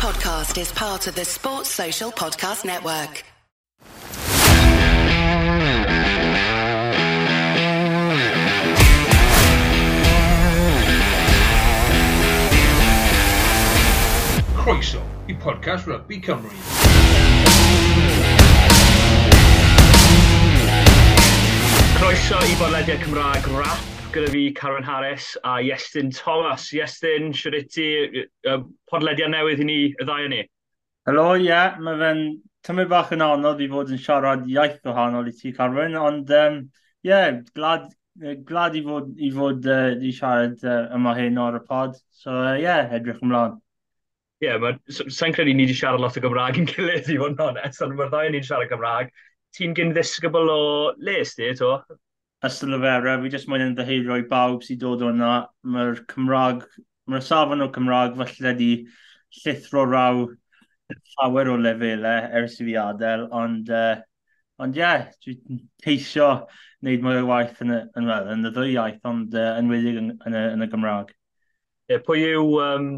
podcast 0.00 0.58
is 0.58 0.72
part 0.72 1.06
of 1.08 1.14
the 1.14 1.26
Sports 1.26 1.68
Social 1.68 2.10
Podcast 2.10 2.64
Network. 2.64 3.22
Croeso 14.56 15.02
i 15.28 15.34
podcast 15.34 15.86
Rugby 15.86 16.18
Cymru. 16.20 16.48
Croeso 21.98 22.38
i 22.52 22.56
bodlediad 22.58 23.04
Cymraeg 23.04 23.46
rap 23.46 23.99
gyda 24.14 24.30
fi 24.32 24.40
Karen 24.54 24.82
Harris 24.82 25.36
a 25.44 25.60
Iestyn 25.62 26.10
Thomas. 26.10 26.64
Iestyn, 26.74 27.30
siwr 27.36 27.56
i 27.58 27.62
ti 27.70 27.86
uh, 28.48 28.62
podlediad 28.90 29.30
newydd 29.30 29.62
i 29.62 29.66
ni, 29.68 29.76
y 29.92 30.06
ddau 30.06 30.26
o 30.26 30.30
ni? 30.32 30.40
Helo, 31.06 31.26
ie. 31.38 31.46
Yeah. 31.46 31.78
Mae 31.84 31.98
fe'n 32.00 32.24
tymau 32.66 32.88
bach 32.90 33.12
yn 33.14 33.22
anodd 33.22 33.62
i 33.62 33.68
fod 33.70 33.92
yn 33.94 34.02
siarad 34.02 34.48
iaith 34.50 34.80
gwahanol 34.82 35.30
i 35.30 35.34
ti, 35.36 35.52
Carwyn, 35.54 35.94
ond 36.00 36.32
ie, 36.34 36.42
um, 36.42 36.58
yeah, 37.06 37.38
glad, 37.54 37.86
glad 38.50 38.80
i 38.80 38.82
fod, 38.88 39.14
i, 39.14 39.30
fod, 39.36 39.70
uh, 39.70 39.94
i 39.94 40.12
siarad 40.18 40.66
uh, 40.66 40.82
yma 40.98 41.14
hyn 41.20 41.38
o'r 41.46 41.60
y 41.60 41.64
pod. 41.70 41.96
So 42.10 42.34
ie, 42.34 42.50
uh, 42.50 42.58
yeah, 42.66 42.90
edrych 42.98 43.22
ymlaen. 43.22 43.56
Ie, 44.42 44.50
yeah, 44.50 44.84
sa'n 45.06 45.36
credu 45.36 45.54
ni 45.54 45.68
wedi 45.68 45.78
siarad 45.78 46.02
lot 46.02 46.18
o 46.18 46.26
Gymraeg 46.26 46.58
yn 46.64 46.70
gilydd 46.74 47.14
i 47.14 47.22
fod 47.22 47.38
yn 47.38 47.46
onest, 47.46 47.86
ond 47.86 47.94
mae'r 47.94 48.10
ddau 48.10 48.26
ni 48.26 48.40
wedi 48.40 48.50
siarad 48.50 48.74
Gymraeg. 48.74 49.14
Ti'n 49.54 49.74
gyn 49.78 49.94
ddisgybl 49.94 50.50
o 50.50 50.62
les 50.98 51.38
di, 51.38 51.54
to? 51.58 51.76
Ystel 52.46 52.72
Lefera, 52.72 53.18
fi 53.20 53.30
jyst 53.32 53.48
mwyn 53.52 53.66
yn 53.66 53.74
ddeheirio 53.76 54.16
i 54.16 54.26
bawb 54.28 54.62
sy'n 54.64 54.78
dod 54.80 55.02
o'na. 55.04 55.32
Mae'r 55.74 56.04
Cymraeg, 56.12 56.62
mae'r 57.10 57.24
safon 57.26 57.66
o 57.66 57.68
Cymraeg 57.74 58.16
falle 58.20 58.54
di 58.56 58.70
llithro 59.40 59.84
raw 59.88 60.22
llawer 60.90 61.50
o 61.52 61.56
lefelau 61.60 62.30
ers 62.40 62.56
i 62.60 62.66
fi 62.68 62.76
adael, 62.80 63.26
ond 63.36 63.68
uh, 63.76 64.00
ond 64.60 64.76
ie, 64.76 64.80
yeah, 64.80 65.04
dwi'n 65.24 65.60
teisio 65.84 66.30
wneud 66.80 67.04
mwy 67.04 67.20
o 67.20 67.26
waith 67.28 67.60
yn 67.64 67.74
y, 67.76 67.78
yn, 68.00 68.08
well, 68.08 68.32
yn 68.32 68.48
y 68.48 68.52
ddwy 68.56 68.74
iaith, 68.74 69.04
ond 69.08 69.36
uh, 69.36 69.52
yn 69.60 69.70
wedi 69.72 69.94
yn, 70.00 70.10
yn, 70.28 70.36
y, 70.36 70.42
yn 70.54 70.64
y 70.64 70.70
Gymraeg. 70.72 71.12
Yeah, 71.92 72.02
pwy 72.06 72.24
yw, 72.30 72.48
um, 72.64 72.88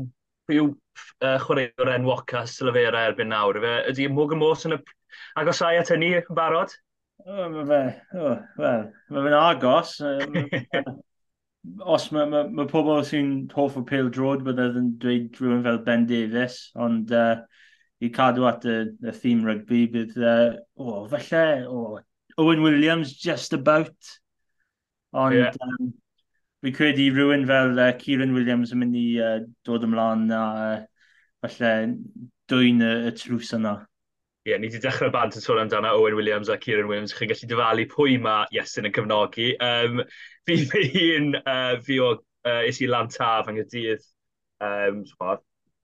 pwy 0.46 0.62
yw 0.62 0.70
uh, 0.70 1.36
chwaraewr 1.42 1.92
enwoca 1.96 2.44
Silfera 2.50 3.06
erbyn 3.10 3.30
nawr? 3.34 3.58
Ydy 3.90 4.08
Morgan 4.14 4.42
Morton, 4.42 4.78
yn 4.78 4.82
y... 4.82 5.58
ai 5.66 5.76
at 5.82 5.92
hynny 5.94 6.14
yn 6.20 6.38
barod? 6.38 6.74
O, 7.22 7.48
mae 7.52 7.64
fe, 7.68 7.80
o, 8.18 8.30
wel, 8.58 8.86
mae 9.14 9.26
fe'n 9.26 9.38
agos. 9.38 9.96
Os 11.94 12.08
mae 12.10 12.26
ma, 12.26 12.42
ma 12.50 12.64
pobl 12.66 13.04
sy'n 13.06 13.34
hoff 13.54 13.76
o 13.78 13.84
pêl 13.86 14.08
drod, 14.10 14.42
byddai 14.46 14.72
yn 14.80 14.88
dweud 15.02 15.36
rhywun 15.38 15.62
fel 15.62 15.78
Ben 15.86 16.08
Davies, 16.08 16.56
ond 16.74 17.12
uh, 17.14 17.36
i 18.02 18.10
cadw 18.10 18.48
at 18.50 18.66
y, 18.66 18.80
y 18.98 19.14
theme 19.14 19.46
rugby, 19.46 19.84
bydd, 19.92 20.16
uh, 20.18 20.56
o, 20.74 20.88
oh, 20.88 21.04
felly, 21.12 21.62
o, 21.68 21.84
oh, 21.84 22.00
Owen 22.42 22.62
Williams 22.62 23.12
just 23.12 23.52
about. 23.52 23.94
Ond 25.12 25.36
yeah. 25.36 25.54
um, 25.60 25.92
fi 26.64 26.72
credu 26.72 27.10
rhywun 27.12 27.46
fel 27.46 27.78
uh, 27.78 27.92
Kieran 28.00 28.34
Williams 28.34 28.72
yn 28.72 28.80
mynd 28.82 28.98
i 28.98 29.06
uh, 29.20 29.38
dod 29.68 29.84
ymlaen 29.86 30.30
a 30.32 30.42
uh, 30.42 30.82
felly 31.44 31.94
dwy'n 32.50 32.82
y, 32.82 32.92
y 33.10 33.14
trws 33.18 33.52
yna 33.58 33.76
yeah, 34.44 34.56
ni 34.58 34.68
wedi 34.68 34.80
dechrau 34.82 35.12
bant 35.14 35.36
yn 35.38 35.44
sôn 35.44 35.60
amdano 35.62 35.92
Owen 35.94 36.16
Williams 36.18 36.48
a 36.48 36.56
Kieran 36.58 36.88
Williams. 36.88 37.12
Chi'n 37.14 37.30
gallu 37.30 37.48
dyfalu 37.50 37.86
pwy 37.90 38.18
mae 38.22 38.48
Iesyn 38.56 38.88
yn 38.88 38.94
cyfnogi. 38.96 39.52
Um, 39.62 40.02
fi 40.48 40.56
fy 40.66 40.86
hun, 40.96 41.36
uh, 41.46 41.78
fi 41.86 41.98
o 42.02 42.12
uh, 42.16 42.62
is 42.66 42.80
i 42.82 42.88
Lantaf 42.90 43.50
yng 43.50 43.60
Nghydydd. 43.60 44.06
Um, 44.62 45.04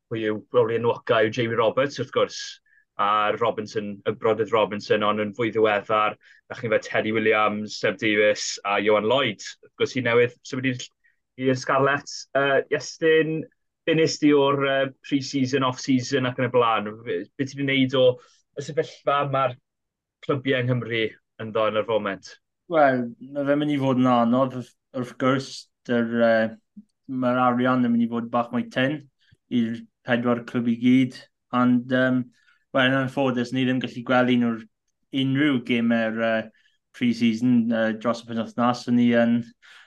pwy 0.09 0.25
yw 0.27 0.41
probably 0.51 0.79
enwoca 0.81 1.21
yw 1.23 1.31
Jamie 1.35 1.59
Roberts, 1.59 2.01
wrth 2.03 2.11
gwrs, 2.15 2.39
a 2.99 3.37
Robinson, 3.39 3.93
y 4.09 4.15
brodydd 4.19 4.51
Robinson, 4.55 5.07
ond 5.07 5.23
yn 5.23 5.35
fwy 5.37 5.53
ddiweddar. 5.55 6.17
A 6.51 6.59
chi'n 6.59 6.75
fe 6.75 6.81
Teddy 6.83 7.13
Williams, 7.15 7.77
Seb 7.79 8.01
Davis 8.01 8.57
a 8.67 8.81
Johan 8.83 9.07
Lloyd. 9.07 9.45
Wrth 9.63 9.77
gwrs, 9.79 9.95
i 10.01 10.03
newydd 10.07 10.35
symud 10.43 10.67
i'r 10.73 11.61
Scarlett. 11.61 12.11
Uh, 12.35 12.65
Iestyn, 12.75 13.45
be 13.87 13.95
di 13.95 14.33
o'r 14.35 14.67
uh, 14.67 14.89
pre-season, 15.07 15.65
off-season 15.65 16.27
ac 16.27 16.43
yn 16.43 16.49
y 16.49 16.53
blaen? 16.53 16.91
Be 17.07 17.47
ti 17.47 17.55
wedi 17.55 17.69
wneud 17.69 17.95
o 17.97 18.05
y 18.59 18.67
sefyllfa 18.67 19.21
mae'r 19.33 19.57
clybiau 20.27 20.63
yng 20.63 20.71
Nghymru 20.71 21.05
yn 21.43 21.53
ddo 21.55 21.69
yn 21.71 21.81
yr 21.81 21.89
foment? 21.89 22.33
Wel, 22.73 23.05
mae 23.33 23.47
fe'n 23.49 23.63
mynd 23.63 23.75
i 23.75 23.79
fod 23.81 24.01
yn 24.03 24.11
anodd, 24.13 24.59
wrth 24.99 25.15
gwrs, 25.21 25.53
uh, 25.95 26.49
mae'r 27.09 27.45
arian 27.47 27.87
yn 27.87 27.95
mynd 27.95 28.05
i 28.05 28.11
fod 28.11 28.33
bach 28.33 28.51
mwy 28.53 28.67
ten 28.73 28.99
i'r 29.55 29.79
pedwar 30.09 30.43
clwb 30.49 30.69
i 30.73 30.77
gyd, 30.83 31.17
ond 31.57 31.95
um, 31.97 32.27
Wel, 32.77 32.91
yn 32.91 32.99
anffodus, 32.99 33.51
ni 33.57 33.63
ddim 33.65 33.79
gallu 33.81 34.03
gweld 34.05 34.31
un 34.35 34.43
o'r 34.45 34.59
unrhyw 35.17 35.55
gamer 35.65 36.19
uh, 36.21 36.41
pre-season 36.93 37.55
uh, 37.73 37.87
dros 37.97 38.21
y 38.25 38.29
penwthnos. 38.29 38.83
Yn 38.91 38.99
ni 39.01 39.07
yn, 39.17 39.39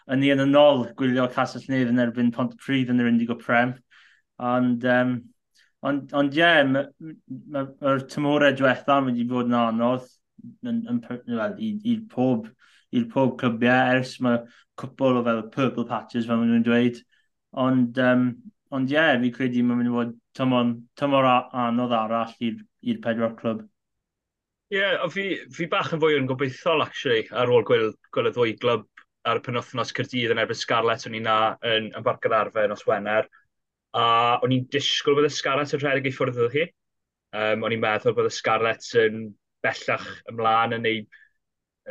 yn, 0.07 0.21
ni 0.23 0.31
yn 0.33 0.41
y 0.41 0.47
nôl 0.49 0.87
gwylio 0.97 1.27
Casell 1.35 1.67
Nedd 1.69 1.91
yn 1.91 2.01
erbyn 2.01 2.31
Pont 2.33 2.55
Pontypridd 2.55 2.89
yn 2.93 3.03
yr 3.03 3.11
Indigo 3.11 3.37
Prem. 3.37 3.75
Ond, 4.41 4.87
um, 4.89 5.13
Ond, 5.89 6.11
ond 6.13 6.35
ie, 6.37 6.41
yeah, 6.41 6.61
mae'r 6.69 6.89
ma, 7.01 7.13
ma, 7.53 7.63
ma 7.81 7.93
tymorau 8.13 8.53
diwethaf 8.57 9.05
wedi 9.07 9.25
bod 9.29 9.49
yn 9.49 9.57
anodd 9.57 10.05
yn, 10.69 10.83
yn, 10.91 10.99
well, 11.33 11.55
i, 11.57 11.71
i 11.89 11.95
pob, 12.11 12.49
i'r 12.93 13.07
pob 13.09 13.33
clybiau 13.41 13.97
ers 13.97 14.17
mae 14.21 14.43
cwpl 14.81 15.21
o 15.21 15.23
fel 15.25 15.41
purple 15.55 15.87
patches 15.89 16.27
fel 16.29 16.41
maen 16.41 16.53
nhw'n 16.53 16.67
dweud. 16.67 17.01
Ond, 17.65 17.97
um, 18.11 18.27
ond 18.71 18.93
ie, 18.93 18.97
yeah, 18.97 19.17
fi 19.23 19.33
credu 19.35 19.65
mae'n 19.65 19.81
mynd 19.81 19.91
i 19.91 19.95
fod 19.95 20.15
tymor, 20.37 20.71
tymor 21.01 21.29
anodd 21.31 21.97
arall 21.97 22.37
i'r 22.45 23.01
pedwar 23.03 23.35
clwb. 23.41 23.65
Ie, 24.71 24.77
yeah, 24.79 25.09
fi, 25.11 25.25
fi 25.51 25.67
bach 25.71 25.91
yn 25.97 25.99
fwy 26.03 26.15
yn 26.15 26.29
gobeithol 26.29 26.85
actually 26.85 27.25
ar 27.35 27.49
ôl 27.51 27.65
gweld, 27.67 27.97
gweld 28.15 28.29
y 28.29 28.35
ddwy 28.37 28.53
glwb 28.61 28.85
ar 29.27 29.41
y 29.41 29.43
penwthnos 29.45 29.91
Cyrdydd 29.97 30.31
yn 30.33 30.39
erbyn 30.41 30.57
Scarlett 30.57 31.05
o'n 31.09 31.17
i 31.17 31.21
na 31.25 31.37
yn, 31.67 31.89
yn 31.97 32.05
barc 32.05 32.25
ar 32.29 32.37
arfer 32.45 32.69
nos 32.71 32.85
Wener 32.87 33.27
a 33.97 34.03
o'n 34.43 34.55
i'n 34.55 34.67
disgwyl 34.73 35.17
bod 35.19 35.27
y 35.27 35.33
Scarlett 35.33 35.73
yn 35.75 35.83
rhedeg 35.83 36.09
i 36.09 36.13
ffwrdd 36.15 36.43
o 36.45 36.49
hi. 36.53 36.67
Um, 37.31 37.65
o'n 37.65 37.75
i'n 37.75 37.83
meddwl 37.83 38.15
bod 38.17 38.29
y 38.29 38.33
Scarlett 38.35 38.87
yn 38.99 39.27
bellach 39.63 40.07
ymlaen 40.31 40.77
yn 40.77 40.87
ei 40.89 41.03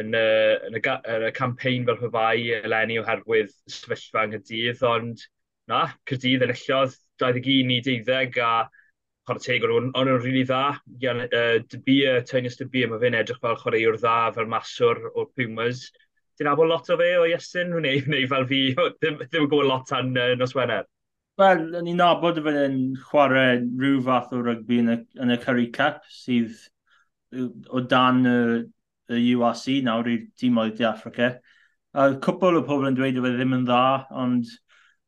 yn 0.01 0.15
y, 0.15 0.27
yn 0.69 0.79
y, 0.79 0.81
yn 0.81 1.27
y 1.29 1.31
campaign 1.37 1.87
fel 1.89 1.99
hyfai 2.01 2.51
eleni 2.61 2.99
oherwydd 3.01 3.53
sefyllfa 3.75 4.27
yng 4.27 4.37
Nghydydd, 4.37 4.85
ond 4.87 5.25
na, 5.71 5.87
Cydydd 6.09 6.45
yn 6.47 6.55
illodd 6.55 6.95
21 7.23 7.73
i 7.75 7.81
12 7.87 8.39
a 8.45 8.53
chwarae 9.29 9.45
teg 9.45 9.67
o'n 9.67 9.91
nhw'n 9.91 10.09
rili 10.11 10.23
really 10.25 10.45
dda. 10.47 10.63
Gan, 11.03 11.25
uh, 11.27 11.59
Dybia, 11.71 12.21
Tynus 12.27 12.59
Dybia, 12.61 12.89
mae 12.91 13.03
fe'n 13.03 13.19
edrych 13.19 13.43
fel 13.43 13.59
chwaraewr 13.61 13.99
dda, 14.01 14.15
fel 14.37 14.49
maswr 14.51 15.03
o'r 15.11 15.29
Pumas. 15.37 15.85
Dwi'n 16.39 16.51
abod 16.51 16.71
lot 16.71 16.89
o 16.91 16.97
fe 16.99 17.11
o 17.19 17.27
Iestyn, 17.29 17.75
neu, 17.85 18.01
neu 18.11 18.31
fel 18.31 18.49
fi, 18.51 18.63
ddim, 18.79 19.21
ddim 19.27 19.45
yn 19.45 19.51
gwybod 19.53 19.69
lot 19.69 19.87
tan 19.91 20.15
uh, 20.17 20.33
nos 20.41 20.57
Wener. 20.59 20.87
Wel, 21.41 21.61
yn 21.79 21.87
i'n 21.89 21.97
nabod 21.97 22.37
y 22.37 22.43
fydd 22.45 22.57
yn 22.61 22.81
chwarae 23.01 23.61
rhyw 23.63 24.01
fath 24.05 24.33
o 24.37 24.41
rygbi 24.45 24.81
yn 24.83 24.93
y, 24.93 24.97
yn 25.25 25.33
y 25.33 25.39
Curry 25.41 25.71
Cup, 25.73 26.03
sydd 26.13 26.59
o 27.71 27.81
dan 27.93 28.27
y, 28.29 28.35
y 29.17 29.21
URC 29.39 29.79
nawr 29.87 30.11
i'r 30.13 30.27
tîm 30.43 30.59
oedd 30.61 30.77
di 30.77 30.85
Africa. 30.89 31.31
A 31.97 32.11
cwpl 32.27 32.61
o 32.61 32.63
pobl 32.67 32.91
yn 32.91 32.99
dweud 32.99 33.17
y 33.17 33.25
fe 33.25 33.33
ddim 33.39 33.57
yn 33.57 33.65
dda, 33.71 33.81
ond, 34.25 34.53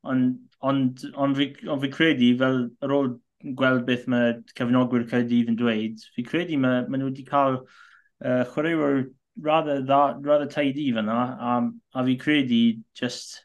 ond, 0.08 0.40
ond, 0.72 1.04
ond, 1.12 1.36
fi, 1.36 1.50
ond 1.66 1.84
fi 1.84 1.92
credu, 1.98 2.32
fel 2.40 2.58
ar 2.86 2.96
ôl 2.96 3.12
gweld 3.60 3.84
beth 3.90 4.08
mae 4.14 4.32
cefnogwyr 4.56 5.04
Caerdydd 5.12 5.52
yn 5.52 5.60
dweud, 5.60 6.08
fi 6.16 6.24
credu 6.32 6.56
mae, 6.64 6.86
mae 6.86 7.02
nhw 7.02 7.10
wedi 7.10 7.28
cael 7.28 7.60
uh, 7.60 8.42
chwaraewyr 8.54 9.04
rather, 9.50 9.84
rather 9.84 10.48
tidy 10.48 10.88
fyna, 10.96 11.22
a, 11.36 11.62
a 11.92 12.08
fi 12.08 12.20
credu 12.24 12.64
just 12.96 13.42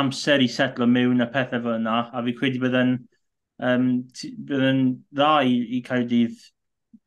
amser 0.00 0.42
i 0.42 0.48
setlo 0.50 0.86
mewn 0.90 1.22
a 1.22 1.28
pethau 1.34 1.62
fel 1.64 1.78
yna, 1.78 1.98
a 2.12 2.22
fi 2.26 2.34
credu 2.38 2.62
bydde'n 2.64 2.96
um, 3.68 3.86
bydde'n 4.48 4.82
dda 5.14 5.30
i, 5.46 5.54
i 5.78 5.80
cael 5.86 6.08
dydd 6.10 6.40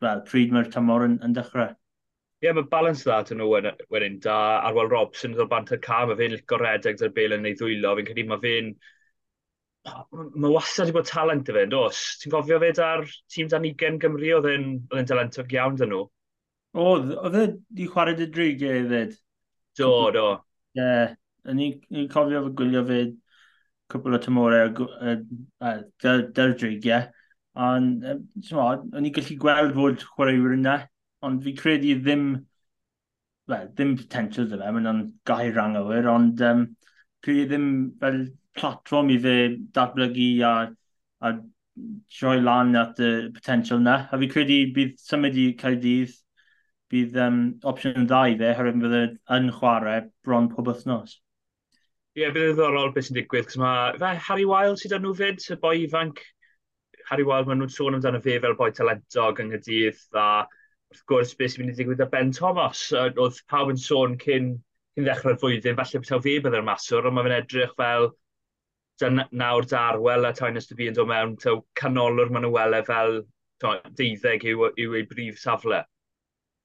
well, 0.04 0.24
pryd 0.30 0.54
mae'r 0.54 0.72
tymor 0.74 1.06
yn, 1.08 1.18
yn 1.26 1.36
dechrau. 1.36 1.74
Ie, 2.38 2.46
yeah, 2.46 2.54
mae 2.54 2.70
balans 2.70 3.02
dda 3.02 3.24
dyn 3.26 3.42
nhw 3.42 3.48
wedyn 3.94 4.20
da. 4.22 4.38
Arwel 4.68 4.92
Robson 4.92 5.34
ddod 5.34 5.50
bant 5.50 5.74
y 5.74 5.80
ca, 5.82 6.04
mae 6.06 6.20
fe'n 6.20 6.36
licio 6.36 6.60
redeg 6.62 7.00
dy'r 7.00 7.14
bel 7.16 7.34
yn 7.40 7.48
ei 7.50 7.58
ddwylo. 7.58 7.96
Fi'n 7.98 8.10
credu 8.12 8.28
mae 8.30 8.44
fe'n... 8.44 8.72
Mae 9.88 10.52
wastad 10.52 10.92
i 10.92 10.94
bod 10.94 11.08
talent 11.10 11.50
y 11.50 11.56
fe, 11.56 11.64
dos. 11.72 12.02
Ti'n 12.22 12.34
gofio 12.36 12.60
fe 12.62 12.74
da'r 12.78 13.08
tîm 13.34 13.50
dan 13.50 13.66
20 13.66 13.98
Gymru 14.04 14.34
oedd 14.38 14.50
yn 14.54 15.10
talentog 15.10 15.56
iawn 15.56 15.80
dyn 15.80 15.94
nhw? 15.96 16.04
O, 16.78 16.90
oedd 17.24 17.40
e 17.42 17.46
di 17.80 17.88
chwarae 17.90 18.18
dy 18.20 18.28
dreigiau 18.36 18.84
hefyd. 18.84 19.16
Do, 19.80 19.94
do. 20.14 20.28
Ie. 20.78 20.84
Yeah 20.84 21.16
ni'n 21.56 22.10
cofio 22.12 22.44
fe 22.48 22.54
gwylio 22.60 22.84
fe 22.88 23.00
cwpl 23.92 24.18
o 24.18 24.20
tymorau 24.24 24.74
dy'r 26.04 26.56
dreigiau. 26.60 27.08
Ond, 27.68 28.04
o'n 28.06 29.08
i'n 29.08 29.14
gallu 29.16 29.38
gweld 29.42 29.74
fod 29.78 30.04
chwaraewyr 30.12 30.58
yna, 30.58 30.76
ond 31.26 31.46
fi 31.46 31.54
credu 31.58 31.96
ddim, 32.02 32.26
well, 33.50 33.70
ddim 33.74 33.96
potential 33.98 34.50
dda 34.50 34.60
fe, 34.62 34.74
mae'n 34.76 35.06
gair 35.30 35.56
rang 35.56 35.78
awyr, 35.80 36.10
ond 36.12 36.44
um, 36.46 36.66
credu 37.26 37.48
ddim 37.50 37.70
fel 38.02 38.20
platform 38.58 39.10
i 39.14 39.18
fe 39.24 39.38
datblygu 39.74 40.30
a, 40.46 40.54
a 41.26 41.34
troi 42.20 42.38
lan 42.44 42.76
at 42.78 43.02
y 43.02 43.12
potential 43.34 43.82
yna. 43.82 43.98
A 44.12 44.22
fi 44.22 44.30
credu 44.34 44.62
bydd 44.76 44.98
symud 45.02 45.38
i 45.38 45.48
Caerdydd, 45.62 46.14
bydd 46.94 47.18
um, 47.26 47.40
opsiwn 47.72 48.06
dda 48.10 48.26
i 48.32 48.38
fe, 48.40 48.54
herwydd 48.60 48.84
bydd 48.84 49.00
e 49.00 49.06
yn 49.38 49.50
chwarae 49.58 50.04
bron 50.28 50.52
pob 50.54 50.70
wythnos. 50.72 51.18
Ie, 52.18 52.24
yeah, 52.24 52.32
bydd 52.34 52.48
yn 52.48 52.56
ddiddorol 52.56 52.88
beth 52.96 53.06
sy'n 53.06 53.16
digwydd, 53.20 53.46
cos 53.46 53.60
mae 53.62 54.16
Harry 54.26 54.46
Wilde 54.50 54.80
sydd 54.82 54.96
â 54.96 54.98
nhw 54.98 55.12
fyd, 55.20 55.44
y 55.54 55.56
boi 55.62 55.76
ifanc. 55.84 56.22
Harry 57.12 57.26
Wilde, 57.28 57.46
maen 57.46 57.60
nhw'n 57.62 57.70
sôn 57.70 57.94
amdano 57.94 58.18
fe 58.24 58.40
fel 58.42 58.56
boi 58.58 58.72
talentog 58.74 59.38
yng 59.44 59.52
Nghydydd, 59.52 60.00
a 60.18 60.24
wrth 60.90 61.04
gwrs 61.12 61.36
beth 61.38 61.52
sy'n 61.54 61.62
mynd 61.62 61.76
i 61.76 61.78
ddigwydd 61.78 62.02
â 62.02 62.08
Ben 62.16 62.32
Thomas. 62.34 62.80
Oedd 62.98 63.38
pawb 63.54 63.70
yn 63.70 63.78
sôn 63.84 64.16
cyn, 64.24 64.48
cyn 64.98 65.06
ddechrau'r 65.06 65.38
flwyddyn, 65.44 65.78
falle 65.78 66.02
beth 66.02 66.26
fe 66.26 66.34
byddai'r 66.48 66.66
maswr, 66.72 67.06
ond 67.06 67.20
mae 67.20 67.28
fe'n 67.28 67.36
edrych 67.36 67.76
fel 67.78 68.10
nawr 69.44 69.68
darwel 69.70 70.26
a 70.26 70.32
Tynus 70.40 70.72
to 70.72 70.80
yn 70.88 70.98
dod 70.98 71.12
mewn, 71.12 71.36
taw 71.44 71.60
canolwr 71.78 72.34
maen 72.34 72.48
nhw 72.48 72.52
wele 72.56 72.80
fel 72.88 73.20
deuddeg 73.62 74.48
yw, 74.56 74.72
yw 74.74 74.98
ei 74.98 75.06
brif 75.14 75.38
safle. 75.44 75.84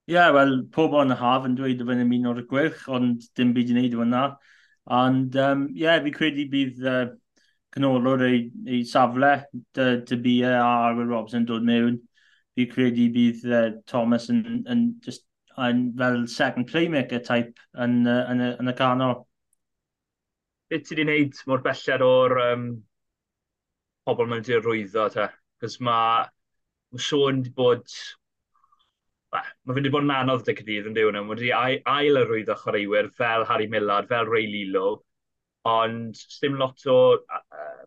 Ie, 0.08 0.16
yeah, 0.16 0.32
wel, 0.32 0.62
pob 0.72 0.96
o'n 0.96 1.12
y 1.12 1.20
haf 1.20 1.44
yn 1.44 1.60
dweud 1.60 1.84
o 1.84 1.90
fe'n 1.92 2.02
ymuno 2.06 2.32
o'r 2.32 2.42
gwerch, 2.48 2.88
ond 2.88 3.28
dim 3.36 3.52
byd 3.52 3.74
i 3.74 3.76
wneud 3.76 4.00
o 4.00 4.08
na. 4.08 4.24
Ond 4.90 5.36
ie, 5.36 5.42
um, 5.42 5.66
yeah, 5.78 6.00
fi 6.02 6.10
credu 6.14 6.46
bydd 6.50 6.86
uh, 6.88 7.02
canolwr 7.74 8.24
ei, 8.26 8.46
ei 8.66 8.82
safle, 8.88 9.32
dy, 9.76 9.88
dy 10.08 10.18
bia 10.24 10.56
a 10.58 10.70
Arwyl 10.88 11.12
Robson 11.12 11.46
dod 11.48 11.66
mewn. 11.66 12.00
Fi 12.56 12.66
credu 12.68 13.08
bydd 13.14 13.44
uh, 13.48 13.68
Thomas 13.86 14.28
yn, 14.32 14.42
yn, 14.68 14.86
just, 15.04 15.24
yn 15.56 15.84
fel 15.98 16.26
second 16.28 16.68
playmaker 16.68 17.22
type 17.24 17.62
yn, 17.78 18.02
uh, 18.06 18.24
yn, 18.32 18.42
yn, 18.48 18.56
yn 18.64 18.72
y 18.72 18.76
canol. 18.78 19.22
Beth 20.72 20.88
ti 20.88 20.96
wedi 20.96 21.06
wneud 21.06 21.44
mor 21.46 21.62
belled 21.64 22.04
o'r 22.06 22.38
um, 22.48 22.66
pobl 24.08 24.28
mae'n 24.28 24.44
dirwyddo 24.46 25.08
te? 25.14 25.28
Cos 25.62 25.78
mae 25.84 26.26
Sean 26.98 27.40
wedi 27.40 27.54
bod 27.56 27.86
mae 29.32 29.72
fe 29.72 29.78
wedi 29.78 29.92
bod 29.92 30.04
yn 30.04 30.12
anodd 30.12 30.44
dy 30.46 30.54
cydydd 30.58 30.90
yn 30.90 30.96
diwn. 30.96 31.16
Mae 31.16 31.32
wedi 31.32 31.52
ail 31.54 32.20
arwyddo 32.20 32.56
chwaraewyr 32.60 33.08
fel 33.16 33.46
Harry 33.48 33.68
Millard, 33.72 34.10
fel 34.10 34.28
Ray 34.28 34.48
Lilo, 34.50 35.00
ond 35.68 36.20
ddim 36.34 36.58
lot 36.60 36.84
o 36.90 36.98
uh, 37.16 37.80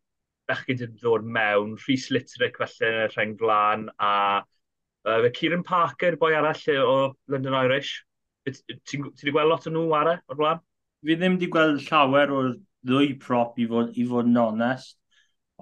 bechgyd 0.50 0.84
yn 0.88 0.98
ddod 0.98 1.28
mewn. 1.38 1.76
Rhys 1.86 2.10
Litterick 2.14 2.58
felly 2.62 2.90
yn 2.90 3.00
y 3.04 3.08
rheng 3.14 3.38
flan, 3.42 3.88
a 4.00 4.12
uh, 4.42 5.30
Kieran 5.38 5.66
Parker, 5.68 6.18
boi 6.22 6.34
arall 6.34 6.66
o 6.82 7.00
London 7.28 7.60
Irish. 7.62 8.00
Ti 8.46 9.02
wedi 9.02 9.34
gweld 9.34 9.52
lot 9.52 9.70
o 9.70 9.74
nhw 9.74 9.88
ara 9.98 10.20
o'r 10.30 10.42
blaen? 10.42 10.66
Fi 11.06 11.18
ddim 11.18 11.38
wedi 11.38 11.54
gweld 11.54 11.82
llawer 11.86 12.34
o'r 12.34 12.54
ddwy 12.86 13.16
prop 13.22 13.58
i 13.62 13.66
fod, 13.70 13.94
i 13.98 14.06
fod 14.10 14.30
yn 14.30 14.42
onest, 14.42 14.98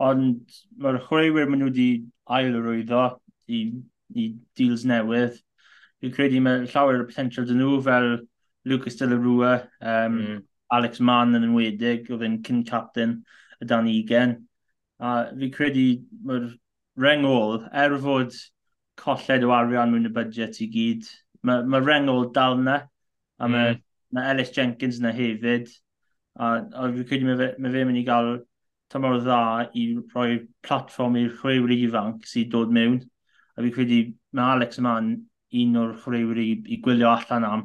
ond 0.03 0.59
mae'r 0.79 1.03
chwaraewyr 1.07 1.49
maen 1.51 1.63
nhw 1.63 1.71
wedi 1.71 1.89
ail 2.37 2.55
arwyddo 2.59 3.07
i, 3.51 3.65
i 4.19 4.31
deals 4.59 4.83
newydd 4.87 5.39
fi'n 6.03 6.11
credu 6.11 6.41
mae 6.43 6.65
llawer 6.67 6.99
o 6.99 7.07
potential 7.07 7.45
dyn 7.47 7.61
nhw 7.63 7.77
fel 7.83 8.09
Lucas 8.67 8.97
de 8.99 9.07
la 9.07 9.15
Rua, 9.15 9.53
um, 9.79 10.17
mm. 10.17 10.41
Alex 10.75 10.99
Mann 10.99 11.37
yn 11.37 11.45
enwedig, 11.47 12.09
oedd 12.11 12.25
yn 12.27 12.41
cyn 12.43 12.63
captain 12.67 13.21
y 13.61 13.67
dan 13.69 13.87
ugen. 13.87 14.35
A 14.99 15.13
fi'n 15.31 15.53
credu 15.55 15.85
mae'r 16.27 16.49
rengol, 16.99 17.63
er 17.71 17.95
fod 18.03 18.35
colled 18.99 19.47
o 19.47 19.53
arian 19.55 19.93
mewn 19.93 20.09
y 20.09 20.13
budget 20.13 20.59
i 20.63 20.69
gyd, 20.73 21.07
mae 21.47 21.63
ma 21.67 21.79
rengol 21.83 22.29
dal 22.35 22.59
na, 22.59 22.81
a 23.39 23.49
mae 23.49 23.73
mm. 23.73 23.83
ma 24.15 24.27
Ellis 24.33 24.53
Jenkins 24.55 24.99
na 25.03 25.15
hefyd. 25.15 25.71
A, 26.35 26.55
a 26.67 26.89
fi 26.91 27.07
credu 27.07 27.29
mae 27.29 27.39
fe, 27.39 27.51
mae 27.63 27.73
fe 27.73 27.87
mynd 27.87 28.03
i 28.03 28.07
gael 28.07 28.33
tymor 28.93 29.21
dda 29.23 29.41
i 29.79 29.89
roi 30.13 30.43
platform 30.65 31.15
i'r 31.19 31.35
chwewr 31.39 31.71
ifanc 31.75 32.27
sydd 32.27 32.51
dod 32.53 32.73
mewn. 32.75 32.99
A 33.55 33.63
fi 33.63 33.71
credu 33.75 34.01
mae 34.35 34.57
Alex 34.57 34.83
Mann 34.83 35.15
un 35.61 35.77
o'r 35.81 35.93
chwaraewyr 36.03 36.41
i, 36.43 36.49
i 36.75 36.79
gwylio 36.85 37.11
allan 37.13 37.47
am 37.47 37.63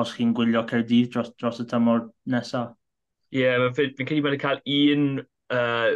os 0.00 0.12
chi'n 0.16 0.34
gwylio 0.36 0.62
Cerdydd 0.70 1.10
dros, 1.14 1.32
dros 1.40 1.60
y 1.62 1.66
tymor 1.70 2.06
nesaf. 2.34 2.74
Ie, 3.30 3.44
yeah, 3.44 3.66
fi'n 3.76 4.06
credu 4.06 4.24
bod 4.26 4.38
cael 4.42 4.62
un, 4.74 5.08
uh, 5.54 5.90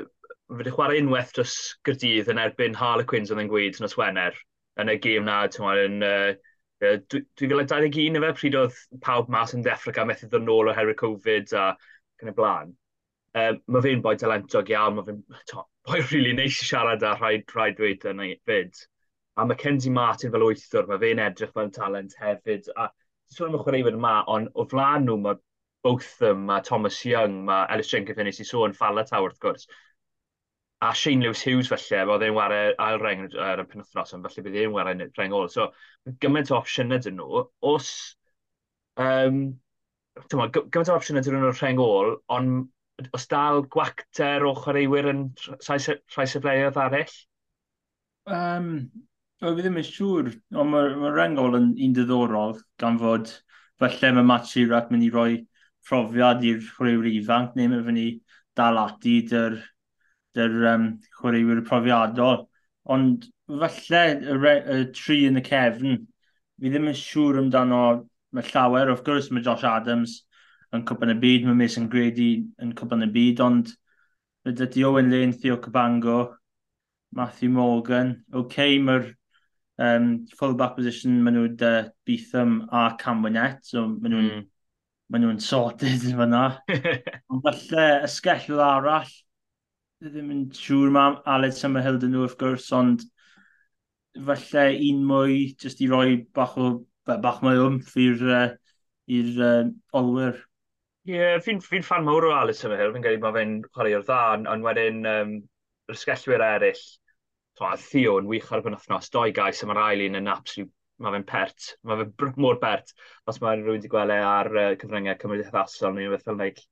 wedi 0.54 0.74
chwarae 0.74 1.00
unwaith 1.02 1.32
dros 1.36 1.54
Gyrdydd 1.86 2.30
yn 2.32 2.40
erbyn 2.42 2.76
Harlequins 2.78 3.32
oedd 3.32 3.42
yn 3.42 3.50
gweud 3.50 3.80
nos 3.82 3.96
Wener, 3.98 4.36
yn 4.80 4.92
y 4.92 4.98
gêm 5.02 5.26
na, 5.26 5.40
ti'n 5.50 5.64
gwybod, 5.64 5.84
yn 5.88 6.06
uh, 6.08 6.34
2021 7.40 8.18
efe, 8.20 8.32
pryd 8.38 8.56
oedd 8.60 8.80
pawb 9.04 9.30
mas 9.32 9.54
yn 9.56 9.64
deffro 9.64 9.94
cael 9.94 10.08
methu 10.10 10.28
ddod 10.28 10.46
nôl 10.46 10.70
oherwydd 10.72 11.00
Covid 11.00 11.54
a 11.58 11.68
gan 12.20 12.32
y 12.32 12.34
blaen. 12.36 12.74
Um, 13.34 13.60
mae 13.66 13.82
fe'n 13.82 14.02
boi 14.02 14.14
talentog 14.20 14.68
iawn, 14.70 14.98
mae 14.98 15.06
fe'n 15.08 15.22
boi 15.88 16.00
rili 16.00 16.10
really 16.12 16.34
neis 16.38 16.60
i 16.62 16.68
siarad 16.68 17.02
a 17.02 17.16
rhaid, 17.18 17.46
rhaid 17.54 17.78
dweud 17.80 18.06
yn 18.12 18.22
ei 18.26 18.36
fyd 18.46 18.84
a 19.36 19.46
Mackenzie 19.46 19.90
Martin 19.90 20.30
fel 20.30 20.44
wythwr, 20.46 20.86
mae 20.88 21.00
fe'n 21.02 21.22
edrych 21.24 21.54
fel 21.54 21.70
talent 21.74 22.14
hefyd. 22.20 22.68
A 22.78 22.88
sôn 23.34 23.50
am 23.50 23.58
y 23.58 23.62
chwaraewyr 23.62 23.96
yma, 23.98 24.14
ond 24.30 24.52
o 24.54 24.66
flaen 24.70 25.08
nhw 25.08 25.16
mae 25.22 25.40
Botham, 25.84 26.46
mae 26.48 26.62
Thomas 26.64 27.00
Young, 27.04 27.42
mae 27.48 27.66
Ellis 27.74 27.90
Jenkins 27.92 28.20
yn 28.22 28.30
ei 28.30 28.46
sôn 28.48 28.76
Falatow 28.76 29.26
wrth 29.26 29.40
gwrs. 29.42 29.66
A 30.84 30.92
Shane 30.96 31.24
Lewis 31.24 31.42
Hughes 31.44 31.68
felly, 31.72 32.00
oedd 32.12 32.24
e'n 32.26 32.36
wario 32.36 32.74
ail 32.86 33.00
reng 33.02 33.26
ar 33.48 33.62
y 33.62 33.66
penwthnos, 33.68 34.14
ond 34.16 34.28
felly 34.28 34.44
bydd 34.46 34.60
e'n 34.62 34.72
wario 34.76 35.08
reng 35.18 35.36
ôl. 35.36 35.50
So, 35.52 35.70
gymaint 36.22 36.52
o 36.52 36.58
opsiynau 36.60 37.02
dyn 37.04 37.18
nhw. 37.20 37.44
Os, 37.72 37.90
um, 39.00 39.40
tyma, 40.30 40.48
gymaint 40.54 40.92
o 40.92 40.98
opsiynau 40.98 41.24
dyn 41.26 41.38
nhw'n 41.40 41.58
reng 41.60 41.82
ôl, 41.84 42.14
ond 42.38 43.10
os 43.16 43.26
dal 43.32 43.64
gwacter 43.76 44.44
o 44.46 44.54
chwaraewyr 44.60 45.10
yn 45.10 45.24
rhai 45.66 45.80
sefleoedd 46.30 46.78
arall? 46.84 47.16
Um, 48.30 48.68
Wel, 49.44 49.56
fi 49.58 49.62
ddim 49.64 49.74
yn 49.76 49.84
siŵr, 49.84 50.28
ond 50.56 50.70
mae 50.72 50.92
ma 50.96 51.08
Rengol 51.12 51.56
yn 51.58 51.64
un 51.84 51.94
diddorol 51.96 52.54
gan 52.80 52.94
fod 52.96 53.28
falle 53.82 54.10
mae 54.16 54.24
Matt 54.24 54.46
Shearat 54.48 54.86
mynd 54.88 55.04
i 55.04 55.08
roi 55.12 55.32
profiad 55.88 56.44
i'r 56.48 56.62
chwaraewyr 56.64 57.08
ifanc 57.10 57.58
neu 57.58 57.68
mae 57.68 57.82
fyny 57.84 58.04
dal 58.56 58.78
ati 58.80 59.18
dy'r 59.28 59.58
dy'r 60.38 60.54
um, 60.70 60.86
chwaraewyr 61.18 61.60
profiadol. 61.66 62.38
Ond 62.96 63.26
falle 63.64 64.00
y, 64.14 64.36
re, 64.38 64.54
y 64.64 64.86
tri 64.96 65.18
yn 65.28 65.36
y 65.36 65.42
cefn, 65.50 65.98
fi 66.56 66.72
ddim 66.72 66.88
yn 66.94 66.96
siŵr 67.00 67.40
amdano 67.42 67.80
mae 68.32 68.48
llawer. 68.48 68.92
Of 68.94 69.02
gwrs 69.04 69.28
mae 69.28 69.44
Josh 69.44 69.66
Adams 69.68 70.14
yn 70.72 70.86
cwpan 70.88 71.12
y 71.12 71.18
byd, 71.26 71.44
mae 71.50 71.58
Mason 71.58 71.90
Grady 71.92 72.30
yn 72.64 72.72
cwpan 72.80 73.04
y 73.04 73.10
byd, 73.18 73.44
ond 73.44 73.74
mae 74.46 74.56
dydy 74.56 74.88
Owen 74.88 75.12
Lane, 75.12 75.36
Theo 75.36 75.60
Cabango, 75.68 76.16
Matthew 77.12 77.52
Morgan. 77.58 78.14
Oce, 78.32 78.40
okay, 78.46 78.80
mae'r 78.80 79.12
um, 79.82 80.08
full-back 80.38 80.76
position, 80.76 81.20
maen 81.24 81.38
nhw'n 81.38 81.66
uh, 81.66 81.88
Beetham 82.06 82.58
a 82.70 82.86
Cam 83.00 83.24
Wynette, 83.24 83.64
so 83.66 83.86
maen 83.88 84.14
nhw'n 84.14 84.30
mm. 84.30 84.46
maen 85.12 85.26
nhw'n 85.26 85.42
sorted 85.42 86.06
yn 86.10 86.18
fyna. 86.20 86.44
Ond 87.32 87.44
falle 87.46 87.86
y 87.96 88.00
ysgellwyd 88.08 88.64
arall, 88.64 89.12
ddim 90.04 90.32
yn 90.34 90.46
siŵr 90.54 90.92
mae 90.94 91.18
Aled 91.34 91.56
Summerhill 91.56 92.00
dyn 92.00 92.14
nhw 92.14 92.24
wrth 92.26 92.38
gwrs, 92.40 92.70
ond 92.76 93.04
falle 94.26 94.66
un 94.88 95.04
mwy, 95.08 95.38
jyst 95.60 95.80
i 95.82 95.88
roi 95.90 96.18
bach 96.36 96.58
o, 96.60 96.72
bach 97.08 97.40
mwy 97.44 97.60
wmff 97.60 97.94
i'r 98.00 98.26
uh, 98.28 98.50
i'r 99.10 99.40
uh, 99.42 99.70
olwyr. 99.96 100.36
Ie, 101.04 101.16
yeah, 101.18 101.38
fi'n 101.44 101.60
fi 101.60 101.82
fan 101.84 102.04
mawr 102.06 102.28
o 102.30 102.34
Aled 102.36 102.56
Summerhill, 102.56 102.94
fi'n 102.94 103.04
credu 103.04 103.20
mae 103.24 103.34
fe'n 103.36 103.56
chwarae 103.72 103.96
o'r 103.98 104.06
dda, 104.06 104.20
ond 104.52 104.64
wedyn 104.64 105.02
um, 105.08 105.34
yr 105.90 105.98
sgellwyr 106.00 106.44
eraill, 106.46 106.84
Theo 107.58 108.18
yn 108.20 108.30
wych 108.30 108.50
ar 108.52 108.62
y 108.62 108.66
penwthnos, 108.66 109.10
doi 109.14 109.28
gais 109.34 109.62
a 109.62 109.68
mae'r 109.70 109.82
ail 109.84 110.04
un 110.08 110.18
yn 110.20 110.30
absolute, 110.32 110.72
mae 111.02 111.14
fe'n 111.14 111.26
pert, 111.28 111.70
mae 111.86 112.02
fe'n 112.02 112.36
mor 112.42 112.58
pert, 112.62 112.94
os 113.30 113.40
mae 113.42 113.58
rhywun 113.58 113.78
wedi 113.78 113.90
gweld 113.92 114.14
e 114.14 114.18
ar 114.26 114.50
uh, 114.54 114.68
cyfryngau 114.80 115.18
cymdeithasol 115.20 115.94
neu 115.96 116.12
beth 116.12 116.26
fel 116.26 116.38
like, 116.40 116.64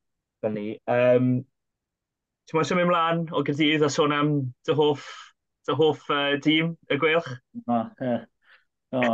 fel 0.43 0.55
ni. 0.57 0.67
Um, 0.91 1.33
Ti'n 2.51 2.59
mwyn 2.59 2.67
symud 2.67 2.85
ymlaen 2.89 3.21
o 3.31 3.45
gydydd 3.47 3.85
a 3.87 3.89
sôn 3.93 4.15
am 4.17 4.33
dy 4.67 4.75
hoff, 4.79 5.07
dy 5.69 5.77
hoff 5.79 6.09
uh, 6.11 6.35
dîm, 6.43 6.73
y 6.91 6.99
gwelch? 6.99 7.29
O, 7.71 7.79
ie. 8.03 8.17
o. 8.99 9.13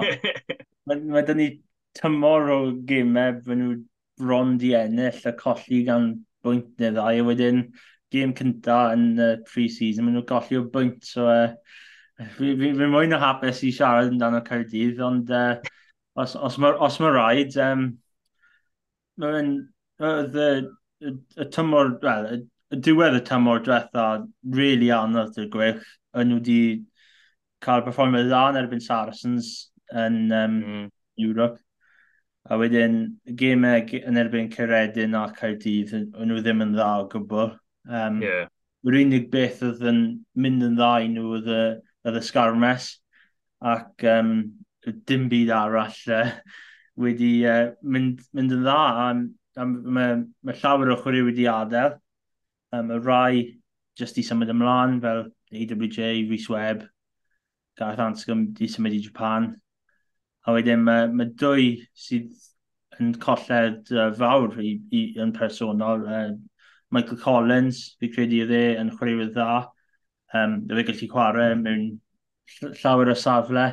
Mae 0.89 1.03
ma 1.13 1.23
dyn 1.29 1.41
ni 1.43 1.49
tymor 1.99 2.49
o 2.55 2.59
gymau, 2.89 3.37
fe 3.45 3.59
nhw 3.59 3.77
bron 4.19 4.57
di 4.61 4.73
ennill 4.79 5.21
a 5.29 5.35
colli 5.37 5.83
gan 5.87 6.09
bwynt 6.45 6.81
neu 6.81 6.97
ddau, 6.97 7.21
a 7.21 7.27
wedyn 7.29 7.61
gêm 8.15 8.35
cynta 8.37 8.79
yn 8.95 9.07
uh, 9.21 9.35
pre-season, 9.49 10.07
maen 10.07 10.19
nhw'n 10.19 10.29
golli 10.29 10.59
o 10.59 10.65
bwynt, 10.73 11.05
so 11.05 11.27
uh, 11.29 11.49
fi, 12.19 12.55
fi, 12.59 12.73
fi 12.79 12.91
mwyn 12.91 13.17
o 13.17 13.21
hapus 13.23 13.63
i 13.67 13.73
siarad 13.75 14.13
amdano 14.13 14.43
Caerdydd, 14.47 15.03
ond 15.05 15.33
uh, 15.35 15.57
os, 16.19 16.37
os 16.37 16.59
mae 16.63 16.77
ma 17.05 17.13
rhaid, 17.15 17.59
um, 17.63 17.89
mae'n 19.23 19.53
y, 20.01 20.13
y, 21.05 21.15
y 21.45 21.49
tymor, 21.55 21.95
well, 22.03 22.31
y, 22.35 22.43
y 22.75 22.81
diwedd 22.85 23.19
y 23.19 23.23
tymor 23.29 23.63
diwetha, 23.67 24.09
really 24.57 24.91
anodd 24.95 25.39
y 25.41 25.49
gwych, 25.53 25.85
yn 26.19 26.33
nhw 26.33 26.41
wedi 26.41 26.61
cael 27.65 27.85
performio 27.87 28.25
dda 28.27 28.43
yn 28.53 28.61
erbyn 28.61 28.83
Saracens 28.83 29.53
yn 29.95 30.29
um, 30.33 30.59
mm. 30.59 30.85
Europe. 31.19 31.59
A 32.49 32.57
wedyn, 32.57 33.01
gemau 33.37 33.83
yn 33.99 34.21
erbyn 34.21 34.51
Ceredin 34.53 35.17
a 35.19 35.27
Caerdydd, 35.37 35.95
yn 35.99 36.31
nhw 36.31 36.39
ddim 36.41 36.65
yn 36.65 36.77
dda 36.77 36.93
o 37.03 37.09
gwbl. 37.13 37.51
Um, 37.89 38.23
yeah. 38.23 38.47
Yr 38.87 39.01
unig 39.01 39.29
beth 39.33 39.63
oedd 39.67 39.83
yn 39.91 40.01
mynd 40.39 40.65
yn 40.65 40.77
dda 40.79 40.93
i 41.03 41.09
nhw 41.11 41.35
oedd 41.39 41.49
y, 41.51 41.63
oedd 42.07 42.19
y 42.21 42.25
sgarmes 42.25 42.93
ac 43.59 44.05
um, 44.07 44.35
dim 45.09 45.27
byd 45.33 45.51
arall 45.55 45.97
uh, 46.15 46.35
wedi 47.01 47.33
uh, 47.49 47.73
mynd, 47.83 48.23
mynd 48.37 48.55
yn 48.55 48.67
dda. 48.67 48.83
Um, 49.59 49.73
mae 49.97 50.21
ma 50.47 50.55
llawer 50.61 50.93
o 50.95 50.99
chwarae 51.01 51.25
wedi 51.27 51.49
adael. 51.51 51.97
Um, 52.77 52.93
y 52.95 53.01
rai 53.03 53.33
jyst 53.99 54.21
i 54.21 54.25
symud 54.27 54.53
ymlaen 54.53 55.01
fel 55.03 55.25
AWJ, 55.51 56.29
Rhys 56.29 56.49
Webb, 56.53 56.85
Gareth 57.79 58.05
Anscombe 58.05 58.53
wedi 58.53 58.69
symud 58.71 58.95
i 58.95 59.01
Japan. 59.03 59.51
A 60.47 60.55
wedyn 60.55 60.85
mae, 60.85 61.09
mae 61.13 61.33
dwy 61.41 61.71
sydd 61.99 62.37
yn 63.01 63.15
colled 63.23 63.91
uh, 63.95 64.11
fawr 64.19 64.55
i, 64.63 64.77
i, 64.95 65.03
yn 65.23 65.33
personol, 65.35 66.05
uh, 66.07 66.31
Michael 66.91 67.21
Collins, 67.21 67.97
fi 68.01 68.09
credu 68.13 68.45
idde 68.45 68.63
yn 68.81 68.93
chwaraewyr 68.97 69.33
dda. 69.35 69.59
Um, 70.37 70.61
fe 70.69 70.85
gallu 70.89 71.09
chwarae 71.13 71.53
mewn 71.59 71.85
llawer 72.83 73.13
o 73.13 73.17
safle. 73.17 73.67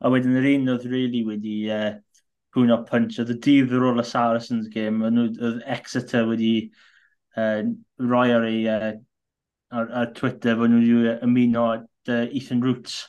A 0.00 0.10
wedyn 0.12 0.38
yr 0.40 0.48
un 0.54 0.72
oedd 0.74 0.86
really 0.90 1.24
wedi 1.26 1.56
e, 1.68 1.76
uh, 1.76 2.24
hwn 2.56 2.74
o 2.74 2.80
punch. 2.86 3.18
Oedd 3.20 3.34
y 3.34 3.38
dydd 3.46 3.74
ar 3.76 3.86
ôl 3.90 4.02
y 4.02 4.06
Saracens 4.06 4.70
game, 4.72 5.06
oedd 5.06 5.62
Exeter 5.66 6.26
wedi 6.30 6.54
uh, 7.36 7.62
roi 8.00 8.26
ar, 8.34 8.46
ei, 8.48 8.60
uh, 8.70 8.92
ar, 9.74 9.90
ar 10.02 10.12
Twitter 10.16 10.58
fod 10.58 10.72
nhw 10.72 10.82
wedi 10.82 11.16
ymuno 11.26 11.66
at 11.76 12.14
uh, 12.14 12.26
Ethan 12.26 12.62
Roots. 12.64 13.02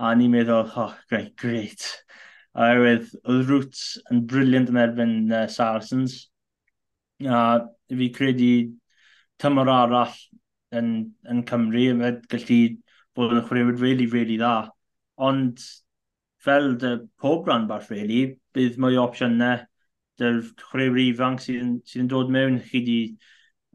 A 0.00 0.14
ni'n 0.16 0.32
meddwl, 0.32 0.68
oh, 0.80 0.92
great, 1.08 1.34
great. 1.40 1.84
A 2.52 2.68
Oherwydd, 2.68 3.10
oedd 3.28 3.48
Roots 3.48 3.82
yn 4.12 4.22
briliant 4.28 4.70
yn 4.72 4.80
erbyn 4.80 5.16
uh, 5.32 5.46
Saracens. 5.52 6.26
A 7.24 7.62
fi 7.88 8.08
credu 8.12 8.52
tymor 9.42 9.70
arall 9.72 10.14
yn, 10.78 10.92
yn 11.28 11.42
Cymru, 11.48 11.88
yn 11.92 12.02
fed 12.04 12.22
gallu 12.32 12.60
bod 13.16 13.34
yn 13.36 13.44
chwaraewyr 13.48 13.80
really, 13.80 14.06
really 14.12 14.38
dda. 14.40 14.70
Ond 15.22 15.60
fel 16.42 16.72
dy 16.80 16.96
pob 17.22 17.48
rhan 17.48 17.68
bach, 17.70 17.90
really, 17.92 18.38
bydd 18.56 18.78
mwy 18.82 18.98
o 18.98 19.06
opsiynau 19.06 19.62
dy'r 20.20 20.40
chwaraewyr 20.62 21.04
ifanc 21.08 21.44
sydd 21.44 21.62
yn, 21.62 21.76
sydd 21.88 22.04
yn 22.04 22.12
dod 22.12 22.32
mewn. 22.32 22.60
Chi 22.66 22.82
di 22.86 22.98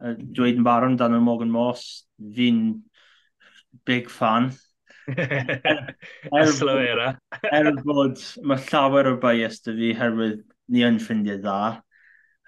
uh, 0.01 0.15
dweud 0.17 0.61
yn 0.61 0.67
barod 0.67 0.97
dan 0.99 1.17
y 1.17 1.21
Morgan 1.23 1.53
Moss, 1.53 2.07
fi'n 2.35 2.63
big 3.87 4.09
fan. 4.11 4.51
er, 5.15 5.95
er, 6.33 6.49
Slowera. 6.51 7.11
er 7.47 7.71
bod 7.85 8.19
mae 8.43 8.63
llawer 8.67 9.13
o 9.13 9.17
bias 9.23 9.61
dy 9.63 9.75
fi 9.77 9.91
herwydd 9.95 10.41
ni 10.73 10.83
yn 10.83 10.99
ffrindiau 10.99 11.39
dda. 11.43 11.59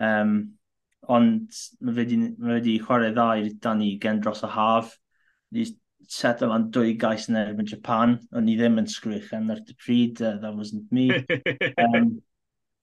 Um, 0.03 0.33
ond 1.07 1.59
mae 1.79 1.95
wedi, 1.95 2.17
mae 2.37 2.57
wedi 2.59 2.79
chwarae 2.83 3.13
ddau 3.15 3.45
da 3.63 3.73
ni 3.77 3.93
gen 4.01 4.19
dros 4.23 4.43
y 4.43 4.49
haf. 4.53 4.95
Ni 5.55 5.65
set 6.09 6.41
yma'n 6.45 6.69
dwy 6.73 6.95
gais 6.99 7.27
yn 7.29 7.37
erbyn 7.39 7.69
Japan, 7.69 8.17
ond 8.33 8.45
ni 8.45 8.55
ddim 8.57 8.79
yn 8.81 8.89
sgrych 8.89 9.31
yn 9.37 9.51
yr 9.53 9.61
dy 9.65 9.75
pryd, 9.77 10.21
uh, 10.23 10.37
that 10.41 10.55
wasn't 10.55 10.91
me. 10.91 11.09
um, 11.85 12.11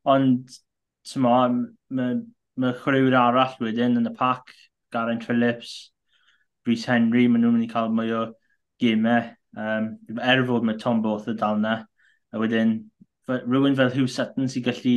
ond, 0.06 0.56
tyma, 1.06 1.36
mae 1.90 2.20
ma 2.56 2.72
chwaraewyr 2.80 3.18
arall 3.20 3.58
wedyn 3.60 3.98
yn 4.00 4.10
y 4.10 4.14
pac, 4.16 4.54
Garen 4.94 5.20
Phillips, 5.20 5.92
Rhys 6.66 6.86
Henry, 6.88 7.26
maen 7.28 7.44
nhw'n 7.44 7.58
mynd 7.58 7.66
i 7.66 7.72
cael 7.72 7.92
mwy 7.94 8.14
o 8.16 8.22
gymau. 8.82 9.32
Um, 9.56 9.92
er 10.20 10.44
fod 10.46 10.66
mae 10.68 10.78
Tom 10.80 11.02
Both 11.04 11.28
y 11.32 11.36
dal 11.38 11.60
na, 11.60 11.78
a 12.32 12.40
wedyn 12.40 12.78
rhywun 13.26 13.76
fel 13.78 13.90
Hugh 13.90 14.10
Sutton 14.10 14.50
sy'n 14.50 14.64
gallu 14.66 14.96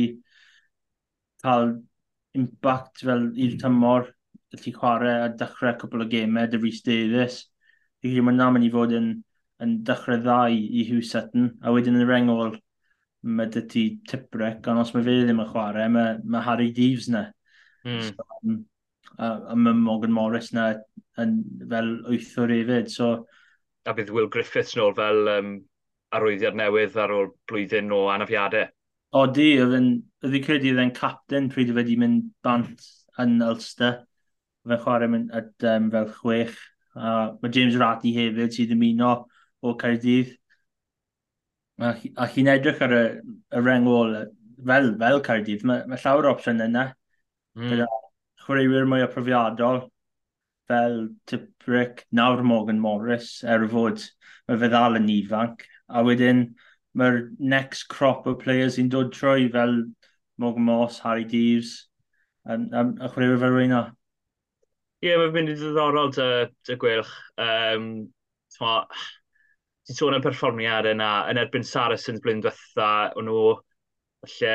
cael 1.42 1.72
impact 2.38 3.04
fel 3.06 3.28
i'r 3.34 3.56
tymor 3.60 4.08
gallu 4.54 4.72
chwarae 4.76 5.16
a 5.24 5.28
dechrau 5.40 5.76
cwpl 5.80 6.04
o 6.04 6.08
gemau 6.10 6.50
dy 6.50 6.60
Rhys 6.60 6.82
Davies. 6.86 7.42
Fi'n 8.00 8.14
credu 8.14 8.26
mae'n 8.26 8.54
mynd 8.54 8.66
i 8.66 8.72
fod 8.74 8.94
yn, 8.96 9.10
yn 9.64 9.76
dechrau 9.86 10.20
ddau 10.22 10.56
i 10.56 10.86
Hugh 10.88 11.04
Sutton, 11.06 11.52
a 11.62 11.74
wedyn 11.74 11.98
yn 11.98 12.06
yr 12.06 12.16
engol 12.16 12.56
mae 13.22 13.50
dy 13.52 13.62
ti 13.68 13.84
tiprec, 14.08 14.64
ond 14.72 14.80
os 14.82 14.94
mae 14.94 15.04
fe 15.04 15.18
ddim 15.20 15.42
yn 15.44 15.50
chwarae, 15.50 15.88
mae, 15.92 16.16
mae 16.24 16.44
Harry 16.46 16.70
Deeves 16.76 17.10
na. 17.12 17.26
Mm. 17.84 18.00
So, 18.06 18.26
um, 18.40 18.56
a, 19.18 19.28
a 19.52 19.56
mae 19.56 19.76
Morgan 19.76 20.14
Morris 20.16 20.52
na 20.56 20.70
yn, 21.20 21.36
fel 21.68 21.92
wythwr 22.08 22.54
hefyd. 22.56 22.90
So, 22.92 23.10
a 23.84 23.94
bydd 23.96 24.12
Will 24.16 24.30
Griffiths 24.32 24.76
nôl 24.78 24.96
fel 24.96 25.28
um, 25.34 25.54
arwyddiad 26.16 26.56
newydd 26.58 26.96
ar 27.00 27.12
ôl 27.14 27.32
blwyddyn 27.50 27.92
o 27.94 28.06
anafiadau. 28.12 28.70
Odi, 29.16 29.48
oedd 29.58 29.74
yn 29.74 29.88
credu 30.44 30.70
oedd 30.70 30.82
e'n 30.84 30.94
captain 30.94 31.48
pryd 31.50 31.72
oedd 31.72 31.80
wedi 31.80 31.96
mynd 31.98 32.28
bant 32.46 32.84
yn 33.22 33.40
Ulster. 33.42 34.04
Fe'n 34.68 34.82
chwarae 34.84 35.10
mynd 35.10 35.32
at 35.34 35.66
um, 35.72 35.88
fel 35.90 36.10
chwech. 36.20 36.58
Uh, 36.94 37.32
mae 37.40 37.54
James 37.54 37.78
Ratty 37.80 38.12
hefyd 38.14 38.54
sydd 38.54 38.74
ymuno 38.76 39.14
o 39.62 39.74
Caerdydd. 39.80 40.36
A, 41.80 41.94
a 41.96 42.28
chi'n 42.30 42.50
edrych 42.52 42.82
ar 42.84 42.94
y, 42.94 43.04
y 43.56 43.62
rengol 43.64 44.14
fel, 44.66 44.92
fel 45.00 45.22
Caerdydd. 45.26 45.66
Mae, 45.66 45.86
mae 45.90 46.02
llawer 46.02 46.28
o 46.28 46.34
opsiwn 46.36 46.62
yna. 46.68 46.90
Mm. 47.58 47.72
Gyda 47.72 47.88
chwaraewyr 48.44 48.86
mwy 48.88 49.04
o 49.04 49.10
profiadol 49.10 49.84
fel 50.70 51.00
Tiprick, 51.26 52.04
nawr 52.14 52.44
Morgan 52.46 52.78
Morris, 52.78 53.40
er 53.42 53.66
fod 53.72 54.04
mae 54.46 54.60
fe 54.60 54.70
ddal 54.70 55.00
yn 55.00 55.08
ifanc. 55.10 55.64
A 55.90 56.04
wedyn, 56.06 56.44
mae'r 56.98 57.20
next 57.38 57.86
crop 57.92 58.26
o 58.26 58.34
players 58.38 58.76
sy'n 58.76 58.90
dod 58.90 59.12
trwy 59.14 59.48
fel 59.52 59.76
Morgan 60.40 60.66
Moss, 60.66 60.98
Harry 61.04 61.24
Deeves, 61.24 61.88
um, 62.48 62.68
um, 62.72 62.94
a 63.00 63.10
chwaraewyr 63.12 63.40
fel 63.42 63.54
rwyna. 63.54 63.80
Ie, 65.00 65.10
yeah, 65.10 65.20
mae'n 65.20 65.32
mynd 65.36 65.52
i 65.52 65.56
ddiddorol 65.56 66.10
dy, 66.16 66.28
dy 66.68 66.76
gwylch. 66.80 67.12
Um, 67.40 67.90
Ti'n 68.60 69.96
sôn 69.96 70.14
am 70.14 70.22
perfformiad 70.22 70.86
yna, 70.90 71.10
yn 71.32 71.38
erbyn 71.40 71.64
Saracens 71.66 72.20
blwyddyn 72.22 72.42
diwetha, 72.44 72.90
o'n 73.18 73.26
nhw 73.26 73.44
falle 74.20 74.52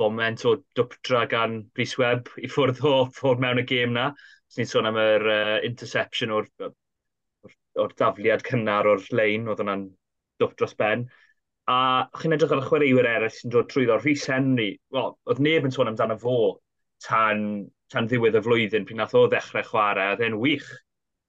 foment 0.00 0.44
o 0.48 0.54
dwptra 0.78 1.26
gan 1.30 1.58
Rhys 1.78 1.94
Webb 2.00 2.32
i 2.40 2.50
ffwrdd 2.50 2.80
o 2.88 2.94
ffwrdd 3.18 3.44
mewn 3.44 3.62
y 3.62 3.66
gêm 3.68 3.94
na. 3.94 4.08
Ti'n 4.54 4.70
sôn 4.70 4.88
am 4.88 4.98
yr 4.98 5.26
uh, 5.34 5.54
interception 5.68 6.32
o'r, 6.34 6.48
o'r, 6.64 7.54
or 7.84 7.94
dafliad 8.00 8.42
cynnar 8.48 8.88
o'r 8.90 9.04
lein, 9.14 9.46
oedd 9.46 9.62
hwnna'n 9.62 9.84
dwff 10.40 10.56
dros 10.58 10.76
ben. 10.78 11.06
A 11.68 11.78
chi'n 12.16 12.34
edrych 12.36 12.54
ar 12.54 12.62
y 12.62 12.66
chwaraewyr 12.68 13.10
eraill 13.10 13.34
sy'n 13.34 13.52
dod 13.52 13.68
trwyddo 13.70 13.98
Rhys 14.00 14.24
Henry. 14.30 14.70
well, 14.94 15.16
oedd 15.28 15.42
neb 15.44 15.68
yn 15.68 15.74
sôn 15.74 15.90
amdano 15.90 16.16
fo 16.22 16.38
tan, 17.04 17.42
tan 17.92 18.08
ddiwedd 18.08 18.38
y 18.40 18.44
flwyddyn 18.44 18.86
pryd 18.88 19.00
nath 19.00 19.16
o 19.18 19.26
ddechrau 19.28 19.66
chwarae. 19.68 20.14
Oedd 20.14 20.24
e'n 20.24 20.38
wych 20.40 20.68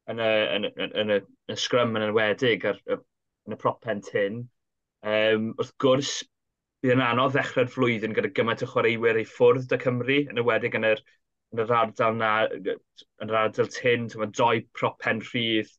yn 0.09 0.23
y, 0.23 0.31
yn, 0.55 0.69
yn, 0.69 0.95
yn, 1.03 1.13
y, 1.17 1.19
yn 1.19 1.55
y 1.55 1.59
sgrym 1.59 1.97
yn 1.99 2.07
enwedig 2.07 2.65
ar, 2.71 2.79
yn 2.89 3.55
y 3.55 3.59
propen 3.59 4.01
tyn. 4.05 4.41
Um, 5.05 5.51
wrth 5.59 5.75
gwrs, 5.83 6.13
bydd 6.83 6.95
yn 6.95 7.03
anodd 7.03 7.35
ddechrau'r 7.35 7.71
flwyddyn 7.73 8.15
gyda 8.15 8.31
gymaint 8.35 8.63
o 8.63 8.69
chwaraewyr 8.71 9.19
ei 9.19 9.27
ffwrdd 9.27 9.75
y 9.75 9.79
Cymru, 9.83 10.19
yn 10.31 10.41
ywedig 10.41 10.77
yn 10.79 10.87
yr, 10.89 11.03
yn 11.53 11.63
yr 11.65 11.75
ardal 11.81 12.15
na, 12.15 12.31
yn 12.49 13.27
yr 13.27 13.37
ardal 13.43 13.71
tyn, 13.75 14.07
mae 14.19 14.31
doi 14.39 14.61
propen 14.79 15.19
rhydd, 15.27 15.71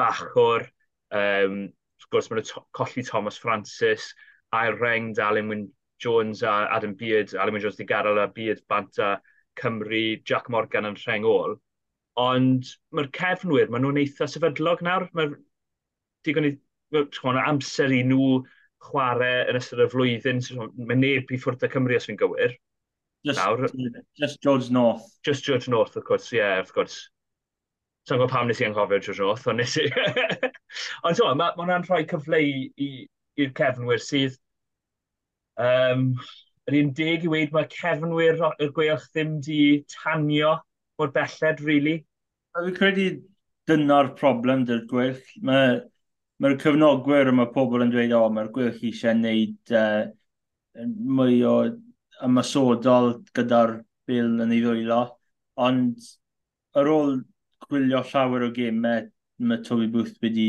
bachwr, 0.00 0.66
um, 1.20 1.60
wrth 2.12 2.30
gwrs 2.30 2.54
mae'n 2.54 2.66
colli 2.76 3.04
Thomas 3.06 3.38
Francis 3.40 4.12
a'r 4.54 4.78
rengd 4.80 5.18
Wyn 5.18 5.68
Jones 5.98 6.42
a 6.42 6.68
Adam 6.70 6.94
Beard, 6.94 7.32
Alun 7.34 7.60
Jones 7.60 7.76
di 7.76 7.84
gadael 7.84 8.22
a 8.22 8.28
Beard 8.28 8.60
bant 8.68 8.98
a 8.98 9.20
Cymru, 9.56 10.22
Jack 10.24 10.50
Morgan 10.50 10.84
yn 10.90 10.98
rhengol. 11.00 11.56
Ond 12.20 12.68
mae'r 12.92 13.08
cefnwyr, 13.16 13.70
maen 13.72 13.84
nhw'n 13.84 14.02
eitha 14.02 14.28
sefydlog 14.28 14.84
nawr. 14.84 15.08
Mae'r 15.16 15.34
digon 16.24 16.48
i 16.50 16.52
chwan, 17.16 17.40
amser 17.40 17.92
i 17.92 18.02
nhw 18.04 18.42
chwarae 18.86 19.46
yn 19.50 19.58
ystod 19.60 19.84
y 19.84 19.88
flwyddyn. 19.92 20.44
Mae 20.76 21.00
neb 21.00 21.32
i 21.32 21.40
ffwrdd 21.40 21.66
y 21.66 21.72
Cymru 21.72 21.96
os 21.98 22.08
fi'n 22.08 22.20
gywir. 22.20 22.56
Just, 23.26 23.40
nawr. 23.40 23.66
just 24.20 24.42
George 24.42 24.70
North. 24.70 25.08
Just 25.24 25.44
George 25.44 25.68
North, 25.68 25.96
of 25.96 26.04
course, 26.04 26.32
ie, 26.32 26.38
yeah, 26.38 26.60
of 26.60 26.72
course. 26.72 27.08
So 28.06 28.14
gwybod 28.14 28.30
pam 28.30 28.46
nes 28.46 28.60
i 28.62 28.66
anghofio 28.68 29.00
trwy'r 29.02 29.22
nos, 29.24 29.46
ond 29.50 29.58
nes 29.58 29.76
i. 29.82 29.86
ond 31.06 31.18
so, 31.18 31.30
mae 31.34 31.54
hwnna'n 31.56 31.86
rhoi 31.88 32.04
cyfle 32.12 32.42
i'r 32.86 33.54
cefnwyr 33.58 34.02
sydd... 34.02 34.36
Um, 35.56 36.12
yr 36.68 36.76
un 36.80 36.92
deg 36.98 37.24
i 37.24 37.30
weid 37.30 37.52
mae 37.54 37.66
cefnwyr 37.72 38.40
y 38.62 38.68
gweilch 38.76 39.08
ddim 39.14 39.36
di 39.42 39.58
tanio 39.90 40.56
o'r 41.02 41.12
belled, 41.14 41.62
really. 41.66 41.96
A 42.54 42.64
credu 42.76 43.08
dyna'r 43.70 44.12
problem 44.18 44.64
dy'r 44.68 44.84
gweilch. 44.90 45.36
Mae'r 45.46 45.80
mae 46.42 46.58
cyfnogwyr 46.62 47.30
a 47.30 47.34
mae 47.34 47.52
pobl 47.54 47.84
yn 47.86 47.92
dweud, 47.94 48.14
o, 48.14 48.24
oh, 48.26 48.32
mae'r 48.34 48.50
gweilch 48.54 48.82
eisiau 48.86 49.14
gwneud 49.16 49.74
uh, 49.78 50.04
mwy 51.18 51.40
o 51.48 51.56
ymasodol 52.26 53.16
gyda'r 53.36 53.78
bil 54.06 54.44
yn 54.44 54.54
ei 54.54 54.62
ddwylo. 54.62 55.00
Ond 55.66 56.12
ar 56.76 56.92
ôl 56.92 57.18
gwylio 57.70 58.02
llawer 58.10 58.46
o 58.46 58.50
gemau 58.56 59.06
mae 59.38 59.62
Toby 59.66 59.88
Booth 59.92 60.16
wedi 60.22 60.48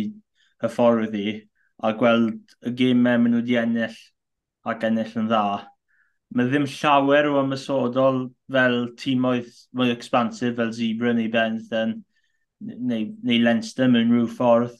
hyfforddi 0.63 1.27
a 1.83 1.93
gweld 1.97 2.55
y 2.65 2.73
gemau 2.81 3.21
maen 3.21 3.33
nhw 3.35 3.41
wedi 3.41 3.57
ennill 3.61 3.97
ac 4.67 4.85
ennill 4.87 5.17
yn 5.21 5.29
dda. 5.31 5.45
Mae 6.35 6.49
ddim 6.49 6.67
llawer 6.71 7.29
o 7.29 7.37
ymysodol 7.41 8.21
fel 8.51 8.77
tîmoedd 8.99 9.53
mwy 9.79 9.93
expansif 9.93 10.57
fel 10.57 10.73
Zebra 10.75 11.13
neu 11.15 11.31
Benton 11.31 11.95
neu, 12.59 13.13
neu 13.23 13.39
Leinster 13.43 13.87
mewn 13.91 14.11
rhyw 14.11 14.27
ffordd. 14.31 14.75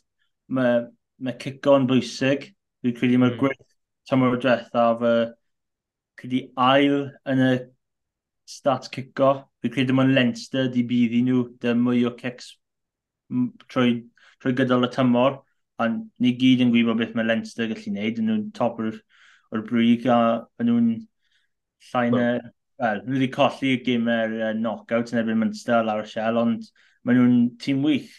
Mae, 0.54 0.86
mae 1.24 1.38
cico'n 1.42 1.88
bwysig. 1.90 2.52
Dwi'n 2.84 2.98
credu 2.98 3.22
mae'r 3.22 3.36
mm. 3.36 3.42
gwaith 3.42 3.78
tymor 4.10 4.38
diwethaf 4.42 5.04
uh, 5.08 5.26
credu 6.20 6.44
ail 6.68 7.00
yn 7.32 7.44
y 7.48 7.54
stats 8.48 8.92
cico 8.94 9.32
Fi'n 9.68 9.74
credu 9.76 9.96
mae'n 9.98 10.14
Leinster 10.16 10.70
di 10.72 10.86
bydd 10.88 11.14
i 11.18 11.20
nhw, 11.28 11.42
dy 11.60 11.74
mwy 11.76 12.06
o 12.08 12.14
cecs 12.16 12.54
trwy, 13.68 13.98
trwy 14.40 14.54
gydol 14.56 14.88
y 14.88 14.90
tymor, 14.94 15.42
ond 15.84 16.06
ni 16.24 16.32
gyd 16.40 16.64
yn 16.64 16.72
gwybod 16.72 17.02
beth 17.02 17.12
mae 17.20 17.28
Leinster 17.28 17.68
gallu 17.68 17.84
gwneud, 17.84 18.22
nhw'n 18.24 18.46
top 18.56 18.80
o'r, 18.80 18.96
or 19.52 19.66
brig 19.68 20.08
a 20.08 20.20
nhw'n 20.64 20.94
llain 21.90 22.16
y... 22.22 22.30
Wel, 22.78 23.04
nhw 23.04 23.18
wedi 23.18 23.28
colli 23.34 23.74
y 23.74 23.78
gymau'r 23.84 24.34
uh, 24.38 24.50
knockout 24.54 25.12
yn 25.12 25.20
erbyn 25.20 25.40
Munster 25.42 25.84
lawr 25.84 26.06
y 26.06 26.10
siel, 26.14 26.38
ond 26.40 26.68
maen 27.04 27.18
nhw'n 27.20 27.38
tîm 27.60 27.84
wych. 27.84 28.12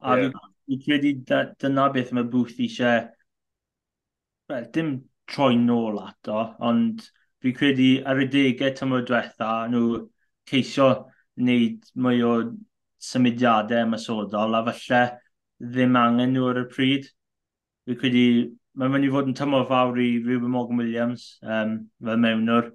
A 0.00 0.14
yeah. 0.22 0.36
fi'n 0.64 0.84
credu 0.86 1.12
dyna 1.60 1.88
beth 1.92 2.14
mae 2.16 2.28
Booth 2.32 2.60
eisiau, 2.62 3.08
Wel, 4.48 4.68
dim 4.72 4.92
troi 5.28 5.58
nôl 5.60 5.98
ato, 6.00 6.46
ond 6.64 7.02
fi'n 7.44 7.56
credu 7.58 7.88
ar 8.08 8.22
y 8.22 8.28
degau 8.32 8.72
tymor 8.78 9.02
diwetha, 9.04 9.50
nhw 9.68 9.98
ceisio 10.48 10.88
wneud 11.38 11.86
mwy 11.94 12.22
o 12.26 12.34
symudiadau 12.98 13.86
masodol 13.92 14.56
a 14.58 14.64
falle 14.70 15.02
ddim 15.58 15.96
angen 15.98 16.34
nhw 16.34 16.48
ar 16.50 16.62
y 16.62 16.66
pryd. 16.72 17.08
Fi 17.88 17.96
credu, 17.98 18.24
mae'n 18.78 18.92
mynd 18.94 19.08
i 19.08 19.12
fod 19.12 19.30
yn 19.30 19.36
tymor 19.38 19.66
fawr 19.70 19.98
i 20.02 20.10
Ruben 20.24 20.52
Morgan 20.54 20.80
Williams 20.82 21.28
um, 21.42 21.78
fel 22.04 22.20
mewnwr. 22.24 22.72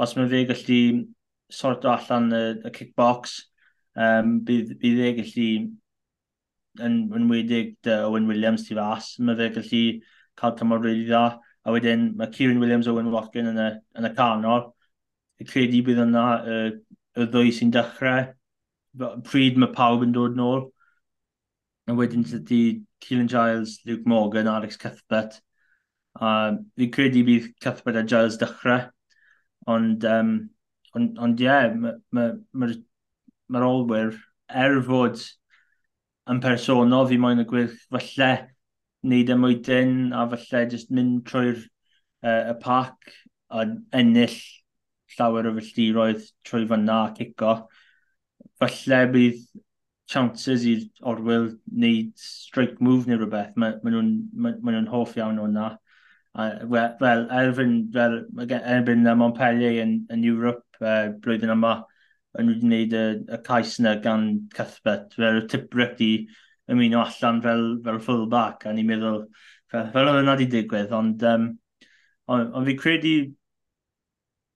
Os 0.00 0.14
mae 0.16 0.30
fe 0.30 0.44
gallu 0.48 0.80
sorto 1.52 1.90
allan 1.92 2.30
y, 2.34 2.44
y 2.64 2.74
kickbox, 2.74 3.38
um, 3.96 4.38
bydd, 4.46 4.76
bydd 4.80 5.02
e 5.04 5.10
gallu 5.20 5.48
yn, 6.84 7.00
yn 7.14 7.26
wedig 7.30 7.74
dy 7.86 7.98
Owen 8.06 8.28
Williams 8.30 8.66
tu 8.68 8.78
fas. 8.78 9.14
Mae 9.20 9.38
fe 9.38 9.50
gallu 9.58 9.82
cael 10.40 10.56
tymor 10.58 10.82
rili 10.82 11.04
really 11.04 11.10
dda. 11.10 11.26
A 11.64 11.72
wedyn 11.72 12.10
mae 12.18 12.32
Kieran 12.32 12.60
Williams 12.60 12.88
Owen 12.90 13.12
Watkin 13.12 13.48
yn 13.52 13.60
y, 13.60 13.68
yn 13.98 14.08
y 14.08 14.12
canol. 14.16 14.70
Y 15.40 15.46
credu 15.48 15.80
bydd 15.86 16.02
yna 16.04 16.24
y 16.40 16.56
uh, 16.56 16.74
y 17.14 17.26
ddwy 17.30 17.52
sy'n 17.54 17.72
dechrau, 17.74 18.30
pryd 19.28 19.58
mae 19.60 19.74
pawb 19.74 20.04
yn 20.06 20.14
dod 20.14 20.38
nôl. 20.38 20.64
A 21.88 21.94
wedyn 21.96 22.24
ydy 22.24 22.60
Keelan 23.04 23.28
Giles, 23.28 23.78
Luke 23.86 24.06
Morgan, 24.08 24.48
Alex 24.48 24.78
Cuthbert. 24.80 25.40
A 26.20 26.54
fi 26.78 26.88
credu 26.94 27.24
bydd 27.26 27.50
Cuthbert 27.62 28.00
a 28.00 28.04
Giles 28.06 28.38
dechrau. 28.40 28.88
Ond, 29.70 30.04
um, 30.08 30.34
ond, 30.94 31.18
ond 31.18 31.40
ie, 31.40 31.48
yeah, 31.48 31.70
mae'r 31.74 32.00
ma, 32.14 32.26
ma, 32.30 32.66
ma, 32.66 32.72
ma 33.52 33.64
olwyr, 33.68 34.16
er 34.48 34.80
fod 34.86 35.20
yn 36.30 36.40
personol, 36.44 37.08
fi 37.08 37.18
moyn 37.20 37.42
y 37.42 37.46
gwyll 37.48 37.72
falle 37.92 38.32
wneud 39.04 39.28
e 39.28 39.34
y 39.34 39.40
mwydyn 39.40 39.96
a 40.16 40.24
falle 40.32 40.64
jyst 40.72 40.92
mynd 40.96 41.24
trwy'r 41.28 41.58
uh, 41.60 42.52
y 42.52 42.54
parc 42.62 43.12
a 43.52 43.66
ennill 44.00 44.38
llawer 45.16 45.48
o 45.50 45.54
filltiroedd 45.58 46.26
trwy 46.46 46.66
fyna 46.70 46.98
a 47.04 47.14
cico. 47.16 47.54
Falle 48.60 49.00
bydd 49.12 49.40
chances 50.10 50.66
i'r 50.68 50.84
orwyl 51.10 51.48
wneud 51.72 52.12
strike 52.20 52.82
move 52.84 53.08
neu 53.08 53.18
rhywbeth. 53.20 53.54
Mae 53.56 53.78
ma 53.82 53.94
nhw'n 53.94 54.12
ma, 54.34 54.52
ma 54.60 54.74
nhw 54.74 54.84
hoff 54.92 55.16
iawn 55.18 55.40
o'na. 55.46 55.70
Wel, 56.34 57.26
erbyn, 57.40 57.74
fel, 57.94 58.20
erbyn 58.58 59.04
na 59.06 59.14
Montpellier 59.18 59.80
yn, 59.84 60.00
yn 60.12 60.24
Europe 60.26 60.64
uh, 60.82 61.12
blwyddyn 61.22 61.54
yma, 61.54 61.76
yn 62.40 62.50
wedi 62.50 62.64
gwneud 62.64 62.96
y, 62.98 63.04
y 63.30 63.40
cais 63.46 63.76
yna 63.80 63.94
gan 64.04 64.26
Cuthbert. 64.54 65.14
Fel 65.16 65.44
y 65.44 65.46
Tibrick 65.50 65.94
di 66.00 66.10
ymuno 66.70 67.04
allan 67.04 67.40
fel, 67.44 67.64
fel 67.84 68.00
fullback, 68.02 68.66
a 68.66 68.74
ni'n 68.74 68.88
meddwl, 68.88 69.22
fel, 69.70 69.88
fel 69.94 70.10
oedd 70.10 70.22
yna 70.24 70.34
wedi 70.34 70.50
digwydd, 70.56 70.92
ond, 70.96 71.22
um, 71.30 71.48
ond, 72.32 72.52
ond 72.56 72.68
fi 72.70 72.76
credu 72.80 73.14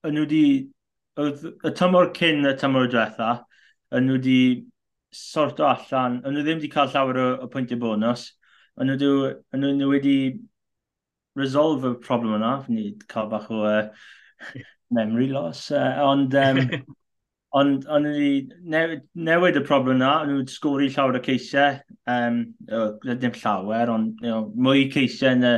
yn 0.06 0.14
nhw 0.14 0.24
wedi, 0.24 0.42
y 1.18 1.72
tymor 1.78 2.12
cyn 2.16 2.46
y 2.46 2.54
tymor 2.58 2.90
diwetha, 2.90 3.30
yn 3.94 4.06
nhw 4.06 4.18
wedi 4.18 4.40
sorto 5.14 5.66
allan, 5.66 6.20
yn 6.22 6.36
nhw 6.36 6.44
ddim 6.44 6.60
wedi 6.60 6.70
cael 6.72 6.92
llawer 6.92 7.18
o, 7.22 7.28
o 7.44 7.48
pwyntiau 7.52 7.80
bonus, 7.82 8.28
yn 8.78 8.92
nhw, 8.94 9.32
yn 9.56 9.66
nhw 9.66 9.90
wedi 9.90 10.18
resolve 11.38 11.94
y 11.94 11.98
problem 12.04 12.38
yna, 12.38 12.52
ni 12.70 12.92
cael 13.10 13.30
bach 13.32 13.50
o 13.54 13.64
uh, 13.66 13.88
memory 14.94 15.28
loss, 15.32 15.68
uh, 15.72 15.98
ond 16.04 16.34
um, 16.38 16.62
ond 17.58 17.86
on 17.88 18.04
ni 18.04 18.32
newid, 18.62 19.04
newid 19.16 19.58
y 19.58 19.64
problem 19.66 19.98
yna, 19.98 20.12
nhw 20.28 20.42
wedi 20.42 20.54
sgori 20.54 20.90
llawer 20.94 21.18
o 21.18 21.24
ceisiau, 21.24 21.80
um, 22.14 22.42
o, 22.70 22.88
ddim 23.08 23.34
llawer, 23.42 23.94
ond 23.94 24.22
you 24.22 24.30
know, 24.30 24.48
mwy 24.54 24.86
ceisiau 24.94 25.34
yn 25.38 25.48
y, 25.48 25.54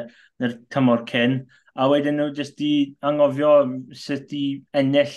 y 0.47 0.55
tymor 0.73 1.05
cyn, 1.11 1.43
a 1.77 1.89
wedyn 1.91 2.19
nhw 2.19 2.31
jyst 2.37 2.61
i 2.65 2.73
angofio 3.07 3.53
sut 3.97 4.33
i 4.37 4.45
ennill 4.77 5.15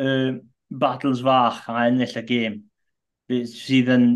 uh, 0.00 0.38
battles 0.70 1.22
fach 1.24 1.62
a 1.68 1.86
ennill 1.88 2.18
y 2.20 2.24
gêm. 2.32 2.58
Sydd 3.28 3.92
yn 3.94 4.08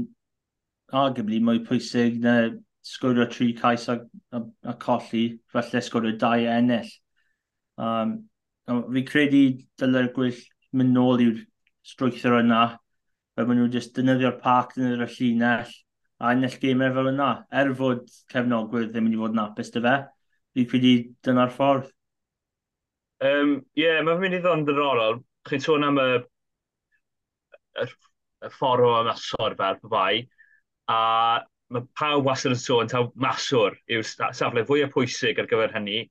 arguably 0.93 1.41
mwy 1.45 1.63
pwysig 1.67 2.19
na 2.23 2.37
sgorio 2.83 3.29
tri 3.31 3.53
cais 3.57 3.89
a, 3.89 4.01
a, 4.33 4.43
a 4.69 4.75
colli, 4.75 5.25
felly 5.53 5.83
sgorio 5.85 6.17
dau 6.19 6.47
ennill. 6.57 6.91
Um, 7.79 8.19
fi 8.67 9.05
credu 9.09 9.43
dylai'r 9.81 10.13
gwyll 10.17 10.41
mynd 10.77 10.95
nôl 10.97 11.23
i'r 11.25 11.41
strwythyr 11.87 12.41
yna, 12.41 12.65
fe 13.37 13.47
maen 13.47 13.63
nhw 13.63 13.71
jyst 13.73 13.95
dynyddio'r 13.97 14.39
parc, 14.43 14.75
dynyddio'r 14.77 15.15
llinell, 15.17 15.73
a 16.23 16.33
ennill 16.35 16.59
gymau 16.63 16.93
fel 16.97 17.11
yna, 17.13 17.31
er 17.63 17.73
fod 17.79 18.05
cefnogwyr 18.33 18.91
ddim 18.91 19.09
yn 19.09 19.11
mynd 19.11 19.19
i 19.19 19.23
fod 19.23 19.37
yn 19.37 19.45
apus 19.45 19.73
dy 19.75 19.83
fe 19.87 19.97
fi 20.53 20.67
pwydi 20.69 20.95
dyna'r 21.27 21.53
ffordd. 21.55 21.91
Ie, 23.23 23.31
um, 23.31 23.53
yeah, 23.79 24.01
mae'n 24.05 24.21
mynd 24.21 24.37
i 24.37 24.41
ddod 24.43 24.61
yn 24.61 24.67
ddiddorol. 24.67 25.21
Chi'n 25.49 25.63
sôn 25.63 25.87
am 25.87 26.01
y, 26.03 26.09
y, 27.83 27.87
y 28.47 28.51
ffordd 28.57 28.87
o 28.89 28.95
ymasor 29.03 29.57
fel 29.59 29.79
bai, 29.93 30.25
a 30.91 30.99
mae 31.73 31.87
pawb 31.99 32.27
wastad 32.27 32.55
yn 32.55 32.61
sôn 32.61 32.91
taw 32.91 33.07
maswr 33.25 33.79
yw'r 33.91 34.09
safle 34.09 34.65
fwyaf 34.69 34.93
pwysig 34.97 35.41
ar 35.41 35.49
gyfer 35.51 35.73
hynny. 35.77 36.03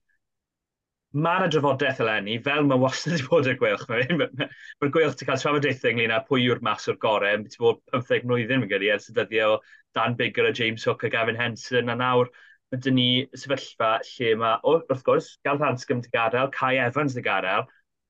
Mae 1.12 1.42
yna 1.42 1.48
drafodaeth 1.52 2.00
eleni, 2.00 2.38
fel 2.44 2.64
mae 2.64 2.80
wastad 2.80 3.12
wedi 3.18 3.28
bod 3.28 3.50
y 3.52 3.54
gweilch. 3.60 3.84
Mae'r 3.92 4.92
gweilch 4.96 5.18
ti'n 5.20 5.28
cael 5.28 5.42
trafodaethau 5.42 5.92
ynglyn 5.92 6.14
â 6.16 6.22
pwy 6.28 6.46
yw'r 6.46 6.62
maswr 6.64 6.96
gorau. 7.04 7.42
mae 7.42 7.52
ti'n 7.52 7.66
bod 7.66 7.82
15 7.92 8.24
mlynedd 8.30 8.56
yn 8.56 8.70
gyda 8.72 8.94
ers 8.96 9.10
y 9.12 9.16
dyddiau 9.18 9.58
o 9.58 9.60
Dan 9.94 10.16
Bigger 10.16 10.48
a 10.48 10.54
James 10.56 10.88
Hook 10.88 11.04
a 11.04 11.12
Gavin 11.12 11.38
Henson 11.38 11.92
a 11.92 11.98
nawr 12.00 12.32
mae 12.72 12.80
dyn 12.80 12.96
ni 12.96 13.08
sefyllfa 13.36 13.92
lle 14.08 14.32
mae, 14.40 14.58
wrth 14.64 15.04
gwrs, 15.06 15.28
Gael 15.44 15.60
Hanscom 15.60 16.00
dy 16.04 16.12
gadael, 16.14 16.50
Kai 16.54 16.78
Evans 16.80 17.16
dy 17.18 17.24
gadael, 17.24 17.66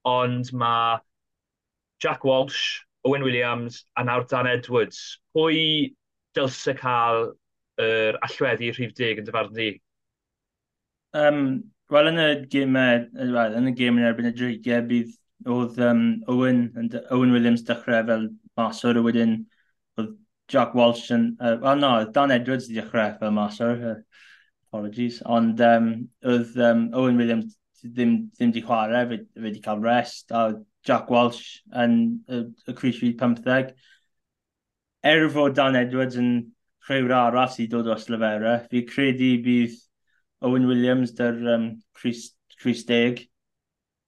ond 0.09 0.53
mae 0.55 1.01
Jack 2.03 2.25
Walsh, 2.25 2.83
Owen 3.05 3.27
Williams 3.27 3.85
a 3.99 4.05
nawr 4.07 4.29
Dan 4.31 4.47
Edwards. 4.47 5.19
Pwy 5.35 5.95
dylse 6.39 6.77
cael 6.79 7.33
yr 7.83 8.15
er 8.15 8.21
allweddi 8.23 8.71
rhif 8.73 8.95
deg 8.99 9.23
yn 9.23 9.27
dyfarn 9.27 9.55
di? 9.57 9.73
Um, 11.19 11.43
Wel, 11.93 12.09
yn 12.09 12.21
y 12.23 12.27
gymau, 12.49 13.03
e, 13.05 13.25
well, 13.35 13.55
yn 13.59 13.69
y 13.69 13.73
gym 13.77 13.99
yn 14.01 14.07
erbyn 14.09 14.31
y 14.31 14.33
dreigiau, 14.33 14.85
bydd 14.89 15.11
oedd 15.53 15.81
um, 15.85 16.05
Owen, 16.33 16.63
and, 16.81 16.95
Owen 17.13 17.35
Williams 17.35 17.67
dechrau 17.69 18.07
fel 18.09 18.31
maswr, 18.57 18.97
a 18.97 19.03
wedyn 19.05 19.35
oedd 20.01 20.15
Jack 20.49 20.73
Walsh 20.79 21.11
yn... 21.13 21.27
Uh, 21.37 21.59
well, 21.61 21.77
no, 21.77 21.91
Dan 22.15 22.33
Edwards 22.33 22.71
dechrau 22.73 23.19
fel 23.19 23.35
maswr. 23.37 23.85
Uh, 23.91 24.23
apologies. 24.73 25.21
Ond 25.29 25.61
um, 25.61 25.93
oedd 26.25 26.57
um, 26.57 26.87
Owen 26.97 27.21
Williams 27.21 27.59
ddim, 27.85 28.31
ddim 28.39 28.53
di 28.55 28.63
chwarae, 28.65 29.05
fe, 29.11 29.19
fe 29.37 29.51
di 29.53 29.61
cael 29.61 29.83
rest, 29.85 30.33
a 30.33 30.55
Jack 30.87 31.11
Walsh 31.11 31.61
yn 31.79 32.25
y, 32.27 32.41
y 32.69 32.75
Cris 32.79 33.03
Reed 33.03 33.19
15. 33.21 33.75
Er 35.05 35.29
fod 35.35 35.57
Dan 35.59 35.77
Edwards 35.77 36.17
yn 36.19 36.33
rhyw'r 36.89 37.13
arall 37.19 37.51
sydd 37.53 37.75
dod 37.75 37.91
o 37.93 37.99
Slyfera, 37.99 38.57
fi 38.71 38.85
credu 38.89 39.35
bydd 39.45 39.77
Owen 40.47 40.67
Williams 40.71 41.13
dy'r 41.19 41.39
um, 41.55 41.69
Chris, 41.95 42.31
Chris 42.59 42.87
Deg. 42.89 43.27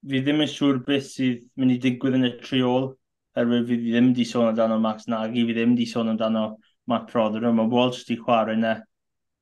Fi 0.05 0.21
ddim 0.21 0.43
yn 0.43 0.51
siŵr 0.51 0.81
beth 0.87 1.07
sydd 1.11 1.45
mynd 1.59 1.77
i 1.77 1.79
digwydd 1.83 2.17
yn 2.17 2.29
y 2.31 2.33
triol, 2.41 2.89
erwydd 3.37 3.69
fi 3.69 3.79
ddim 3.83 4.11
di 4.17 4.25
sôn 4.27 4.49
amdano 4.49 4.79
Max 4.81 5.07
Nagy, 5.11 5.45
fi 5.45 5.55
ddim 5.55 5.77
di 5.77 5.87
sôn 5.89 6.11
amdano 6.11 6.49
Matt 6.89 7.07
Prothero, 7.11 7.53
mae 7.53 7.71
Walsh 7.71 8.03
di 8.09 8.17
chwarae 8.19 8.57
yna 8.57 8.75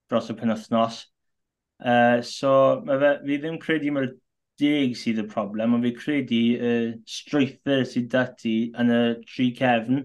dros 0.09 0.29
y 0.31 0.37
penwthnos. 0.37 1.01
Uh, 1.83 2.21
so 2.23 2.81
mae 2.87 2.99
fe, 3.01 3.11
fi 3.27 3.37
ddim 3.43 3.59
credu 3.59 3.91
mae'r 3.91 4.13
deg 4.61 4.95
sydd 4.95 5.19
y 5.23 5.27
problem, 5.27 5.75
ond 5.75 5.83
fi 5.83 5.91
credu 5.97 6.39
y 6.39 6.69
uh, 6.69 6.89
strwythyr 7.09 7.83
sydd 7.89 8.09
dati 8.13 8.55
yn 8.79 8.93
y 8.93 9.01
tri 9.27 9.49
cefn. 9.57 10.03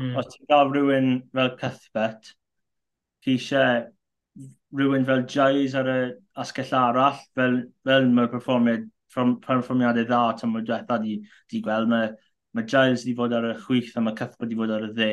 Mm. 0.00 0.14
Os 0.20 0.28
ti'n 0.32 0.48
cael 0.50 0.72
rhywun 0.72 1.10
fel 1.32 1.52
Cuthbert, 1.60 2.32
ti 3.24 3.36
eisiau 3.38 3.86
rhywun 4.76 5.06
fel 5.08 5.24
Jais 5.28 5.76
ar 5.78 5.88
y 5.92 6.00
asgell 6.44 6.74
arall, 6.76 7.20
fel, 7.36 7.58
fel 7.88 8.10
mae'r 8.12 8.32
perfformiad 8.32 8.90
perfformiadau 9.12 10.06
dda 10.08 10.20
tam 10.40 10.54
mae'r 10.54 10.68
diwetha 10.68 10.98
di, 11.02 11.18
di 11.50 11.60
gweld. 11.64 11.90
Mae, 11.90 12.12
mae 12.56 12.68
Giles 12.68 13.04
wedi 13.04 13.16
fod 13.18 13.34
ar 13.36 13.50
y 13.50 13.56
chwith 13.64 13.96
a 13.96 14.04
mae 14.04 14.16
Cuthbert 14.16 14.46
wedi 14.46 14.60
fod 14.60 14.72
ar 14.76 14.86
y 14.88 14.92
dde. 14.96 15.10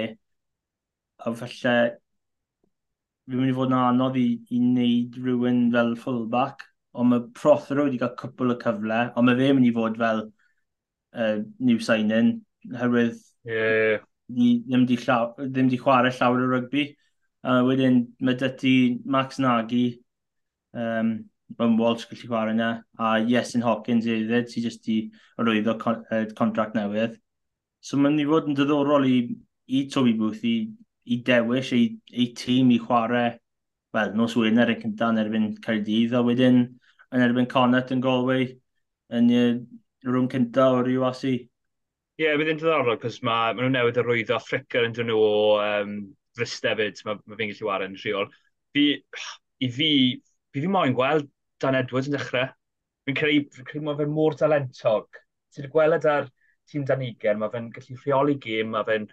A 1.20 1.34
falle 1.36 1.76
fi'n 3.30 3.40
mynd 3.44 3.52
i 3.52 3.56
fod 3.56 3.72
yn 3.72 3.78
anodd 3.78 4.18
i, 4.18 4.28
i 4.50 4.60
wneud 4.60 5.18
rhywun 5.22 5.64
fel 5.74 5.96
fullback, 6.04 6.66
ond 6.98 7.12
mae 7.12 7.26
Prothero 7.38 7.86
wedi 7.86 8.00
cael 8.02 8.16
cwpl 8.20 8.56
o 8.56 8.58
cyfle, 8.64 9.00
ond 9.14 9.30
mae 9.30 9.38
fe'n 9.38 9.58
mynd 9.58 9.70
i 9.70 9.74
fod 9.76 10.00
fel 10.02 10.24
uh, 10.26 11.38
new 11.70 11.80
sign-in, 11.86 12.32
herwydd 12.80 13.18
yeah. 13.48 14.02
ni, 14.34 14.60
ddim, 14.66 14.86
di 14.90 14.98
llaw, 15.04 15.34
ddim 15.40 15.70
di 15.70 15.80
chwarae 15.82 16.14
llawer 16.16 16.46
o 16.48 16.52
rygbi. 16.56 16.90
A 17.46 17.60
uh, 17.60 17.68
wedyn 17.70 18.02
mae 18.26 18.36
dyty 18.40 18.74
Max 19.06 19.40
Nagy, 19.40 19.84
um, 20.74 21.14
Bum 21.58 21.78
Walsh 21.80 22.10
gallu 22.10 22.28
chwarae 22.34 22.58
yna, 22.58 22.72
a 23.00 23.14
Iesyn 23.22 23.64
Hawkins 23.66 24.10
hefyd, 24.10 24.50
sy'n 24.52 24.66
jyst 24.66 24.90
i 24.92 25.00
arwyddo 25.40 25.78
con 25.82 26.04
uh, 26.10 26.26
contract 26.38 26.76
newydd. 26.78 27.16
So 27.80 27.98
mae'n 27.98 28.18
mynd 28.18 28.26
i 28.26 28.30
fod 28.30 28.50
yn 28.52 28.58
diddorol 28.58 29.08
i, 29.08 29.18
i 29.72 29.86
Toby 29.94 30.18
Booth 30.20 30.44
i 30.44 30.58
i 31.10 31.20
dewis 31.26 31.72
ei, 31.76 31.94
ei 32.14 32.32
tîm 32.38 32.74
i 32.76 32.80
chwarae 32.82 33.38
wel, 33.96 34.14
nos 34.16 34.36
Wener 34.38 34.70
yn 34.74 34.82
cyntaf 34.84 35.14
yn 35.14 35.22
erbyn 35.24 35.48
Caerdydd, 35.66 36.14
a 36.14 36.22
wedyn 36.26 36.60
yn 37.16 37.24
erbyn 37.26 37.50
Connacht 37.50 37.94
yn 37.96 38.04
Galway 38.06 38.52
yn 39.18 39.32
y 39.34 39.44
rhwng 40.06 40.30
cyntaf 40.32 40.78
o'r 40.80 40.92
UAC. 40.94 41.24
Ie, 41.26 42.26
yeah, 42.26 42.38
bydd 42.38 42.54
yn 42.54 42.60
diddorol, 42.62 43.00
cos 43.02 43.22
mae 43.24 43.56
ma 43.56 43.64
nhw'n 43.64 43.78
newid 43.78 43.98
y 43.98 44.04
rwyddo 44.06 44.36
o 44.36 44.38
Africa 44.38 44.84
yn 44.86 44.96
dyn 44.96 45.10
nhw 45.10 45.20
o 45.24 45.36
um, 45.64 45.96
fristefyd, 46.38 47.02
mae 47.08 47.18
ma 47.18 47.40
fi'n 47.40 47.54
gallu 47.54 47.70
wario 47.70 47.90
yn 47.90 47.98
rheol. 48.02 48.28
Fi, 48.76 48.86
I 49.66 49.70
fi, 49.74 49.92
fi 50.54 50.64
fi 50.64 50.72
moyn 50.72 50.96
gweld 50.98 51.30
Dan 51.64 51.78
Edwards 51.80 52.12
yn 52.12 52.16
dechrau. 52.16 52.52
Fi'n 53.08 53.18
creu, 53.18 53.42
fi 53.56 53.66
creu 53.68 53.86
mae 53.88 53.98
fe'n 54.00 54.14
mor 54.14 54.38
dalentog. 54.38 55.24
Ti'n 55.56 55.72
gweld 55.74 56.06
ar 56.12 56.30
tîm 56.70 56.86
Danigen, 56.86 57.40
mae 57.42 57.50
fe'n 57.56 57.72
gallu 57.74 57.98
rheoli 58.04 58.38
gêm, 58.44 58.70
mae 58.76 58.86
fe'n 58.88 59.10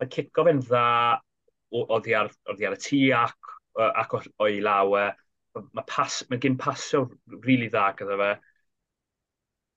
mae 0.00 0.12
cico 0.14 0.46
fe'n 0.46 0.62
dda, 0.62 0.84
oedd 1.70 2.06
hi 2.08 2.14
ar, 2.18 2.30
ar 2.50 2.76
y 2.76 2.78
tŷ 2.84 3.00
ac, 3.16 3.50
ac 3.88 4.16
o'i 4.20 4.60
lawe. 4.64 5.10
Mae 5.58 5.86
pas, 5.86 6.20
ma 6.30 6.38
gen 6.42 6.56
pasio 6.58 7.04
rili 7.08 7.40
really 7.46 7.68
dda 7.70 7.86
gyda 7.98 8.18
fe. 8.20 8.30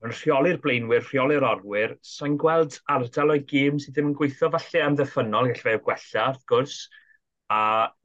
Mae'n 0.03 0.15
rheoli'r 0.17 0.59
blaenwyr, 0.63 1.05
rheoli'r 1.07 1.45
orwyr. 1.47 1.95
Sa'n 2.05 2.35
gweld 2.41 2.79
ardal 2.95 3.33
o'i 3.35 3.45
gêm 3.53 3.79
sydd 3.81 3.95
ddim 3.95 4.11
yn 4.11 4.17
gweithio 4.19 4.49
falle 4.53 4.83
am 4.85 4.97
ddiffynol, 4.99 5.49
gallai 5.49 5.63
fe 5.63 5.77
gwella, 5.87 6.27
wrth 6.33 6.43
gwrs. 6.51 6.75
A 7.53 7.61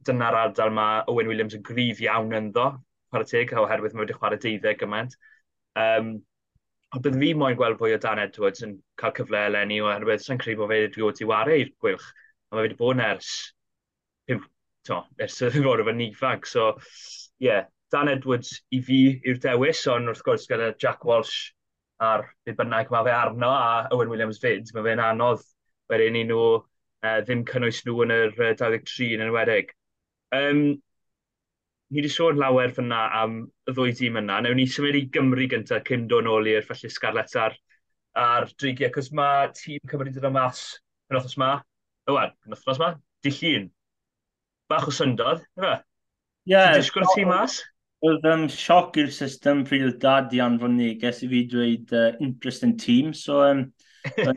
dyna'r 0.07 0.37
ardal 0.45 0.73
mae 0.75 1.03
Owen 1.11 1.29
Williams 1.31 1.57
yn 1.57 1.65
gryf 1.65 2.01
iawn 2.05 2.33
ynddo, 2.39 2.69
chwarae 3.11 3.29
teg, 3.29 3.53
oherwydd 3.57 3.97
mae 3.97 4.05
wedi 4.05 4.17
chwarae 4.17 4.41
deuddeg 4.45 4.81
gymaint. 4.81 5.15
Um, 5.83 6.15
ond 6.95 7.05
bydd 7.05 7.19
fi 7.21 7.33
moyn 7.37 7.57
gweld 7.57 7.77
fwy 7.81 7.93
o 7.93 8.01
Dan 8.01 8.21
Edwards 8.23 8.65
yn 8.65 8.77
cael 9.01 9.13
cyfle 9.19 9.43
eleni 9.49 9.81
oherwydd 9.83 10.23
sy'n 10.25 10.41
credu 10.41 10.63
bod 10.63 10.73
fe 10.73 10.81
wedi 10.85 11.05
bod 11.05 11.21
i 11.21 11.29
wario 11.29 11.61
i'r 11.61 11.73
gwylch. 11.83 12.09
A 12.49 12.57
mae 12.57 12.65
wedi 12.65 12.79
bod 12.79 12.97
yn 12.97 13.05
ers 13.05 13.33
to, 14.87 15.03
ers 15.21 15.37
y 15.45 15.51
fod 15.55 15.83
efo'n 15.83 16.01
ifag. 16.07 16.47
So, 16.47 16.71
ie, 17.39 17.49
yeah, 17.49 17.67
Dan 17.91 18.11
Edwards 18.11 18.51
i 18.75 18.81
fi 18.85 18.99
yw'r 19.25 19.39
dewis, 19.41 19.85
ond 19.89 20.11
wrth 20.11 20.25
gwrs 20.25 20.45
gyda 20.49 20.73
Jack 20.81 21.05
Walsh 21.09 21.37
a'r 22.05 22.27
byd 22.45 22.59
bynnag 22.59 22.91
mae 22.93 23.07
fe 23.07 23.15
arno 23.15 23.49
a 23.49 23.71
Owen 23.95 24.11
Williams 24.11 24.39
fyd, 24.43 24.69
mae 24.75 24.85
fe'n 24.85 25.01
anodd 25.03 25.41
wedyn 25.91 26.19
i 26.19 26.25
nhw 26.29 26.43
uh, 26.59 27.17
ddim 27.25 27.41
cynnwys 27.49 27.81
nhw 27.87 28.03
yn 28.05 28.13
yr 28.15 28.35
e, 28.37 28.51
uh, 28.51 28.59
23 28.61 29.15
yn 29.17 29.25
enwedig. 29.25 29.73
Um, 30.37 30.61
ni 31.89 32.03
wedi 32.03 32.11
sôn 32.13 32.37
lawer 32.37 32.69
fyna 32.75 33.01
am 33.23 33.39
y 33.65 33.73
ddwy 33.73 33.95
dîm 33.97 34.21
yna. 34.21 34.37
Newn 34.45 34.61
ni 34.61 34.67
symud 34.69 34.99
i 34.99 35.07
Gymru 35.15 35.49
gyntaf 35.49 35.81
cyn 35.89 36.05
dod 36.11 36.29
ôl 36.29 36.51
i'r 36.51 36.67
felly 36.67 36.93
Scarlett 36.93 37.33
ar, 37.41 37.57
ar 38.21 38.45
drigiau, 38.53 38.93
cos 38.93 39.09
mae 39.17 39.49
tîm 39.57 39.81
Cymru 39.89 40.13
dod 40.13 40.29
mas 40.37 40.63
yn 41.09 41.17
othos 41.17 41.35
ma, 41.41 41.55
ywan, 42.09 42.37
yn 42.45 42.53
othos 42.53 42.77
ma, 42.81 42.93
dillun 43.25 43.71
bach 44.69 44.87
o 44.89 44.93
syndod, 44.93 45.43
yna? 45.59 45.75
Ie. 45.79 45.83
Yeah, 46.49 46.71
Ti'n 46.73 46.83
disgwyl 46.83 47.11
ti 47.13 47.25
mas? 47.29 47.59
Oedd 48.05 48.25
um, 48.31 48.45
sioc 48.49 48.95
i'r 49.01 49.11
system 49.11 49.65
pryd 49.67 49.85
oedd 49.89 49.99
dad 50.01 50.33
i 50.33 50.39
anfon 50.43 50.77
neges 50.79 51.19
i 51.25 51.29
fi 51.31 51.43
dweud 51.51 51.91
uh, 51.93 52.11
interest 52.23 52.63
in 52.67 52.77
team, 52.79 53.11
so 53.13 53.41
um, 53.43 53.65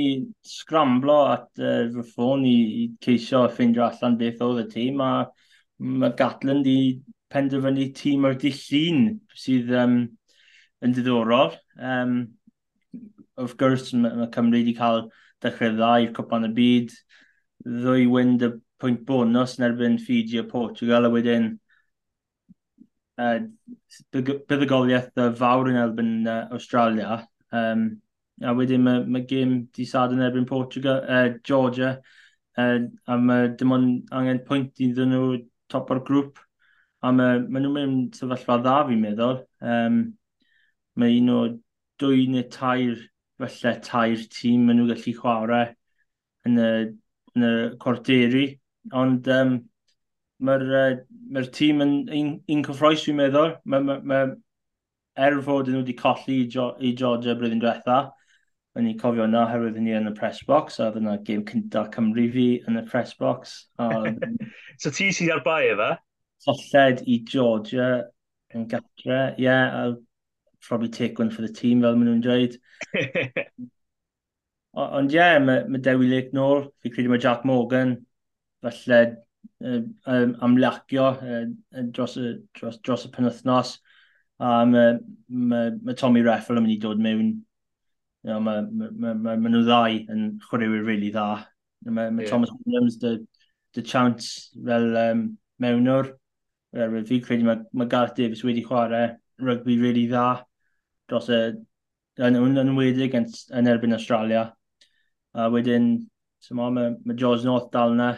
i 0.00 0.04
scramblo 0.46 1.20
at 1.30 1.62
uh, 1.62 1.86
fy 1.94 2.04
ffôn 2.10 2.42
i, 2.46 2.56
i 2.82 2.88
ceisio 3.04 3.44
ffeindio 3.52 3.86
allan 3.86 4.18
beth 4.20 4.42
oedd 4.46 4.64
y 4.64 4.66
tîm, 4.74 5.00
a 5.04 5.12
mae 5.80 6.12
Gatland 6.18 6.66
i 6.68 6.80
penderfynu 7.32 7.86
tîm 7.96 8.26
o'r 8.28 8.36
dillun 8.42 9.04
sydd 9.38 9.70
um, 9.84 10.00
yn 10.84 10.96
diddorol. 10.96 11.54
Um, 11.78 12.16
of 13.40 13.56
course, 13.56 13.94
mae 13.96 14.28
Cymru 14.34 14.60
wedi 14.60 14.74
cael 14.76 15.06
dechrau 15.44 15.76
dda 15.76 15.92
i'r 16.04 16.12
Cwpan 16.16 16.50
y 16.50 16.52
Byd, 16.56 16.96
ddwy 17.64 18.08
wynd 18.10 18.44
y 18.44 18.50
pwynt 18.80 19.04
bonus 19.08 19.58
yn 19.58 19.66
erbyn 19.70 19.98
Fiji 20.02 20.40
a 20.40 20.44
Portugal, 20.48 21.06
a 21.06 21.10
wedyn 21.12 21.50
uh, 23.20 23.38
bydd 24.14 24.64
y 24.64 24.68
goliaeth 24.70 25.20
fawr 25.40 25.70
yn 25.72 25.80
erbyn 25.82 26.14
uh, 26.28 26.42
Australia. 26.56 27.20
Um, 27.52 27.88
a 28.40 28.54
wedyn 28.56 28.84
mae, 28.84 29.04
mae 29.04 29.26
gêm 29.28 29.56
di 29.76 29.86
sad 29.88 30.14
yn 30.16 30.24
erbyn 30.24 30.48
Portugal, 30.48 31.02
uh, 31.04 31.34
Georgia, 31.44 31.96
uh, 32.58 32.78
a 33.06 33.18
mae 33.20 33.50
dim 33.60 33.74
ond 33.76 34.14
angen 34.16 34.44
pwynt 34.46 34.80
i 34.80 34.92
ddyn 34.94 35.12
nhw 35.14 35.42
top 35.72 35.92
o'r 35.94 36.04
grŵp. 36.06 36.40
A 37.04 37.12
mae, 37.16 37.40
mae 37.46 37.64
nhw'n 37.64 37.76
mynd 37.76 38.16
sefyllfa 38.18 38.58
dda 38.60 38.78
fi'n 38.88 39.04
meddwl. 39.04 39.42
Um, 39.64 40.00
mae 41.00 41.20
un 41.20 41.32
o 41.32 41.40
dwy 42.00 42.26
neu 42.32 42.48
tair, 42.52 42.96
felly 43.40 43.76
tair 43.84 44.24
tîm 44.32 44.66
maen 44.66 44.80
nhw 44.80 44.88
gallu 44.90 45.14
chwarae 45.16 45.70
yn 46.48 46.58
y, 46.60 46.72
yn 47.36 47.46
y 47.46 47.52
corderi. 47.80 48.46
Ond 48.96 49.28
um, 49.30 49.56
mae'r 50.40 50.64
uh, 50.72 51.00
mae 51.30 51.48
tîm 51.54 51.82
yn 51.84 51.92
un, 52.16 52.30
un 52.50 52.62
cyffroes 52.66 53.04
fi'n 53.06 53.18
meddwl. 53.18 53.52
Mae, 53.68 53.84
mae, 53.84 54.00
mae 54.12 54.30
er 55.20 55.36
fod 55.44 55.68
nhw 55.68 55.82
wedi 55.82 55.96
colli 55.98 56.42
i, 56.44 56.48
jo, 56.54 56.70
i 56.80 56.94
Georgia 56.96 57.36
blwyddyn 57.36 57.60
diwetha, 57.62 57.98
yn 58.78 58.86
ni 58.86 58.94
cofio 58.98 59.26
yna 59.26 59.46
herwydd 59.50 59.80
ni 59.82 59.96
yn 59.98 60.10
y 60.10 60.14
press 60.16 60.40
box, 60.48 60.78
a 60.80 60.90
dyna 60.94 61.18
gêm 61.26 61.42
cyntaf 61.48 61.90
Cymru 61.94 62.28
fi 62.32 62.46
yn 62.68 62.80
y 62.80 62.84
press 62.88 63.16
box. 63.20 63.56
A... 63.82 63.90
so 64.80 64.92
ti 64.94 65.10
sydd 65.14 65.34
ar 65.36 65.44
bai 65.46 65.64
efo? 65.74 65.90
Solled 66.40 67.02
i 67.04 67.18
Georgia 67.28 67.90
yn 68.56 68.64
gatre, 68.70 69.20
ie, 69.36 69.44
yeah, 69.44 69.74
I'll 69.76 69.98
probably 70.66 70.88
take 70.88 71.18
one 71.18 71.30
for 71.30 71.42
the 71.42 71.52
team 71.52 71.82
fel 71.84 71.98
maen 71.98 72.08
nhw'n 72.08 72.24
dweud. 72.24 72.56
Ond 74.80 75.12
ie, 75.12 75.18
yeah, 75.18 75.38
mae 75.42 75.66
ma 75.68 75.82
Dewi 75.82 76.08
Lake 76.08 76.32
nôl, 76.36 76.68
fi 76.80 76.92
credu 76.94 77.10
mae 77.12 77.20
Jack 77.20 77.44
Morgan 77.44 77.98
falle 78.62 79.00
uh, 79.64 79.82
um, 80.06 80.34
amlacio 80.46 81.06
uh, 81.16 81.44
dros, 81.92 82.16
y, 82.16 82.34
dros, 82.58 82.80
dros 82.84 83.06
y 83.06 83.12
penwthnos. 83.14 83.78
A 84.40 84.64
mae 84.64 84.98
ma, 85.28 85.70
ma 85.84 85.94
Tommy 85.94 86.22
Reffel 86.24 86.60
yn 86.60 86.66
mynd 86.66 86.76
i 86.76 86.82
dod 86.82 87.00
mewn. 87.02 87.32
You 88.24 88.32
know, 88.32 88.40
mae 88.44 88.62
ma, 88.68 88.90
ma, 88.92 89.14
ma, 89.14 89.36
ma 89.36 89.52
nhw 89.52 89.64
ddau 89.64 89.98
yn 90.12 90.26
chwaraewyr 90.46 90.86
really 90.86 91.10
dda. 91.12 91.44
Mae 91.88 92.12
ma 92.12 92.24
yeah. 92.24 92.30
Thomas 92.30 92.52
Williams 92.64 92.98
dy, 93.00 93.16
dy 93.76 93.84
chance 93.84 94.50
fel 94.56 94.96
um, 95.00 95.26
mewnwr. 95.60 96.14
Er, 96.76 97.00
fi 97.08 97.18
credu 97.24 97.48
mae 97.48 97.64
ma 97.74 97.88
Gareth 97.90 98.16
Davis 98.16 98.44
wedi 98.46 98.62
chwarae 98.64 99.16
rygbi 99.42 99.76
really 99.80 100.06
dda 100.06 100.44
dros 101.10 101.28
y 101.32 101.40
yn, 102.20 102.36
yn, 102.38 102.58
yn 102.62 102.74
wedig 102.76 103.16
yn, 103.18 103.26
yn 103.56 103.70
erbyn 103.70 103.96
Australia. 103.96 104.50
A 105.34 105.48
wedyn, 105.52 105.92
so 106.42 106.56
ma, 106.58 106.68
mae 106.74 106.94
ma 107.04 107.16
George 107.18 107.46
North 107.48 107.70
dal 107.74 107.94
yna, 107.96 108.12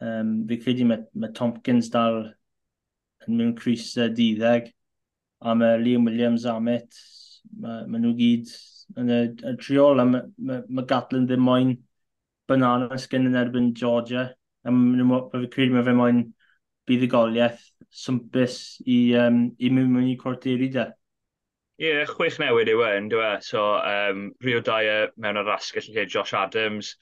Um, 0.00 0.34
fi 0.48 0.56
credu 0.60 0.86
mae, 0.88 1.04
mae 1.12 1.32
Tompkins 1.36 1.90
dal 1.92 2.22
yn 3.26 3.36
mewn 3.36 3.54
Cris 3.58 3.92
uh, 4.00 4.08
diddeg, 4.08 4.70
a 5.44 5.54
mae 5.56 5.78
Liam 5.82 6.08
Williams 6.08 6.46
Amet, 6.48 6.96
mae, 7.60 7.84
mae 7.86 8.00
nhw 8.00 8.14
gyd 8.16 8.52
yn 9.00 9.12
y, 9.12 9.20
y 9.52 9.54
triol, 9.60 10.00
a 10.00 10.06
mae, 10.08 10.28
mae, 10.40 10.64
mae 10.68 10.88
Gatlin 10.88 11.28
ddim 11.28 11.44
moyn 11.44 11.74
banana 12.50 12.98
skin 12.98 13.28
yn 13.28 13.38
erbyn 13.38 13.74
Georgia, 13.76 14.30
a 14.64 14.72
mae, 14.74 15.20
fi 15.36 15.52
credu 15.52 15.76
mae 15.76 15.86
fe 15.86 15.96
moyn 15.96 16.24
buddigoliaeth 16.88 17.60
swmpus 17.90 18.56
i, 18.86 18.98
um, 19.20 19.44
i 19.58 19.70
mewn 19.70 19.92
mewn 19.92 20.08
i 20.10 20.16
cwrteri 20.18 20.70
da. 20.74 20.88
Ie, 21.80 21.88
yeah, 21.88 22.08
chwech 22.08 22.36
newid 22.40 22.68
yw 22.68 22.82
e, 22.84 22.90
ynddo 23.00 23.22
e. 23.24 23.30
So, 23.44 23.62
um, 23.78 24.26
Rio 24.44 24.60
Dyer 24.64 25.14
mewn 25.16 25.40
ar 25.40 25.54
asgell 25.54 25.88
lle 25.94 26.04
Josh 26.04 26.34
Adams, 26.36 26.94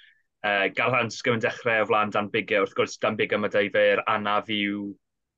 Uh, 0.46 0.68
Garhan 0.70 1.10
Sgym 1.10 1.34
yn 1.38 1.42
dechrau 1.42 1.82
o 1.82 1.86
flaen 1.88 2.12
Dan 2.14 2.28
Bigge, 2.30 2.60
wrth 2.62 2.76
gwrs 2.78 2.98
Dan 3.02 3.16
Bigge 3.18 3.38
mae 3.40 3.50
dau 3.50 3.70
fe'r 3.74 4.04
anaf 4.06 4.50
yw 4.54 4.92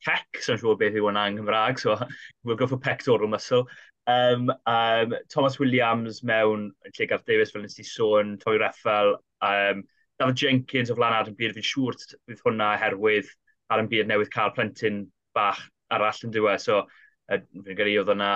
pec, 0.04 0.42
so'n 0.44 0.60
siŵr 0.60 0.76
beth 0.80 0.98
yw 0.98 1.06
hwnna 1.06 1.26
yng 1.30 1.38
Nghymraeg, 1.38 1.80
so 1.80 1.96
we'll 2.44 2.58
go 2.60 2.68
for 2.68 2.80
pectoral 2.80 3.28
muscle. 3.28 3.64
Um, 4.10 4.50
um, 4.66 5.14
Thomas 5.32 5.58
Williams 5.60 6.22
mewn 6.26 6.70
lle 6.90 7.08
Garth 7.08 7.24
Davies 7.28 7.52
fel 7.54 7.64
nes 7.64 7.78
i 7.80 7.86
sôn, 7.86 8.36
Toy 8.42 8.58
Reffel, 8.60 9.14
um, 9.44 9.82
David 10.20 10.40
Jenkins 10.42 10.92
o 10.92 10.96
flaen 10.98 11.16
Adam 11.16 11.36
Beard, 11.36 11.56
fi'n 11.56 11.68
siŵr 11.70 11.96
bydd 12.28 12.44
hwnna 12.44 12.74
herwydd 12.80 13.28
Adam 13.72 13.88
Beard 13.88 14.10
newydd 14.10 14.32
cael 14.34 14.52
plentyn 14.56 15.04
bach 15.36 15.62
arall 15.94 16.24
yn 16.26 16.34
diwedd, 16.34 16.64
so 16.64 16.82
uh, 16.84 17.40
fi'n 17.40 17.78
gyrru 17.78 18.00
oedd 18.02 18.12
hwnna 18.12 18.32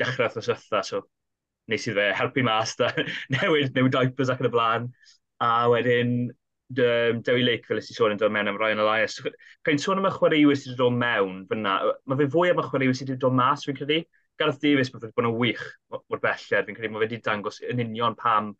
dechrau 0.00 0.28
wrthnos 0.28 0.50
ytha, 0.52 0.82
so 0.84 1.04
nes 1.70 1.86
i 1.88 1.94
fe 1.96 2.10
helpu 2.16 2.44
mas 2.44 2.74
da, 2.80 2.90
newid, 3.36 3.72
newid 3.76 3.94
diapers 3.94 4.32
ac 4.32 4.42
yn 4.44 4.50
y 4.50 4.52
blaen. 4.52 4.88
A 5.44 5.68
wedyn, 5.68 6.14
um, 6.30 7.20
Dewi 7.22 7.42
Lake, 7.44 7.66
fel 7.68 7.80
ysdi 7.80 7.96
sôn 7.96 8.14
yn 8.14 8.20
dod 8.20 8.32
mewn 8.32 8.48
am 8.48 8.58
Ryan 8.60 8.80
Elias. 8.84 9.18
Cain 9.66 9.80
sôn 9.82 10.00
am 10.00 10.08
y 10.08 10.12
chwaraewyr 10.14 10.58
sydd 10.58 10.74
wedi 10.74 10.80
dod 10.80 10.98
mewn 11.00 11.40
fyna, 11.50 11.78
mae 12.08 12.20
fe 12.20 12.28
fwy 12.32 12.52
am 12.52 12.62
y 12.62 12.66
chwaraewyr 12.68 12.96
sydd 12.98 13.12
wedi 13.12 13.24
dod 13.24 13.36
mas, 13.40 13.66
fi'n 13.66 13.78
credu. 13.78 14.00
Gareth 14.40 14.60
Davies, 14.62 14.90
mae 14.92 15.02
wedi 15.02 15.14
bod 15.14 15.28
yn 15.28 15.36
wych 15.38 15.64
o'r 15.98 16.22
belled, 16.22 16.68
fi'n 16.68 16.78
credu, 16.78 16.92
mae 16.94 17.02
fe 17.02 17.06
wedi 17.06 17.20
dangos 17.28 17.60
yn 17.68 17.82
union 17.84 18.16
pam 18.18 18.54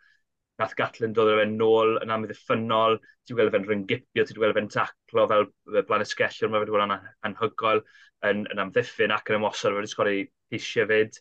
nath 0.60 0.74
Gatlin 0.78 1.14
dod 1.16 1.32
fe'n 1.34 1.56
nôl 1.58 1.96
yn 2.04 2.12
amddiffynol, 2.14 3.00
ti'n 3.26 3.38
gweld 3.38 3.54
fe'n 3.54 3.68
ryngipio, 3.70 4.26
ti'n 4.26 4.38
gweld 4.38 4.58
fe'n 4.58 4.70
taclo 4.70 5.26
fel 5.30 5.48
blaen 5.88 6.04
y 6.04 6.08
sgellio, 6.08 6.50
mae 6.50 6.60
fe 6.60 6.66
wedi 6.66 6.76
bod 6.76 6.84
yn 6.84 6.96
anhygoel 7.30 7.82
yn, 8.28 8.44
yn 8.52 8.62
amddiffyn 8.62 9.14
ac 9.14 9.32
yn 9.32 9.40
ymosod, 9.40 9.72
fe 9.72 9.80
wedi 9.80 9.90
sgori 9.90 10.18
eisiau 10.54 10.86
fyd. 10.90 11.18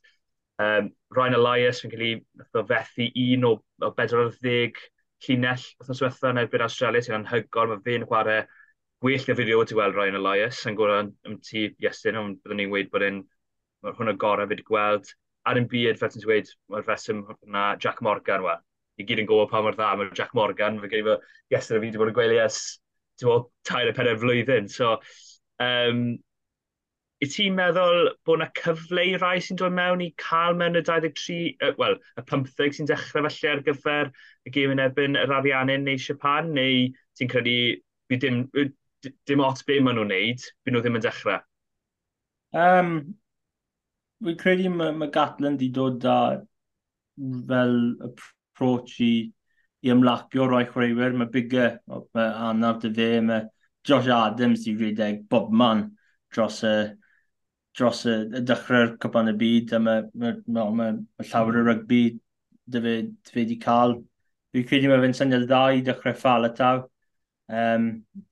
Um, 0.61 0.91
Ryan 1.17 1.39
Elias, 1.39 1.81
fi'n 1.81 1.93
cael 1.95 2.05
ei 2.09 2.65
fethu 2.69 3.09
un 3.23 3.47
o, 3.49 3.55
o 3.81 3.89
bedwar 3.97 4.27
o 4.27 4.33
ddeg 4.35 4.77
llinell 5.23 5.65
wrthnos 5.79 6.01
diwetha 6.01 6.33
yn 6.33 6.41
erbyn 6.43 6.65
Australia 6.65 7.03
sy'n 7.05 7.17
anhygol. 7.19 7.71
Mae 7.71 7.83
fe'n 7.85 8.05
chwarae 8.09 8.43
well 9.03 9.25
na 9.27 9.35
fideo 9.35 9.59
rioed 9.59 9.73
weld 9.79 9.97
Ryan 9.97 10.19
Elias 10.19 10.61
yn 10.69 10.77
gwrdd 10.79 11.11
am 11.27 11.39
ti 11.43 11.65
Iestyn, 11.83 12.19
ond 12.19 12.39
byddwn 12.43 12.61
ni'n 12.61 12.71
gweud 12.71 12.91
bod 12.93 13.05
e'n 13.07 13.23
hwn 13.83 14.13
y 14.13 14.15
gorau 14.19 14.47
fi 14.47 14.55
wedi 14.55 14.67
gweld. 14.69 15.09
Ar 15.49 15.59
un 15.59 15.67
byd, 15.71 15.99
fel 15.99 16.11
ti'n 16.13 16.23
dweud, 16.23 16.51
mae'r 16.71 16.85
fesym 16.87 17.25
na 17.55 17.73
Jack 17.75 17.99
Morgan 18.05 18.45
wa. 18.45 18.57
I 18.99 19.05
gyd 19.07 19.23
yn 19.23 19.27
gwybod 19.27 19.51
pa 19.51 19.63
mor 19.65 19.75
dda, 19.75 19.89
mae 19.99 20.13
Jack 20.15 20.31
Morgan, 20.37 20.79
fe 20.79 20.91
gyda 20.91 21.17
Iestyn 21.51 21.77
a 21.77 21.81
fi 21.81 21.87
wedi 21.89 21.99
bod 21.99 22.13
yn 22.13 22.17
gwely 22.19 22.39
bod, 23.23 23.49
tair 23.67 23.89
y 23.91 23.95
penner 23.95 24.19
flwyddyn. 24.19 24.69
So, 24.71 24.95
um, 25.63 26.05
Wyt 27.23 27.37
ti'n 27.37 27.53
meddwl 27.55 28.09
bod 28.27 28.41
yna 28.41 28.49
cyfle 28.59 29.03
i 29.07 29.15
rai 29.15 29.37
sy'n 29.39 29.55
dod 29.61 29.71
mewn 29.71 30.01
i 30.03 30.09
cael 30.19 30.57
mewn 30.59 30.75
y 30.75 30.81
23, 30.83 31.37
uh, 31.63 31.69
wel, 31.77 31.93
y 32.19 32.23
15 32.27 32.73
sy'n 32.75 32.89
dechrau 32.89 33.23
felly 33.29 33.51
ar 33.51 33.61
gyfer 33.63 34.09
y 34.43 34.51
gêm 34.51 34.73
yn 34.73 34.81
erbyn 34.83 35.15
yr 35.21 35.31
ariannau 35.37 35.79
neu 35.85 36.01
Siapan, 36.03 36.49
neu 36.57 36.89
ti'n 37.15 37.31
credu 37.31 37.53
bydd 38.11 38.25
dim, 38.25 38.41
dim 39.29 39.43
ot 39.45 39.63
be 39.69 39.77
maen 39.79 40.01
nhw'n 40.01 40.11
neud, 40.11 40.43
bydd 40.65 40.75
nhw 40.75 40.81
ddim 40.83 40.99
yn 40.99 41.05
dechrau? 41.05 41.39
Um, 42.65 42.91
Fi'n 44.23 44.37
credu 44.43 44.73
mae, 44.75 44.91
mae 44.95 45.11
Gatland 45.15 45.63
wedi 45.63 45.71
dod 45.79 46.03
â 46.03 46.17
fel 47.47 47.79
approach 48.09 48.99
i, 49.03 49.13
i 49.83 49.95
ymlapio 49.95 50.49
roi 50.51 50.65
chwaraewyr. 50.67 51.15
Mae 51.21 51.31
bigger, 51.31 51.79
mae 51.87 52.27
Anna 52.49 52.75
dy 52.83 52.91
fe, 52.99 53.09
mae 53.23 53.47
Josh 53.87 54.11
Adams 54.11 54.67
i 54.67 54.75
redeg 54.79 55.23
bob 55.31 55.55
man 55.55 55.87
dros 56.33 56.61
y, 56.67 56.75
dros 57.77 58.05
y, 58.05 58.15
y 58.37 58.41
dechrau'r 58.45 58.95
cwpan 59.01 59.31
y 59.31 59.35
byd 59.39 59.73
a 59.73 59.79
mae, 59.81 60.05
mae, 60.19 60.37
mae, 60.47 60.73
mae 60.93 61.29
llawer 61.29 61.59
o 61.61 61.63
rygbi 61.67 62.01
dy 62.73 62.81
fe, 62.85 62.95
dy 63.09 63.35
fe 63.35 63.45
di 63.49 63.57
cael. 63.61 63.97
Fi'n 64.53 64.67
credu 64.69 64.91
mae 64.91 65.01
fe'n 65.01 65.17
syniad 65.17 65.47
dda 65.47 65.63
i 65.73 65.81
dechrau 65.85 66.17
ffal 66.17 66.47
y 66.49 66.51
taw. 66.59 66.83
Um, 67.53 67.87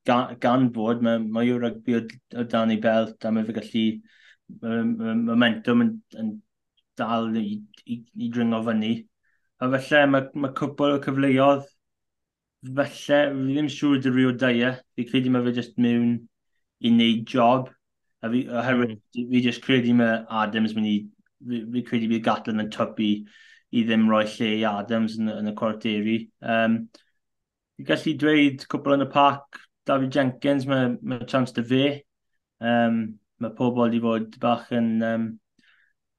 gan, 0.08 0.38
gan 0.44 0.70
bod 0.76 1.02
mae, 1.06 1.20
mae 1.22 1.50
yw 1.52 1.60
rygbi 1.62 1.98
o, 1.98 2.04
o 2.38 2.46
dan 2.54 2.74
ei 2.74 2.80
belt 2.84 3.26
a 3.26 3.34
mae 3.34 3.48
fe 3.48 3.58
gallu 3.58 3.86
momentum 4.62 5.84
yn, 5.86 5.92
yn 6.22 6.32
dal 7.00 7.30
i, 7.40 7.58
i, 7.86 8.02
i 8.18 8.30
dringo 8.30 8.62
fyny. 8.68 8.94
A 9.62 9.70
felly 9.74 10.08
mae, 10.14 10.30
mae 10.46 10.56
cwpl 10.58 10.98
o 10.98 11.04
cyfleoedd 11.04 11.68
felly 12.62 12.88
fi 12.96 13.20
ddim 13.58 13.70
siŵr 13.74 14.02
dy 14.06 14.14
rhyw 14.14 14.34
dau 14.38 14.66
e. 14.70 14.74
Fi'n 14.96 15.10
credu 15.10 15.34
mae 15.34 15.46
fe 15.48 15.58
jyst 15.58 15.80
mewn 15.82 16.18
i 16.82 16.94
wneud 16.94 17.26
job 17.30 17.70
A 18.22 18.30
fi, 18.30 18.44
oherwydd, 18.50 18.98
mm. 18.98 19.30
fi 19.32 19.44
jyst 19.46 19.64
credu 19.66 19.96
mae 19.98 20.20
Adams 20.42 20.76
mynd 20.78 20.90
i, 20.90 20.98
fi, 21.48 21.64
fi 21.74 21.86
credu 21.88 22.10
bydd 22.12 22.26
Gatlin 22.28 22.64
yn 22.64 22.70
tybu 22.74 23.10
i 23.72 23.84
ddim 23.88 24.08
roi 24.12 24.26
lle 24.28 24.50
i 24.60 24.64
Adams 24.68 25.18
yn, 25.20 25.32
yn 25.32 25.52
y 25.52 25.56
cwarteri. 25.58 26.18
Um, 26.42 26.78
fi 27.78 27.88
gallu 27.88 28.16
dweud 28.22 28.66
cwbl 28.72 28.98
yn 28.98 29.06
y 29.08 29.12
parc, 29.14 29.62
David 29.90 30.14
Jenkins, 30.14 30.68
mae, 30.70 30.96
mae 31.02 31.28
chance 31.30 31.56
dy 31.56 31.64
fe. 31.66 31.86
Um, 32.62 33.04
mae 33.42 33.56
pobl 33.58 33.88
wedi 33.88 34.02
fod 34.04 34.36
bach 34.44 34.70
yn, 34.78 34.92
um, 35.06 35.30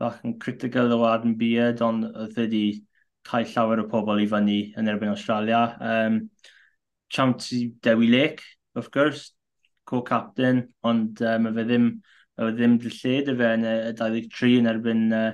bach 0.03 0.19
yn 0.27 0.38
critical 0.43 0.97
o 0.97 1.05
Adam 1.07 1.37
Beard, 1.38 1.85
ond 1.87 2.09
oedd 2.11 2.41
wedi 2.41 2.65
cael 3.29 3.47
llawer 3.53 3.85
o 3.85 3.87
pobl 3.91 4.25
i 4.25 4.27
fyny 4.31 4.59
yn 4.79 4.91
erbyn 4.91 5.12
Australia. 5.12 5.62
Um, 5.79 6.25
chance 7.12 7.53
i 7.55 7.69
Dewi 7.85 8.09
Lake, 8.11 8.43
of 8.75 8.91
course, 8.91 9.31
co-captain, 9.93 10.65
ond 10.89 11.23
uh, 11.23 11.37
mae 11.45 11.55
fe 11.59 11.67
ddim, 11.69 11.89
mae 12.39 12.51
fe 12.51 12.57
ddim 12.59 12.79
drilled 12.83 13.29
dy 13.29 13.37
fe 13.39 13.53
yn 13.59 13.69
y 13.69 13.77
23 14.01 14.59
yn 14.63 14.73
erbyn 14.73 15.05
uh, 15.17 15.29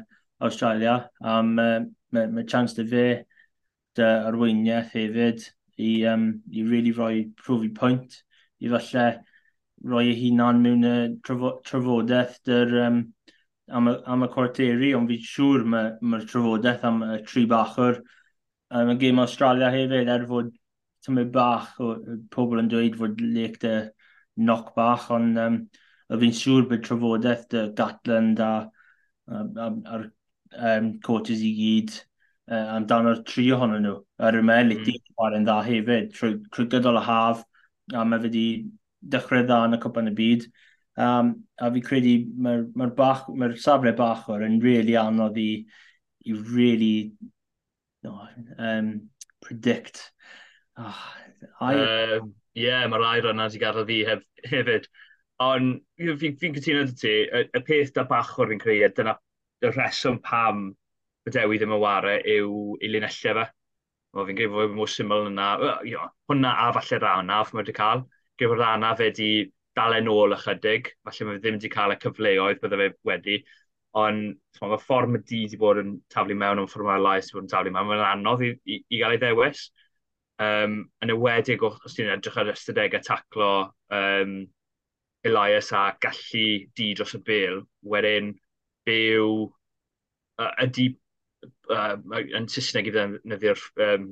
Australia, 0.48 0.98
a 1.22 1.38
mae, 1.42 1.86
mae, 2.14 2.30
mae 2.34 2.46
chance 2.50 2.76
dy 2.78 2.86
fe 2.90 3.06
dy 3.98 4.10
arweiniaeth 4.30 4.94
hefyd 4.94 5.46
i, 5.78 5.92
um, 6.10 6.28
i 6.50 6.64
really 6.66 6.92
roi 6.94 7.24
profi 7.38 7.70
pwynt 7.74 8.20
i 8.62 8.70
falle 8.72 9.06
roi 9.86 10.04
ei 10.10 10.16
hunan 10.18 10.62
mewn 10.62 10.86
y 10.86 10.94
trafo, 11.26 11.52
trafodaeth 11.66 12.38
dy'r 12.48 12.74
um, 12.84 13.02
am 13.78 13.90
y, 13.90 13.94
am 14.10 14.24
y 14.26 14.30
cwarteri, 14.32 14.92
ond 14.98 15.10
fi'n 15.10 15.26
siŵr 15.32 15.66
mae'r 15.74 15.92
ma, 16.02 16.20
trafodaeth 16.32 16.86
am 16.88 17.04
y 17.06 17.18
tri 17.26 17.44
bachwr. 17.50 18.00
Um, 18.74 18.90
y 18.92 18.98
gêm 19.00 19.22
Australia 19.22 19.70
hefyd, 19.72 20.10
er 20.14 20.26
fod 20.28 20.50
tymau 21.06 21.28
bach 21.34 21.78
o 21.82 21.94
pobl 22.34 22.62
yn 22.62 22.70
dweud 22.72 22.98
fod 22.98 23.22
Lake 23.22 23.62
dy 23.62 23.76
knock 24.38 24.74
bach, 24.76 25.08
ond 25.14 25.38
um, 25.42 25.58
a 26.08 26.18
fi'n 26.20 26.34
siŵr 26.40 26.68
bydd 26.70 26.84
trafodaeth 26.86 27.48
dy 27.52 27.64
Gatland 27.78 28.40
a, 28.44 28.52
um, 29.28 29.82
a'r 29.84 30.06
um, 30.56 30.92
coaches 31.04 31.42
i 31.44 31.52
gyd 31.56 31.94
uh, 32.50 32.76
amdano'r 32.78 33.22
tri 33.28 33.48
ohonyn 33.54 33.84
nhw. 33.84 33.98
Yr 34.28 34.40
ymeli, 34.40 34.78
mm. 34.78 34.86
di 34.86 34.96
chwarae'n 35.10 35.46
dda 35.48 35.58
hefyd, 35.66 36.12
trwy, 36.16 36.34
trwy 36.54 36.68
gydol 36.74 37.00
y 37.00 37.04
haf, 37.08 37.44
a 37.94 38.04
mae 38.04 38.22
wedi 38.24 38.46
dechrau 39.00 39.44
dda 39.46 39.62
yn 39.68 39.78
y 39.78 39.82
cwpan 39.82 40.10
y 40.10 40.14
byd. 40.16 40.48
Um, 40.98 41.34
a 41.62 41.70
fi 41.74 41.82
credu 41.84 42.14
mae'r 42.42 42.64
mae 42.78 42.94
bach, 42.98 43.28
mae 43.30 43.54
safle 43.62 43.92
bach 43.98 44.26
o'r 44.32 44.42
yn 44.48 44.58
really 44.64 44.96
anodd 44.98 45.38
i, 45.38 45.50
i 46.26 46.34
really 46.34 47.12
no, 48.02 48.26
um, 48.58 48.90
predict. 49.44 50.08
Oh, 50.78 50.98
I, 51.60 51.74
um, 51.74 52.34
yeah, 52.62 52.86
mae'r 52.90 53.06
air 53.12 53.30
yna 53.32 53.46
wedi 53.48 53.62
gadael 53.62 53.86
fi 53.88 53.98
hef, 54.08 54.24
hefyd. 54.52 54.88
Ond 55.44 55.78
fi'n 56.00 56.18
fi, 56.20 56.32
fi 56.40 56.52
cytuno 56.56 56.84
dy 56.88 56.96
ti, 56.98 57.14
y, 57.24 57.44
y 57.54 57.62
peth 57.66 57.94
da 57.96 58.04
bach 58.10 58.34
o'r 58.42 58.50
fi'n 58.52 58.62
creu, 58.62 58.88
dyna 58.96 59.14
y 59.62 59.70
reswm 59.74 60.18
pam 60.24 60.68
y 61.26 61.32
dewi 61.34 61.58
ddim 61.60 61.74
yn 61.76 61.82
wario 61.82 62.18
yw 62.34 62.58
i 62.82 62.90
linellau 62.92 63.38
fe. 63.40 63.46
O, 64.14 64.24
fi'n 64.24 64.38
credu 64.38 64.54
bod 64.54 64.74
mwy 64.74 64.88
syml 64.90 65.28
yna. 65.28 65.48
You 65.86 65.98
know, 65.98 66.10
Hwna 66.30 66.54
a 66.64 66.72
falle 66.76 67.00
rannaf 67.02 67.52
mae 67.52 67.62
wedi 67.62 67.76
cael. 67.76 68.04
Gwyd 68.40 68.54
rana 68.60 68.94
fe 68.98 69.10
wedi 69.10 69.30
dal 69.78 69.96
yn 69.98 70.10
ôl 70.12 70.36
ychydig. 70.36 70.92
Falle 71.06 71.28
mae 71.28 71.40
ddim 71.42 71.58
wedi 71.58 71.72
cael 71.74 71.94
y 71.94 71.98
cyfleoedd 72.04 72.62
bydde 72.62 72.80
fe 72.82 72.88
wedi. 73.10 73.38
Ond 73.98 74.38
mae 74.62 74.80
ffordd 74.84 75.12
mae 75.12 75.24
di 75.28 75.42
wedi 75.44 75.60
bod 75.60 75.82
yn 75.82 75.92
taflu 76.14 76.36
mewn 76.38 76.62
o'n 76.62 76.70
ffordd 76.70 76.88
mae'r 76.88 77.04
lais 77.04 77.28
wedi 77.28 77.36
bod 77.38 77.46
yn 77.46 77.52
taflu 77.54 77.74
mewn. 77.74 77.90
Mae'n 77.92 78.06
anodd 78.14 78.46
i, 78.48 78.54
i, 78.64 78.80
i 78.88 79.02
gael 79.02 79.16
ei 79.16 79.22
ddewis. 79.22 79.68
Um, 80.38 80.84
yn 81.02 81.10
ywedig 81.10 81.64
os 81.66 81.96
ti'n 81.96 82.12
edrych 82.14 82.36
ar 82.38 82.52
ystadegau 82.52 83.02
taclo 83.02 83.50
um, 83.90 84.34
Elias 85.26 85.72
a 85.74 85.96
gallu 85.98 86.46
di 86.78 86.92
dros 86.94 87.16
y 87.18 87.20
bil, 87.26 87.64
wedyn 87.82 88.30
byw 88.86 89.48
uh, 90.38 90.52
ydy 90.62 90.92
uh, 91.74 91.96
yn 92.38 92.46
Saesneg 92.50 92.90
i 92.90 92.94
ddefnyddio'r 92.94 93.64
um, 93.88 94.06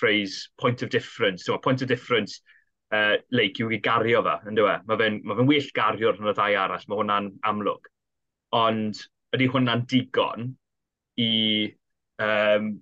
phrase 0.00 0.48
point 0.58 0.82
of 0.82 0.90
difference. 0.90 1.44
So, 1.44 1.58
point 1.58 1.82
of 1.82 1.88
difference 1.88 2.40
uh, 2.94 3.16
leic 3.32 3.60
yw 3.60 3.74
i 3.76 3.80
gario 3.84 4.22
fe, 4.24 4.36
yn 4.48 4.58
dweud. 4.58 4.86
Mae 4.88 5.00
fe'n 5.00 5.20
ma 5.24 5.36
fe 5.38 5.48
well 5.50 5.72
gario 5.76 6.12
rhan 6.14 6.30
o 6.30 6.36
ddau 6.36 6.56
arall, 6.64 6.86
mae 6.88 7.02
hwnna'n 7.02 7.32
amlwg. 7.50 7.90
Ond 8.56 9.02
ydy 9.36 9.50
hwnna'n 9.52 9.84
digon 9.90 10.54
i 11.20 11.32
um, 12.24 12.72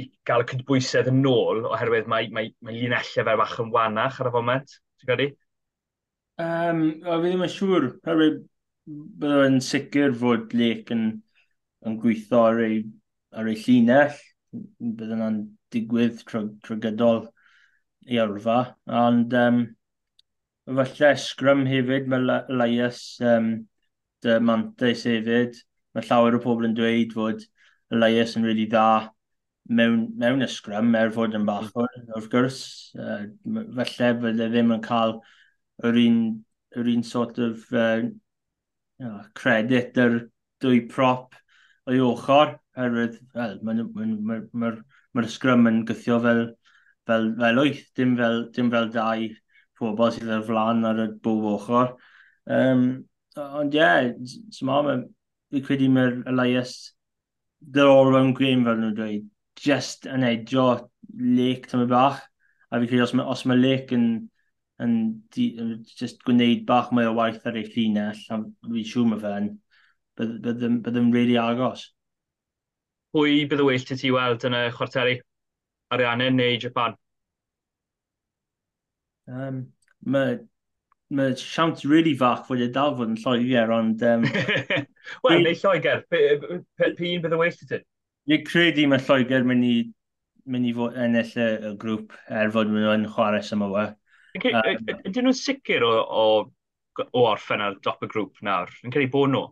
i 0.00 0.06
gael 0.28 0.44
y 0.44 0.48
cydbwysedd 0.52 1.10
yn 1.10 1.26
ôl 1.28 1.64
oherwydd 1.68 2.08
mae, 2.10 2.28
mae, 2.34 2.52
mae 2.64 2.76
linellau 2.76 3.26
fe 3.28 3.36
bach 3.42 3.56
yn 3.62 3.72
wanach 3.74 4.20
ar 4.22 4.30
y 4.30 4.34
foment, 4.34 4.76
ti'n 5.00 5.10
credu? 5.10 5.28
Um, 6.40 6.82
o, 7.04 7.18
fi 7.20 7.28
ddim 7.28 7.44
yn 7.44 7.52
siŵr, 7.52 7.86
oherwydd 8.00 8.38
bydd 9.20 9.46
yn 9.46 9.58
sicr 9.64 10.14
fod 10.22 10.54
lec 10.56 10.92
yn, 10.94 11.04
yn 11.86 11.98
gweithio 12.00 12.44
ar 12.48 12.62
ei, 12.64 12.80
ar 13.36 13.50
ei 13.50 13.58
llinell, 13.60 14.16
bydd 14.52 15.14
yna'n 15.16 15.42
digwydd 15.74 16.24
trwy 16.26 16.48
tro 16.64 16.78
gydol 16.82 17.20
i 18.10 18.18
arfa, 18.22 18.58
ond 19.04 19.36
um, 19.38 19.60
falle 20.80 21.12
sgrym 21.20 21.66
hefyd, 21.68 22.08
mae 22.10 22.40
Elias 22.40 23.02
um, 23.34 23.52
dy 24.24 24.38
mantais 24.44 25.04
hefyd, 25.08 25.60
mae 25.94 26.06
llawer 26.08 26.38
o 26.38 26.42
pobl 26.42 26.68
yn 26.68 26.76
dweud 26.78 27.14
fod 27.16 27.44
Elias 27.90 28.36
yn 28.38 28.46
rili 28.46 28.64
really 28.64 28.70
dda 28.70 28.88
mewn, 29.70 30.06
mewn 30.20 30.44
y 30.44 30.48
sgrym 30.50 30.94
er 30.98 31.12
fod 31.14 31.36
yn 31.38 31.46
bach 31.48 31.68
hmm. 31.68 31.74
bachwr, 31.76 32.06
wrth 32.16 32.30
gwrs. 32.32 32.60
Uh, 32.98 33.24
felly 33.80 34.12
bydde 34.24 34.50
ddim 34.52 34.74
yn 34.76 34.84
cael 34.86 35.18
yr 35.86 36.00
un, 36.04 36.22
yr 36.78 36.92
un 36.94 37.04
sort 37.06 37.38
of 37.42 37.66
uh, 37.72 38.06
uh, 39.04 39.20
credit 39.38 39.98
yr 40.00 40.22
dwy 40.60 40.84
prop 40.90 41.36
o'i 41.90 42.00
ochr, 42.04 42.56
herwydd 42.76 43.20
well, 43.34 43.58
mae'r 43.66 43.84
ma, 43.86 44.06
ma, 44.06 44.40
ma, 44.40 44.42
ma 44.52 44.72
ma 45.12 45.26
sgrym 45.26 45.68
yn 45.70 45.80
gythio 45.86 46.18
fel, 46.22 46.42
fel, 47.08 47.30
fel 47.38 47.60
wyth, 47.62 47.82
dim 47.98 48.16
fel, 48.18 48.44
dim 48.54 48.70
fel 48.74 48.90
dau 48.94 49.26
pobl 49.80 50.12
sydd 50.14 50.30
ar 50.36 50.44
flan 50.46 50.86
ar 50.86 51.02
y 51.06 51.08
bob 51.24 51.46
ochr. 51.54 51.94
Um, 52.58 52.84
ond 53.40 53.74
ie, 53.74 53.80
yeah, 53.80 54.10
so 54.54 54.68
ma, 54.68 54.80
fi'n 55.50 55.66
credu 55.66 55.90
mae'r 55.92 56.20
Elias, 56.30 56.76
they're 57.60 57.90
all-round 57.90 58.38
game 58.38 58.64
fel 58.68 58.78
nhw'n 58.80 58.96
dweud 58.98 59.26
just 59.58 60.06
yn 60.06 60.26
eidio 60.26 60.66
lec 61.18 61.70
y 61.74 61.86
bach. 61.90 62.20
A 62.70 62.78
fi 62.78 62.86
credu 62.86 63.04
os 63.04 63.14
mae, 63.14 63.26
os 63.26 63.44
mae 63.50 63.58
lec 63.58 63.90
yn, 63.96 64.06
yn, 64.82 64.98
yn 65.36 65.72
just 65.98 66.22
gwneud 66.26 66.66
bach 66.68 66.92
mwy 66.94 67.08
o 67.10 67.16
waith 67.16 67.46
ar 67.48 67.58
ei 67.58 67.66
llinell, 67.66 68.20
a 68.30 68.38
fi'n 68.42 68.86
siŵr 68.92 69.08
mae 69.10 69.22
fe 69.24 69.32
yn, 69.40 69.50
byddai'n 70.20 71.10
really 71.14 71.38
agos. 71.40 71.88
Pwy 73.10 73.44
bydd 73.50 73.64
y 73.64 73.66
well 73.66 73.88
ti 73.90 74.14
weld 74.14 74.46
yn 74.46 74.54
y 74.54 74.64
chwarteri? 74.76 75.18
Arianna 75.90 76.30
neu 76.30 76.58
Japan? 76.62 76.94
Um, 79.30 79.64
mae 80.06 80.38
mae 81.10 81.34
siawns 81.34 81.82
really 81.84 82.12
fach 82.14 82.44
fod 82.46 82.62
y 82.62 82.68
dal 82.74 82.94
fod 82.98 83.10
yn 83.10 83.18
Lloegr, 83.18 83.72
ond... 83.74 84.02
Um, 84.06 84.26
Wel, 85.24 85.42
neu 85.42 85.56
Lloegr, 85.58 86.04
pyn 86.06 87.24
bydd 87.24 87.34
y 87.34 87.40
well 87.40 87.56
ti? 87.58 87.80
Fi'n 88.28 88.44
credu 88.46 88.86
mae 88.90 89.02
Lloegr 89.02 89.46
mynd 89.48 89.66
i, 89.66 89.76
mynd 90.50 90.68
i 90.68 90.72
fod 90.76 90.98
ennill 91.04 91.32
y, 91.40 91.46
y 91.70 91.72
grŵp 91.80 92.16
er 92.40 92.52
fod 92.54 92.72
maen 92.72 92.84
nhw'n 92.86 93.06
chwarae 93.14 93.44
sy'n 93.46 93.64
e. 93.64 93.68
yma. 93.68 93.86
Ydyn 94.40 95.24
nhw'n 95.26 95.38
sicr 95.38 95.86
o, 95.86 95.94
o, 96.22 96.26
o 97.06 97.24
orffen 97.24 97.64
ar 97.64 97.78
dop 97.86 98.04
y 98.04 98.10
grŵp 98.12 98.42
nawr? 98.46 98.74
Yn 98.84 98.94
credu 98.94 99.10
bod 99.14 99.32
nhw? 99.32 99.46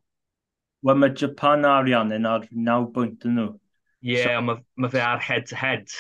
Wel, 0.87 1.01
mae 1.03 1.17
Japan 1.19 1.67
arian 1.67 2.15
yn 2.15 2.29
ar 2.31 2.45
9 2.53 2.93
bwynt 2.95 3.27
yn 3.27 3.41
nhw. 3.41 3.49
Ie, 4.05 4.13
yeah, 4.15 4.37
so... 4.37 4.45
mae 4.47 4.63
ma 4.79 4.93
fe 4.93 5.03
ar 5.03 5.25
head-to-head. 5.25 5.97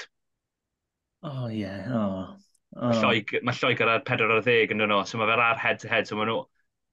O, 1.24 1.32
oh, 1.32 1.48
ie. 1.50 1.64
Yeah. 1.64 1.88
Oh. 1.90 2.36
Oh. 2.76 2.92
Mae 2.92 3.58
Lloegr 3.58 3.90
ar 3.90 4.04
4 4.06 4.28
ar 4.28 4.44
10 4.44 4.76
yn 4.76 4.84
nhw, 4.84 5.00
so 5.08 5.18
mae 5.18 5.30
fe 5.32 5.40
ar 5.48 5.58
head-to-head. 5.64 6.06
so 6.06 6.20
mae 6.20 6.28
nhw 6.30 6.44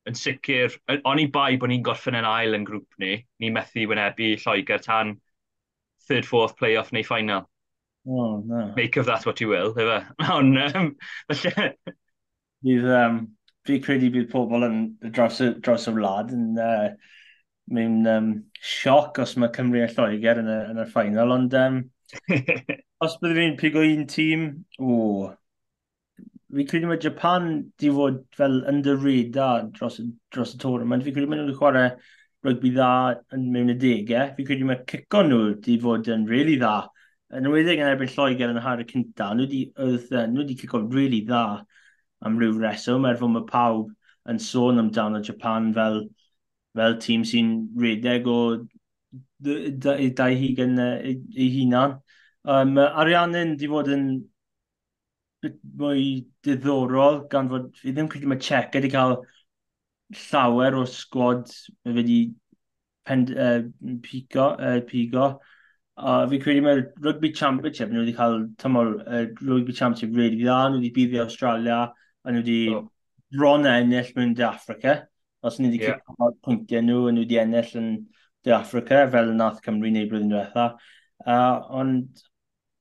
yn 0.09 0.17
sicr, 0.17 0.73
o'n 0.95 1.21
i 1.21 1.27
bai 1.33 1.57
bod 1.61 1.71
ni'n 1.71 1.85
gorffen 1.85 2.17
yn 2.17 2.27
ail 2.29 2.57
yn 2.57 2.65
grŵp 2.65 2.97
ni, 3.01 3.15
ni 3.41 3.49
methu 3.53 3.85
wynebu 3.89 4.35
Lloegr 4.41 4.81
tan 4.85 5.15
third, 6.07 6.25
fourth 6.25 6.55
playoff 6.57 6.91
neu 6.91 7.03
final. 7.05 7.49
Oh, 8.07 8.43
no. 8.45 8.73
Make 8.75 8.97
of 8.97 9.07
that 9.07 9.25
what 9.25 9.41
you 9.41 9.47
will, 9.49 9.73
efe. 9.73 10.05
Ond, 10.29 10.57
um, 10.75 10.95
felly... 11.31 11.71
Bydd, 12.65 12.85
um, 12.97 13.17
fi 13.65 13.79
credu 13.81 14.11
bydd 14.13 14.29
pobl 14.31 14.65
yn 14.65 14.79
dros 15.13 15.41
y, 15.43 15.51
dros 15.65 15.87
y 15.89 15.93
wlad 15.93 16.31
yn 16.33 16.59
uh, 16.61 16.89
mewn 17.73 18.09
um, 18.09 18.29
sioc 18.61 19.19
os 19.21 19.35
mae 19.41 19.53
Cymru 19.53 19.81
a 19.83 19.89
Lloegr 19.89 20.41
yn 20.41 20.49
y, 20.49 20.59
yn 20.73 20.81
y 20.81 20.85
ffainal, 20.89 21.33
ond 21.33 21.55
um, 21.59 21.79
os 23.05 23.17
bydd 23.21 23.37
fi'n 23.39 23.57
pigo 23.59 23.83
un 23.85 24.05
tîm, 24.09 24.47
o, 24.81 24.97
fi 26.55 26.67
credu 26.69 26.89
mae 26.89 27.01
Japan 27.01 27.49
di 27.81 27.89
fod 27.93 28.21
fel 28.37 28.61
under 28.71 28.97
radar 29.01 29.65
dros, 29.75 29.99
dros 30.33 30.53
y 30.55 30.61
tournament, 30.61 31.05
fi 31.05 31.13
credu 31.15 31.31
mae 31.31 31.41
nhw'n 31.41 31.57
chwarae 31.57 31.89
rygbi 32.45 32.71
dda 32.75 32.89
yn 33.35 33.47
mewn 33.53 33.73
y 33.73 33.77
degau. 33.81 34.33
Fi'n 34.35 34.47
credu 34.49 34.67
mae 34.69 34.83
cico 34.89 35.23
nhw 35.25 35.41
wedi 35.49 35.77
fod 35.81 36.09
yn 36.13 36.27
really 36.29 36.57
dda. 36.61 36.75
Yn 37.35 37.49
ymwedig 37.49 37.81
yn 37.81 37.89
erbyn 37.89 38.11
Lloegr 38.13 38.53
yn 38.53 38.61
y 38.61 38.63
har 38.65 38.83
y 38.83 38.87
cynta, 38.89 39.31
nhw 39.33 39.47
wedi 40.39 40.57
cico 40.61 40.83
really 40.85 41.23
dda 41.27 41.45
am 42.25 42.37
ryw 42.41 42.59
reswm, 42.61 43.07
er 43.09 43.17
fod 43.19 43.33
mae 43.33 43.49
pawb 43.49 43.91
yn 44.31 44.39
sôn 44.41 44.81
amdano 44.81 45.21
Japan 45.25 45.71
fel, 45.73 46.05
fel 46.77 46.97
tîm 47.01 47.25
sy'n 47.27 47.51
redeg 47.81 48.29
o 48.29 48.39
eu 49.45 50.09
dau 50.17 50.33
hugen 50.41 50.79
ei 50.79 51.49
hunan. 51.57 51.99
Um, 52.45 52.77
Ariannu'n 52.77 53.55
di 53.57 53.69
fod 53.69 53.89
yn 53.93 54.07
bit 55.43 55.57
mwy 55.77 56.05
diddorol 56.45 57.23
gan 57.31 57.49
fod 57.51 57.71
fi 57.79 57.93
ddim 57.93 58.09
credu 58.11 58.29
mae 58.31 58.41
Czech 58.41 58.73
wedi 58.75 58.91
cael 58.93 59.17
llawer 60.13 60.75
o 60.77 60.85
sgwad 60.85 61.49
mae 61.85 61.95
wedi 61.97 62.19
pend, 63.05 63.31
uh, 63.31 63.61
pigo, 64.01 64.53
uh, 64.59 64.79
pigo. 64.85 65.35
Uh, 65.95 66.25
fi 66.27 66.39
credu 66.43 66.63
mae'r 66.65 66.81
Rugby 67.05 67.31
Championship, 67.31 67.91
nhw 67.91 68.03
wedi 68.03 68.15
cael 68.17 68.41
tymor 68.59 68.95
uh, 69.05 69.25
Rugby 69.39 69.73
Championship 69.73 70.17
really 70.17 70.41
dda, 70.41 70.57
nhw 70.69 70.81
wedi 70.81 70.91
bydd 70.97 71.15
i 71.15 71.21
Australia, 71.23 71.79
a 72.25 72.33
nhw 72.33 72.41
wedi 72.43 72.59
oh. 72.75 72.83
bron 73.35 73.69
ennill 73.69 74.11
mewn 74.17 74.35
De 74.35 74.45
Africa. 74.47 74.97
Os 75.45 75.59
nhw 75.59 75.71
wedi 75.71 75.85
yeah. 75.85 76.01
cael 76.17 76.35
pwyntiau 76.43 76.83
nhw, 76.83 76.99
nhw 77.11 77.23
wedi 77.23 77.39
ennill 77.41 77.73
yn 77.79 77.89
De 78.45 78.53
Africa, 78.57 79.05
fel 79.13 79.31
yn 79.31 79.39
nath 79.41 79.63
Cymru 79.65 79.93
neu 79.93 80.09
blwyddyn 80.09 80.33
diwetha. 80.33 80.67
Uh, 81.23 81.63
ond 81.79 82.25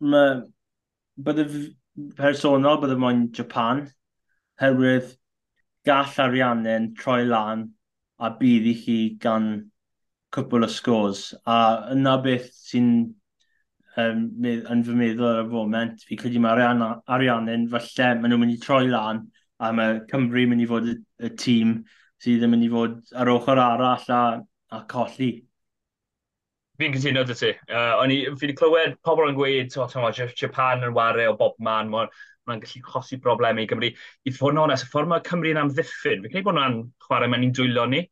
mae, 0.02 0.40
bydde 1.24 1.46
personol, 2.18 2.80
bydde 2.82 2.98
moyn 3.00 3.28
Japan, 3.36 3.86
herwydd 4.60 5.14
gall 5.86 6.20
ariannau'n 6.26 6.92
troi 6.98 7.24
lan 7.28 7.68
a 8.18 8.30
bydd 8.38 8.70
i 8.70 8.74
chi 8.80 8.98
gan 9.20 9.50
cwpl 10.34 10.66
o 10.66 10.70
scores. 10.70 11.26
A 11.46 11.58
yna 11.94 12.16
beth 12.24 12.50
sy'n 12.56 12.90
um, 14.00 14.24
yn 14.44 14.84
fy 14.86 14.98
meddwl 14.98 15.30
ar 15.30 15.42
y 15.44 15.48
foment, 15.52 16.04
fi 16.08 16.18
credu 16.20 16.42
mae 16.42 16.54
ariannau'n 16.56 17.68
falle, 17.72 18.10
maen 18.20 18.32
nhw'n 18.32 18.44
mynd 18.44 18.56
i 18.56 18.60
troi 18.62 18.86
lan 18.90 19.24
a 19.62 19.72
mae 19.72 20.00
Cymru 20.10 20.46
mynd 20.50 20.64
i 20.64 20.68
fod 20.70 20.90
y, 20.90 20.98
y 21.24 21.30
tîm 21.38 21.78
sydd 22.22 22.44
yn 22.46 22.54
mynd 22.54 22.66
i 22.66 22.70
fod 22.72 23.00
ar 23.20 23.30
ochr 23.32 23.60
arall 23.60 24.14
a, 24.16 24.22
a 24.74 24.84
colli. 24.90 25.32
Fi'n 26.80 26.94
cytuno 26.96 27.22
dy 27.26 27.36
ti. 27.38 27.52
Uh, 27.70 28.00
o'n 28.02 28.10
i, 28.10 28.16
fi 28.34 28.48
wedi 28.48 28.56
clywed 28.58 28.96
pobl 29.06 29.28
yn 29.28 29.36
gweud, 29.38 29.76
o, 29.78 29.86
Japan 30.34 30.82
yn 30.82 30.96
wario 30.96 31.34
o 31.34 31.36
bob 31.38 31.54
man, 31.62 31.92
mae'n 32.48 32.62
gallu 32.64 32.82
chosi 32.88 33.18
broblemau 33.22 33.64
i 33.64 33.68
Gymru. 33.70 33.90
I 34.28 34.34
fod 34.34 34.54
yn 34.54 34.62
onest, 34.64 34.86
y 34.86 34.90
ffordd 34.92 35.10
mae 35.12 35.24
Cymru 35.28 35.52
yn 35.54 35.62
amddiffyn, 35.62 36.24
fi'n 36.24 36.32
credu 36.32 36.48
bod 36.48 36.58
nhw'n 36.58 36.80
chwarae 37.06 37.30
mewn 37.32 37.46
i'n 37.46 37.54
dwylo 37.56 37.86
ni. 37.90 38.02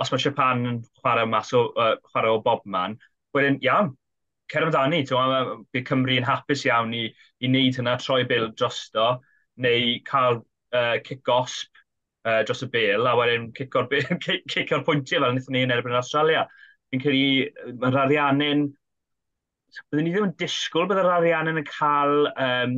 Os 0.00 0.12
mae 0.12 0.22
Japan 0.22 0.62
yn 0.68 0.78
chwarae 1.00 1.26
mas 1.28 1.52
o, 1.56 1.66
uh, 1.74 1.96
chwarae 2.10 2.32
o 2.36 2.40
bob 2.44 2.62
man, 2.76 2.96
wedyn 3.36 3.58
iawn, 3.66 3.92
cer 4.52 4.66
amdani. 4.66 5.02
Bydd 5.06 5.88
Cymru 5.90 6.16
yn 6.20 6.28
hapus 6.28 6.64
iawn 6.68 6.94
i, 6.96 7.04
i 7.40 7.50
wneud 7.50 7.80
hynna, 7.80 7.98
troi 8.02 8.22
bil 8.30 8.50
drosto, 8.56 9.12
neu 9.60 9.98
cael 10.08 10.40
uh, 10.40 10.96
kick-osp 11.04 11.82
uh, 12.24 12.42
dros 12.46 12.64
y 12.66 12.70
bel, 12.72 13.06
a 13.06 13.14
wedyn 13.18 13.50
cicio'r 13.56 13.88
kick 13.90 14.74
pwyntiau 14.86 15.22
fel 15.22 15.30
wnaethon 15.32 15.56
ni 15.56 15.64
yn 15.66 15.74
erbyn 15.74 15.98
Australia. 15.98 16.46
Fi'n 16.90 17.02
credu, 17.02 17.74
mae'r 17.82 18.02
ariannu'n... 18.06 18.68
Byddwn 19.70 20.02
ni 20.02 20.10
ddim 20.10 20.26
yn 20.26 20.34
disgwyl 20.38 20.88
bydd 20.90 20.98
yr 21.04 21.12
ariannu'n 21.14 21.60
yn 21.60 21.66
cael 21.68 22.26
um, 22.32 22.72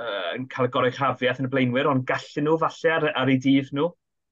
uh, 0.00 0.30
yn 0.36 0.46
cael 0.52 0.68
y 0.68 0.72
gorau 0.74 0.94
chafiaeth 0.96 1.42
yn 1.42 1.48
y 1.48 1.52
blaenwyr, 1.52 1.88
ond 1.90 2.06
gallen 2.08 2.46
nhw 2.48 2.56
falle 2.62 2.94
ar, 2.96 3.06
ar 3.22 3.32
ei 3.32 3.38
dydd 3.44 3.70
nhw, 3.76 3.90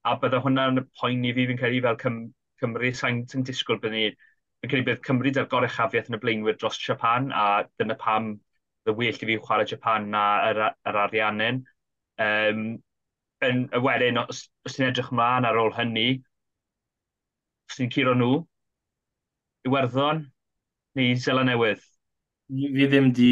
a 0.09 0.15
bydde 0.21 0.41
hwnna'n 0.43 0.83
poen 0.99 1.25
i 1.27 1.33
fi 1.35 1.47
fi'n 1.49 1.61
credu 1.61 1.81
fel 1.85 1.99
Cym 2.03 2.19
Cymru, 2.59 2.91
sa'n 2.95 3.23
sa 3.31 3.41
disgwyl 3.47 3.79
bydd 3.83 3.95
ni, 3.95 4.05
fi'n 4.61 4.71
credu 4.73 4.87
bydd 4.89 5.03
Cymru 5.07 5.33
dy'r 5.35 5.49
gorau 5.51 5.71
chafiaeth 5.75 6.11
yn 6.11 6.19
y 6.19 6.21
blaenwyr 6.23 6.57
dros 6.59 6.79
Japan, 6.83 7.31
a 7.31 7.65
dyna 7.79 7.97
pam 7.99 8.33
y 8.89 8.95
well 8.95 9.21
i 9.21 9.29
fi 9.29 9.37
chwarae 9.37 9.67
Japan 9.69 10.09
na 10.13 10.23
yr, 10.49 10.61
yr 10.89 11.01
ariannin. 11.05 11.61
Um, 12.19 12.63
yn, 13.45 13.67
y 13.75 13.81
wedyn, 13.83 14.19
os, 14.25 14.47
os 14.67 14.75
ti'n 14.75 14.89
edrych 14.89 15.11
ymlaen 15.13 15.47
ar 15.47 15.59
ôl 15.61 15.71
hynny, 15.77 16.09
os 17.69 17.79
ti'n 17.79 17.91
curo 17.93 18.15
nhw, 18.17 18.33
Iwerddon, 19.67 20.25
neu 20.97 21.15
Zela 21.19 21.45
Newydd, 21.47 21.83
fi 22.49 22.87
ddim 22.89 23.11
di, 23.13 23.31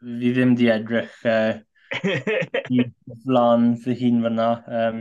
fi 0.00 0.32
ddim 0.32 0.54
di 0.58 0.68
edrych 0.70 1.16
uh, 1.26 1.58
i 2.74 2.84
flan 3.24 3.72
fy 3.82 3.96
hun 3.98 4.22
fyna. 4.24 4.50
Um, 4.80 5.00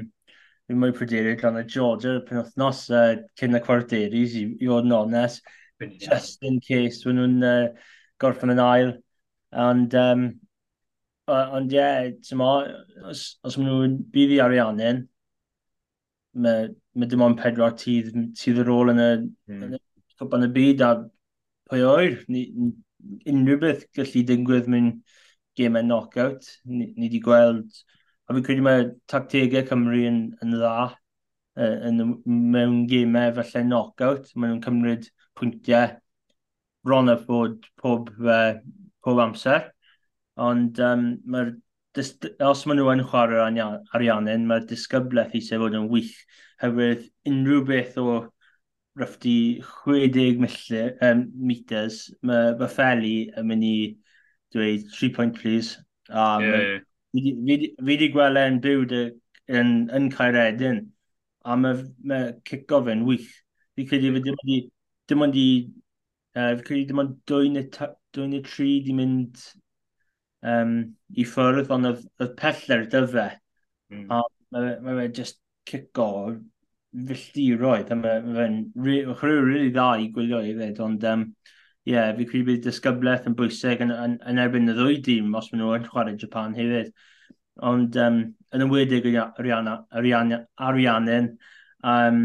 fi 0.68 0.76
mwy 0.76 0.96
pryderu 0.96 1.36
gan 1.40 1.60
y 1.62 1.64
Georgia 1.70 2.18
y 2.18 2.24
penwthnos 2.28 2.88
uh, 2.92 3.14
cyn 3.40 3.60
y 3.60 3.62
cwarteris 3.64 4.36
i, 4.40 4.48
i 4.58 4.72
fod 4.72 4.90
yn 4.90 4.96
onest. 4.98 5.46
Just 6.02 6.44
in 6.48 6.60
case, 6.64 7.06
wyn 7.06 7.22
nhw'n 7.22 7.46
uh, 7.46 7.92
gorffen 8.22 8.56
yn 8.56 8.64
ail. 8.64 8.96
And, 9.54 9.94
um, 9.96 10.26
uh, 11.30 11.46
ond 11.60 11.76
ie, 11.76 11.78
yeah, 11.78 12.10
tyma, 12.26 12.50
os, 13.12 13.28
os 13.46 13.60
maen 13.60 13.70
nhw'n 13.70 14.00
bydd 14.14 14.34
i 14.36 14.42
ariannu'n, 14.44 15.06
mae, 16.44 16.66
mae 16.98 17.12
dim 17.12 17.24
ond 17.26 17.40
pedwar 17.40 17.78
tydd 17.78 18.12
sydd 18.38 18.64
ar 18.64 18.74
ôl 18.74 18.92
yn 18.94 19.04
y, 19.04 19.12
mm. 19.54 19.64
yn 19.70 19.78
y, 19.78 19.82
yn 20.28 20.48
y 20.48 20.52
byd 20.58 20.84
a 20.86 20.92
pwy 21.70 21.86
oer, 21.86 22.20
ni, 22.34 22.44
unrhyw 23.32 23.60
beth 23.62 23.86
gallu 23.98 24.24
digwydd 24.28 24.70
mewn 24.72 24.92
gemau 25.58 25.86
knock-out. 25.86 26.48
Ni, 26.66 26.92
ni 26.96 27.08
wedi 27.08 27.22
gweld, 27.24 27.70
a 28.28 28.36
fi'n 28.36 28.46
credu 28.46 28.66
mae 28.66 28.88
tactegau 29.12 29.66
Cymru 29.70 30.02
yn, 30.10 30.24
yn 30.44 30.56
dda 30.56 30.74
uh, 30.88 31.78
yn, 31.90 32.02
mewn 32.26 32.84
gemau 32.92 33.34
falle 33.38 33.64
knockout. 33.68 34.34
Maen 34.36 34.56
nhw'n 34.56 34.66
cymryd 34.66 35.10
pwyntiau 35.38 35.96
bron 36.88 37.12
a 37.12 37.18
bod 37.28 37.66
pob, 37.82 38.12
uh, 38.24 38.58
pob 39.04 39.24
amser. 39.24 39.72
Ond 40.38 40.80
um, 40.84 41.08
mae'r 41.26 41.56
os 42.46 42.66
maen 42.70 42.78
nhw 42.78 42.92
yn 42.94 43.06
chwarae'r 43.10 43.78
ariannin, 43.98 44.46
mae'r 44.50 44.68
disgyblaeth 44.70 45.38
i 45.38 45.42
sef 45.42 45.64
fod 45.64 45.78
yn 45.80 45.88
wych, 45.90 46.14
hefyd 46.62 47.08
unrhyw 47.30 47.64
beth 47.66 47.98
o 48.02 48.08
rhyfdi 48.98 49.62
60 49.86 50.40
milltir, 50.42 50.96
um, 51.06 51.24
meters, 51.50 52.08
mae 52.26 52.54
ma 52.60 52.68
yn 53.38 53.48
mynd 53.50 53.66
i 53.68 53.78
dweud 54.56 54.88
3 54.94 55.10
point 55.16 55.38
please. 55.38 55.78
Um, 56.10 56.44
yeah, 56.44 56.62
yeah. 56.66 56.84
Fi 57.18 57.74
wedi 57.88 58.12
gweld 58.14 58.40
e'n 58.42 58.62
byw 58.64 58.86
yn, 59.60 59.74
yn 59.96 60.10
Caeredin, 60.14 60.82
a 61.46 61.56
mae 61.60 61.84
ma 62.10 62.22
cico 62.48 62.82
fe'n 62.86 63.06
wych. 63.08 63.30
Fi 63.78 63.86
credu 63.88 64.14
fe 64.16 64.24
dim 64.26 64.38
ond 64.42 64.54
i, 64.56 64.60
dim 65.08 65.26
ond 65.28 65.40
i, 65.40 65.48
uh, 66.36 66.52
fi 66.58 66.68
credu 66.68 66.92
dim 66.92 67.04
ond 67.04 67.16
2 67.32 67.54
neu 67.56 68.44
3 68.50 68.70
di 68.86 68.96
mynd 68.98 69.44
um, 70.42 70.78
i 71.16 71.26
ffwrdd, 71.28 71.72
ond 71.74 71.92
oedd 71.94 72.38
peller 72.40 72.88
dyfa. 72.92 73.30
Mm. 73.94 74.08
A 74.12 74.24
mae 74.54 74.78
ma 74.84 74.96
fe 75.02 75.10
just 75.22 75.42
cico 75.68 76.08
filltiroedd, 77.06 77.92
a 77.94 77.98
mae 78.00 78.22
fe'n 78.38 78.58
chwrw 79.20 79.44
rili 79.46 79.70
dda 79.74 79.90
i 80.02 80.10
gwylio 80.16 80.42
i 80.46 80.56
fyd, 80.58 80.80
ond 80.84 81.06
um, 81.12 81.28
yeah, 81.88 82.10
fi 82.18 82.26
credu 82.28 82.48
bydd 82.50 82.66
disgyblaeth 82.66 83.28
yn 83.30 83.36
bwysig 83.38 83.84
yn, 83.86 83.94
yn, 83.94 84.18
yn 84.28 84.42
erbyn 84.44 84.72
y 84.72 84.76
ddwy 84.76 84.98
dîm 85.06 85.36
os 85.38 85.52
maen 85.52 85.64
nhw 85.64 85.76
yn 85.78 85.88
chwarae 85.88 86.18
Japan 86.20 86.58
hefyd. 86.58 86.92
Ond 87.68 87.96
um, 88.02 88.20
yn 88.54 88.66
ymwedig 88.66 89.08
Ariana, 89.08 89.78
Ariana, 89.96 90.42
Arianin, 90.68 91.32
um, 91.94 92.20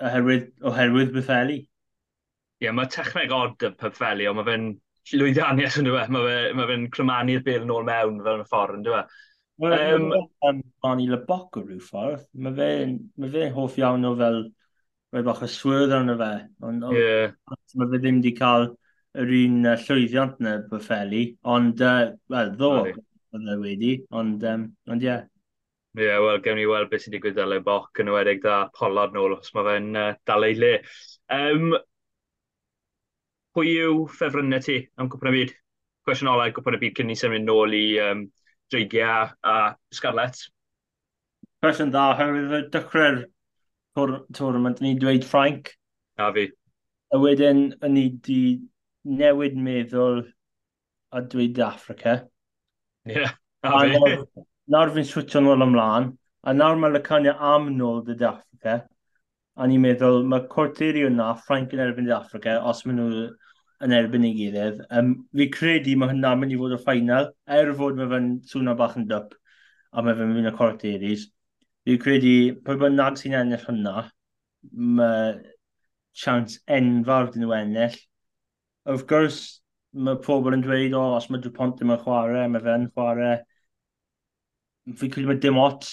oherwydd, 0.00 0.50
oherwydd 0.66 1.14
Betheli. 1.14 1.60
Ie, 1.62 2.66
yeah, 2.66 2.74
mae 2.76 2.90
techneg 2.92 3.32
odd 3.36 3.62
y 3.68 3.72
Betheli, 3.78 4.26
ond 4.30 4.40
mae 4.40 4.48
fe'n 4.48 4.68
llwyddiannus 5.12 5.78
yn 5.80 5.88
dweud. 5.88 6.12
Mae 6.12 6.26
fe'n 6.26 6.56
ma 6.56 6.66
fe, 6.66 6.66
ma 6.66 6.68
fe 6.72 6.92
crymanu'r 6.96 7.46
bil 7.46 7.64
yn 7.66 7.72
ôl 7.76 7.86
mewn 7.86 8.20
fel 8.24 8.40
yn 8.40 8.44
y 8.44 8.50
ffordd, 8.50 8.80
yn 8.80 8.86
dweud. 8.88 9.16
Yym, 9.56 10.10
um, 10.44 10.62
Barney 10.82 11.08
Leboc 11.08 11.56
o 11.56 11.62
rhyw 11.64 11.80
ffordd. 11.80 12.26
Mae 12.44 12.56
fe'n 12.56 12.96
ma 13.16 13.30
fe 13.32 13.46
hoff 13.54 13.78
iawn 13.80 14.04
o 14.04 14.12
fel 14.18 14.42
rhoi 15.14 15.22
bach 15.24 15.40
o 15.46 15.48
swyrdd 15.48 15.94
arno 15.96 16.16
fe. 16.20 16.32
Ond 16.68 16.84
on, 16.88 16.96
yeah. 16.96 17.32
mae 17.48 17.88
fe 17.92 18.02
ddim 18.02 18.20
wedi 18.20 18.34
cael 18.36 18.68
yr 19.16 19.32
un 19.38 19.62
uh, 19.64 19.78
llwyddiant 19.86 20.36
na 20.44 20.58
Buffeli. 20.68 21.24
Ond, 21.56 21.80
uh, 21.80 22.12
wel, 22.32 22.52
ddo, 22.58 22.72
oedd 22.84 23.50
e 23.54 23.58
wedi. 23.62 23.96
Ond, 24.20 24.44
um, 24.52 24.68
ond 24.92 25.08
ie. 25.08 25.10
Yeah. 25.10 25.24
Ie, 25.96 26.04
yeah, 26.04 26.20
wel, 26.20 26.42
gewn 26.44 26.60
ni 26.60 26.68
weld 26.68 26.90
beth 26.92 27.06
sy'n 27.06 27.16
digwydd 27.16 27.38
â 27.40 27.60
boc 27.64 28.02
yn 28.02 28.12
ywedig 28.12 28.42
da 28.44 28.66
polod 28.76 29.14
nôl 29.16 29.38
os 29.38 29.54
mae 29.56 29.70
fe'n 29.70 29.92
uh, 29.96 30.10
dal 30.28 30.44
ei 30.44 30.58
le. 30.60 30.74
Um, 31.32 31.70
pwy 33.56 33.78
yw 33.80 34.02
ffefrynnau 34.12 34.60
ti 34.60 34.82
am 35.00 35.08
gwpan 35.08 35.32
y 35.32 35.38
byd? 35.38 35.60
Cwestiwn 36.04 36.34
olau 36.34 36.52
gwpan 36.52 36.76
y 36.76 36.82
byd 36.82 36.98
cyn 36.98 37.08
ni 37.08 37.16
symud 37.16 37.46
nôl 37.46 37.72
i 37.72 37.86
um, 38.04 38.26
dreigiau 38.72 39.32
a 39.42 39.56
Scarlett. 39.94 40.46
Cwestiwn 41.62 41.92
dda, 41.92 42.04
oherwydd 42.14 42.54
y 42.56 42.62
dechrau'r 42.74 43.20
tournament, 44.36 44.82
ni 44.84 44.94
dweud 45.00 45.24
Frank. 45.26 45.72
A 46.18 46.30
fi. 46.34 46.48
A 47.14 47.20
wedyn, 47.22 47.68
o'n 47.80 47.94
ni 47.96 48.08
di 48.26 48.40
newid 49.06 49.56
meddwl 49.56 50.24
a 51.14 51.22
dweud 51.22 51.62
Africa. 51.64 52.18
Ie, 53.06 53.16
yeah, 53.22 53.32
a 53.62 53.80
fi. 53.86 54.26
Nawr 54.74 54.90
fi'n 54.94 55.06
switcho 55.06 55.40
nôl 55.42 55.62
ymlaen, 55.62 56.10
a 56.42 56.52
nawr 56.54 56.78
mae 56.82 56.92
lycania 56.96 57.36
am 57.52 57.70
nôl 57.78 58.02
dy 58.06 58.18
Africa. 58.26 58.80
A 59.56 59.66
ni'n 59.70 59.80
meddwl, 59.80 60.24
mae 60.28 60.48
Corterio 60.52 61.08
na 61.08 61.30
Frank 61.46 61.72
yn 61.72 61.80
erbyn 61.86 62.08
dy 62.08 62.12
Africa, 62.16 62.58
os 62.66 62.82
maen 62.84 62.98
nhw 63.00 63.26
yn 63.84 63.94
erbyn 63.96 64.24
ei 64.26 64.34
gilydd. 64.36 64.80
Um, 64.98 65.12
fi 65.36 65.48
credu 65.52 65.96
mae 66.00 66.12
hynna'n 66.12 66.40
mynd 66.40 66.54
i 66.54 66.60
fod 66.60 66.74
y 66.76 66.78
ffainal, 66.80 67.30
er 67.58 67.72
fod 67.78 67.98
mae 67.98 68.08
fe'n 68.12 68.30
swno 68.50 68.74
bach 68.78 68.96
yn 69.00 69.08
dyp, 69.10 69.34
a 69.92 70.04
mae 70.04 70.16
fe'n 70.16 70.32
mynd 70.32 70.50
y 70.50 70.54
Cort 70.56 70.84
Eris. 70.88 71.26
Fi 71.86 71.98
credu, 72.02 72.36
pwy 72.66 72.80
bynnag 72.80 73.20
sy'n 73.20 73.36
ennill 73.40 73.66
hynna, 73.66 74.06
mae 75.00 75.34
chance 76.16 76.62
enfawr 76.78 77.30
dyn 77.32 77.44
nhw 77.44 77.54
ennill. 77.58 77.98
Of 78.94 79.04
course, 79.10 79.60
mae 79.92 80.20
pobl 80.24 80.56
yn 80.56 80.64
dweud, 80.64 80.96
o, 80.96 81.04
os 81.18 81.28
mae 81.30 81.42
Dupont 81.44 81.76
ddim 81.76 81.92
yn 81.94 82.00
chwarae, 82.04 82.46
mae 82.52 82.64
fe'n 82.64 82.88
chwarae. 82.94 83.36
Fi 84.96 85.10
credu 85.12 85.28
mae 85.28 85.42
dim 85.42 85.60
ots 85.60 85.92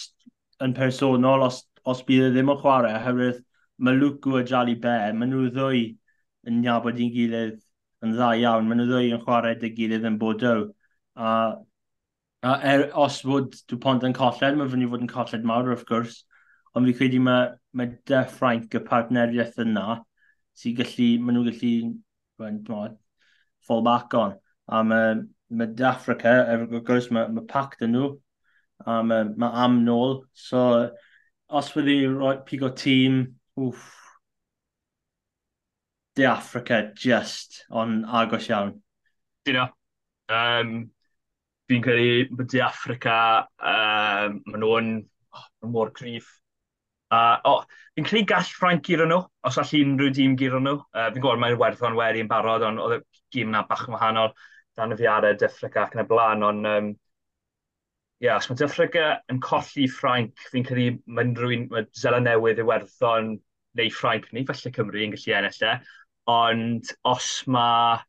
yn 0.63 0.75
personol 0.77 1.43
os, 1.49 1.63
os 1.89 2.03
bydd 2.07 2.29
e 2.29 2.31
ddim 2.31 2.53
yn 2.53 2.61
chwarae, 2.63 2.95
oherwydd 3.01 3.43
mae 3.83 3.99
Luke 3.99 4.31
a 4.39 4.43
Jali 4.47 4.77
Be, 4.79 4.95
maen 5.17 5.33
nhw 5.33 5.49
ddwy 5.51 5.85
yn 6.47 6.59
nabod 6.63 6.99
i'n 7.01 7.11
gilydd 7.11 7.59
yn 8.03 8.15
dda 8.15 8.33
iawn. 8.41 8.67
Maen 8.69 8.81
nhw 8.81 8.89
ddwy 8.89 9.11
yn 9.15 9.23
chwarae 9.23 9.57
dy 9.59 9.71
gilydd 9.77 10.07
yn 10.09 10.19
bodol. 10.21 10.67
A, 11.15 11.33
a 12.43 12.53
er, 12.73 12.87
os 12.99 13.21
fod 13.25 13.55
dwi 13.71 13.79
pont 13.83 14.05
yn 14.07 14.15
colled, 14.17 14.57
mae 14.59 14.71
fyny 14.71 14.89
fod 14.91 15.05
yn 15.05 15.11
colled 15.11 15.45
mawr 15.47 15.71
wrth 15.71 15.85
gwrs. 15.89 16.21
Ond 16.73 16.89
fi 16.89 16.95
credu 16.97 17.21
mae, 17.23 17.51
mae 17.77 17.93
dy 18.09 18.23
Ffrainc 18.33 18.75
y 18.77 18.81
partneriaeth 18.87 19.61
yna 19.63 20.01
sy'n 20.59 20.75
gallu, 20.77 21.07
maen 21.21 21.37
nhw'n 21.37 21.49
gallu 22.69 22.97
fall 23.67 23.81
back 23.85 24.13
on. 24.17 24.35
A 24.67 24.83
mae, 24.83 25.15
mae 25.49 25.73
De 25.77 25.87
Africa, 25.87 26.33
er, 26.49 26.65
wrth 26.67 26.85
gwrs, 26.87 27.09
mae, 27.13 27.29
mae 27.33 27.47
pact 27.49 27.83
yn 27.85 27.93
nhw. 27.95 28.11
A 28.85 29.01
mae, 29.05 29.29
mae 29.39 29.65
am 29.65 29.81
nôl. 29.85 30.21
So, 30.33 30.63
os 31.49 31.71
fyddi 31.73 32.01
roi 32.09 32.37
pigo 32.47 32.71
tîm, 32.83 33.23
wff, 33.59 34.02
De 36.15 36.25
Africa 36.29 36.91
just 36.95 37.65
on 37.71 38.03
agos 38.05 38.49
iawn. 38.49 38.75
Dino. 39.45 39.67
Um, 40.29 40.91
Fi'n 41.69 41.81
credu 41.81 42.27
bod 42.35 42.49
De 42.51 42.61
Africa, 42.61 43.47
um, 43.57 44.39
maen 44.45 44.61
nhw'n 44.61 44.89
oh, 45.33 45.45
mor 45.73 45.93
cryf. 45.95 46.27
Uh, 47.13 47.37
oh, 47.49 47.63
Fi'n 47.95 48.05
credu 48.05 48.27
gall 48.29 48.51
Frank 48.59 48.83
gyro 48.85 49.07
nhw, 49.09 49.21
os 49.47 49.57
all 49.61 49.73
unrhyw 49.79 50.11
dîm 50.13 50.35
gyro 50.37 50.59
nhw. 50.61 50.75
Uh, 50.91 51.07
Fi'n 51.13 51.23
gwybod 51.23 51.41
mae'n 51.41 51.57
werthon 51.61 51.97
wedi 51.97 52.21
yn 52.21 52.29
barod, 52.29 52.65
ond 52.67 52.83
oedd 52.83 52.99
y 52.99 53.23
gym 53.33 53.53
na 53.53 53.63
bach 53.69 53.87
yn 53.87 53.95
wahanol 53.95 54.35
dan 54.77 54.93
y 54.93 54.99
fiarau 54.99 55.39
De 55.39 55.47
Africa 55.49 55.87
ac 55.87 55.97
yn 55.97 56.03
y 56.03 56.07
blaen, 56.09 56.45
ond 56.45 56.69
um, 56.69 56.91
Ie, 58.23 58.29
yeah, 58.29 58.37
os 58.39 58.45
mae 58.47 58.55
Dyffryga 58.55 59.07
yn 59.33 59.41
colli 59.43 59.83
Ffrainc, 59.91 60.45
fi'n 60.51 60.63
credu 60.63 60.99
mae'n 61.11 61.33
rhywun, 61.35 61.65
mae 61.73 61.89
Zela 61.99 62.21
Newydd 62.23 62.61
i 62.61 62.65
werthon 62.69 63.33
neu 63.75 63.89
Ffrainc 63.91 64.29
ni, 64.31 64.45
felly 64.47 64.71
Cymru 64.77 65.01
yn 65.03 65.15
gallu 65.15 65.33
ennill 65.39 65.65
e. 65.67 65.73
Ond 66.31 66.91
os 67.03 67.29
mae 67.51 67.99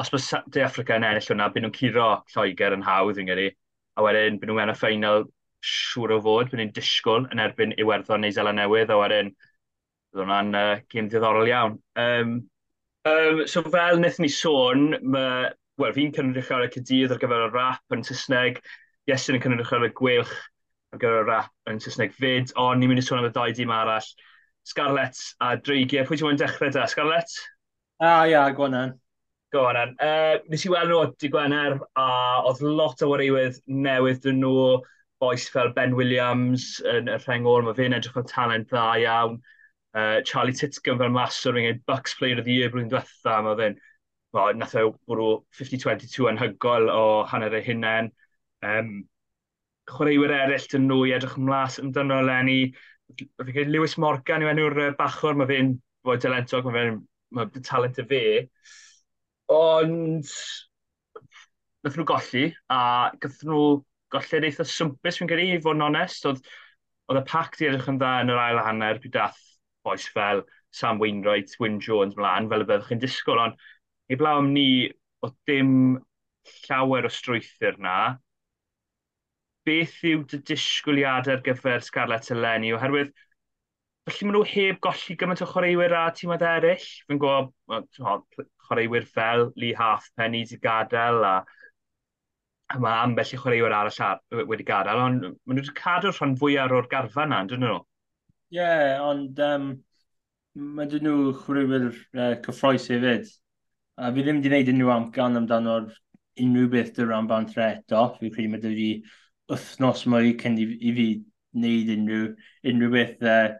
os 0.00 0.10
mae 0.12 0.42
De 0.52 0.62
Africa 0.64 0.96
yn 0.96 1.04
ennill 1.04 1.28
hwnna, 1.28 1.50
byd 1.52 1.64
nhw'n 1.64 1.76
curo 1.76 2.08
Lloegr 2.32 2.76
yn 2.76 2.84
hawdd 2.86 3.18
fi'n 3.18 3.28
Nghymru, 3.28 3.50
a 3.96 4.04
wedyn 4.04 4.38
byd 4.40 4.50
nhw'n 4.50 4.60
mewn 4.60 4.72
y 4.72 4.76
ffeinal 4.76 5.26
siŵr 5.70 6.16
o 6.16 6.20
fod, 6.24 6.50
byd 6.50 6.60
nhw'n 6.60 6.74
disgwyl 6.76 7.28
yn 7.32 7.42
erbyn 7.44 7.74
Iwerddon 7.80 8.24
neu 8.24 8.34
Zela 8.36 8.52
Newydd, 8.56 8.92
a 8.92 8.98
wedyn 9.00 9.32
bydd 9.34 10.22
hwnna'n 10.24 10.60
uh, 10.60 10.78
gym 10.92 11.10
ddiddorol 11.10 11.50
iawn. 11.50 11.76
Um, 12.00 12.36
um, 13.08 13.42
so 13.46 13.62
fel 13.66 14.00
wnaethon 14.00 14.26
ni 14.26 14.32
sôn, 14.32 14.86
mae, 15.16 15.50
wel, 15.80 15.96
fi'n 15.96 16.16
cynrych 16.16 16.52
ar 16.56 16.64
y 16.66 16.70
cydydd 16.76 17.16
ar 17.16 17.20
gyfer 17.22 17.46
y 17.48 17.50
rap 17.52 17.96
yn 17.96 18.06
Saesneg, 18.08 18.62
Iesyn 19.10 19.38
yn 19.38 19.44
cynrych 19.44 19.72
ar 19.76 19.86
y 19.88 19.92
gwylch 20.00 20.34
ar 20.94 21.02
gyfer 21.02 21.22
y 21.22 21.28
rap 21.28 21.72
yn 21.72 21.80
Saesneg 21.84 22.16
fyd, 22.16 22.52
ond 22.60 22.80
ni'n 22.80 22.92
mynd 22.92 23.04
i 23.04 23.06
sôn 23.06 23.20
am 23.20 23.28
y 23.28 23.32
ddau 23.36 23.56
dîm 23.56 23.72
arall 23.74 24.08
Scarlett 24.68 25.18
a 25.40 25.54
Dreigiau. 25.56 26.06
Pwy 26.08 26.18
ti'n 26.18 26.28
mwyn 26.28 26.40
dechrau 26.40 26.72
da, 26.74 26.86
Scarlett? 26.90 27.36
Ah, 28.00 28.24
ia, 28.24 28.30
yeah, 28.30 28.50
Gwanan. 28.56 28.96
Gwanan. 29.54 29.96
Uh, 30.00 30.38
nes 30.50 30.64
i 30.64 30.72
weld 30.72 30.92
nhw 30.92 31.02
di 31.20 31.30
Gwener, 31.32 31.78
a 31.98 32.08
oedd 32.48 32.62
lot 32.62 33.02
o 33.02 33.10
wareiwydd 33.10 33.58
newydd 33.66 34.22
dyn 34.24 34.40
nhw, 34.44 34.80
boes 35.20 35.48
fel 35.52 35.72
Ben 35.76 35.96
Williams 35.98 36.78
yn 36.88 37.10
y 37.12 37.18
rhengol, 37.20 37.64
mae 37.66 37.76
fe'n 37.76 37.96
edrych 37.98 38.16
o 38.16 38.24
talent 38.24 38.70
dda 38.70 38.86
iawn. 39.02 39.40
Uh, 39.90 40.20
Charlie 40.22 40.54
Titcomb 40.54 41.02
fel 41.02 41.10
master 41.12 41.56
yn 41.58 41.66
gwneud 41.66 41.86
Bucks 41.90 42.14
Player 42.14 42.38
of 42.38 42.46
the 42.46 42.54
Year 42.54 42.70
blwyddyn 42.70 42.92
diwetha, 42.92 43.40
mae 43.44 43.58
fe'n 43.58 43.80
well, 44.32 44.54
nath 44.54 44.76
o 44.78 44.84
e 44.86 44.92
bwrw 45.10 45.30
50-22 45.58 46.28
anhygol 46.30 46.88
o 46.94 47.04
hanner 47.30 47.56
ei 47.58 47.66
hunain. 47.66 48.12
Um, 48.62 48.92
chwaraewyr 49.90 50.36
eraill 50.36 50.68
dyn 50.70 50.86
nhw 50.86 51.02
i 51.08 51.14
edrych 51.16 51.36
ymlaen 51.40 51.84
amdano 51.84 52.20
Lenny 52.26 52.60
fi'n 53.18 53.52
credu 53.52 53.72
Lewis 53.74 53.96
Morgan 54.02 54.44
yw 54.44 54.50
enw'r 54.52 54.80
bachwr, 54.98 55.36
mae 55.38 55.48
fe'n 55.50 55.74
fwy 56.06 56.20
talentog, 56.22 56.66
mae 56.66 56.76
fe'n 56.78 57.00
mae 57.36 57.62
talent 57.66 58.00
y 58.02 58.06
fe. 58.10 58.22
Ond, 59.54 60.30
nath 61.84 61.98
nhw 61.98 62.06
golli, 62.10 62.44
a 62.70 62.80
gath 63.22 63.42
nhw 63.46 63.62
golli'n 64.14 64.46
eitha 64.48 64.66
swmpus, 64.66 65.20
fi'n 65.20 65.30
credu, 65.30 65.46
i 65.56 65.62
fod 65.64 65.78
yn 65.78 65.86
onest. 65.90 66.26
Oedd, 66.30 66.42
oedd 67.10 67.22
y 67.22 67.26
pac 67.30 67.58
di 67.58 67.68
edrych 67.70 67.90
yn 67.90 68.00
dda 68.00 68.14
yn 68.24 68.32
yr 68.34 68.42
ail 68.44 68.62
hanner, 68.66 69.02
pryd 69.02 69.16
dath 69.18 69.40
boes 69.86 70.06
fel 70.14 70.44
Sam 70.76 71.00
Wainwright, 71.02 71.56
Wyn 71.62 71.80
Jones 71.82 72.16
mlaen, 72.18 72.48
fel 72.50 72.64
y 72.64 72.68
byddwch 72.68 72.90
chi'n 72.92 73.02
disgwyl, 73.02 73.42
ond 73.46 74.10
i 74.10 74.18
blaw 74.18 74.42
am 74.42 74.52
ni, 74.54 74.68
oedd 75.24 75.36
dim 75.50 75.72
llawer 76.66 77.06
o 77.06 77.12
strwythyr 77.12 77.78
na 77.82 77.96
beth 79.68 79.98
yw 80.06 80.24
dy 80.30 80.40
disgwyliadau 80.50 81.36
ar 81.36 81.44
gyfer 81.46 81.84
Scarlett 81.84 82.30
eleni? 82.34 82.72
Oherwydd, 82.76 83.12
felly 84.08 84.28
maen 84.28 84.38
nhw 84.38 84.44
heb 84.52 84.80
golli 84.86 85.16
gymaint 85.20 85.44
o 85.44 85.48
chwaraewyr 85.50 85.96
a 86.00 86.04
tîmad 86.16 86.44
eraill. 86.46 86.86
Fy'n 87.08 87.20
gwybod 87.22 87.88
chwaraewyr 88.00 89.08
fel 89.16 89.50
Lee 89.60 89.76
Halfpenny 89.78 90.44
wedi 90.44 90.60
gadael 90.64 91.24
a 91.26 91.34
a 92.70 92.78
mae 92.78 92.98
ambell 93.04 93.32
i 93.34 93.38
chwaraewyr 93.38 93.74
arall 93.74 94.02
ar, 94.06 94.18
wedi 94.46 94.66
gadael, 94.66 95.00
ond 95.04 95.24
maen 95.26 95.56
nhw 95.58 95.62
wedi 95.64 95.76
cadw 95.78 96.12
rhan 96.14 96.36
fwyaf 96.38 96.74
o'r 96.76 96.88
garfa 96.90 97.24
na, 97.26 97.40
dyn 97.50 97.64
nhw? 97.64 97.78
Ie, 98.50 98.58
yeah, 98.60 99.00
ond 99.02 99.40
um, 99.46 99.70
mae 100.76 100.90
dyn 100.90 101.06
nhw 101.06 101.32
chwaraewyr 101.40 101.88
uh, 101.90 102.36
cyffroes 102.44 102.86
hefyd. 102.92 103.26
A 103.98 104.12
fi 104.14 104.22
ddim 104.22 104.38
wedi 104.38 104.52
gwneud 104.52 104.70
unrhyw 104.72 104.92
amcan 104.94 105.40
amdano'r 105.40 105.90
unrhyw 106.44 106.70
beth 106.72 106.94
dy 106.96 107.08
ran 107.08 107.28
bant 107.30 107.50
tre 107.54 107.66
eto. 107.74 108.04
Fi'n 108.20 108.34
credu 108.36 108.52
mae 108.52 108.62
dy 108.62 108.72
fi 108.78 108.88
wythnos 109.50 110.06
mwy 110.10 110.36
cyn 110.40 110.56
i, 110.60 110.66
i 110.78 110.94
fi 110.96 111.08
wneud 111.56 111.92
unrhyw, 111.96 112.30
unrhyw 112.70 112.94
beth 112.94 113.26
uh, 113.26 113.50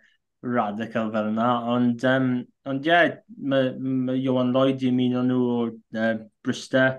radical 0.47 1.11
fel 1.14 1.30
yna. 1.32 1.51
Ond, 1.74 2.07
um, 2.09 2.30
ond 2.70 2.88
ie, 2.88 2.93
yeah, 2.93 3.18
mae 3.53 3.74
ma 3.80 4.16
Johan 4.16 4.55
Lloyd 4.55 4.86
i'n 4.86 5.03
un 5.09 5.20
o'n 5.20 5.30
nhw 5.32 5.45
o 5.57 5.61
uh, 5.68 6.14
Bristol. 6.47 6.99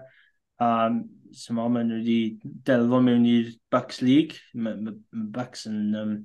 Um, 0.61 1.03
Samo, 1.31 1.69
maen 1.71 1.87
nhw 1.87 2.01
wedi 2.01 2.51
delfo 2.67 2.99
mewn 3.03 3.27
i'r 3.29 3.53
Bucks 3.71 4.01
League. 4.03 4.41
Mae 4.53 4.75
ma, 4.77 4.93
ma 4.93 5.29
Bucks 5.39 5.67
yn... 5.71 5.83
Um, 5.95 6.17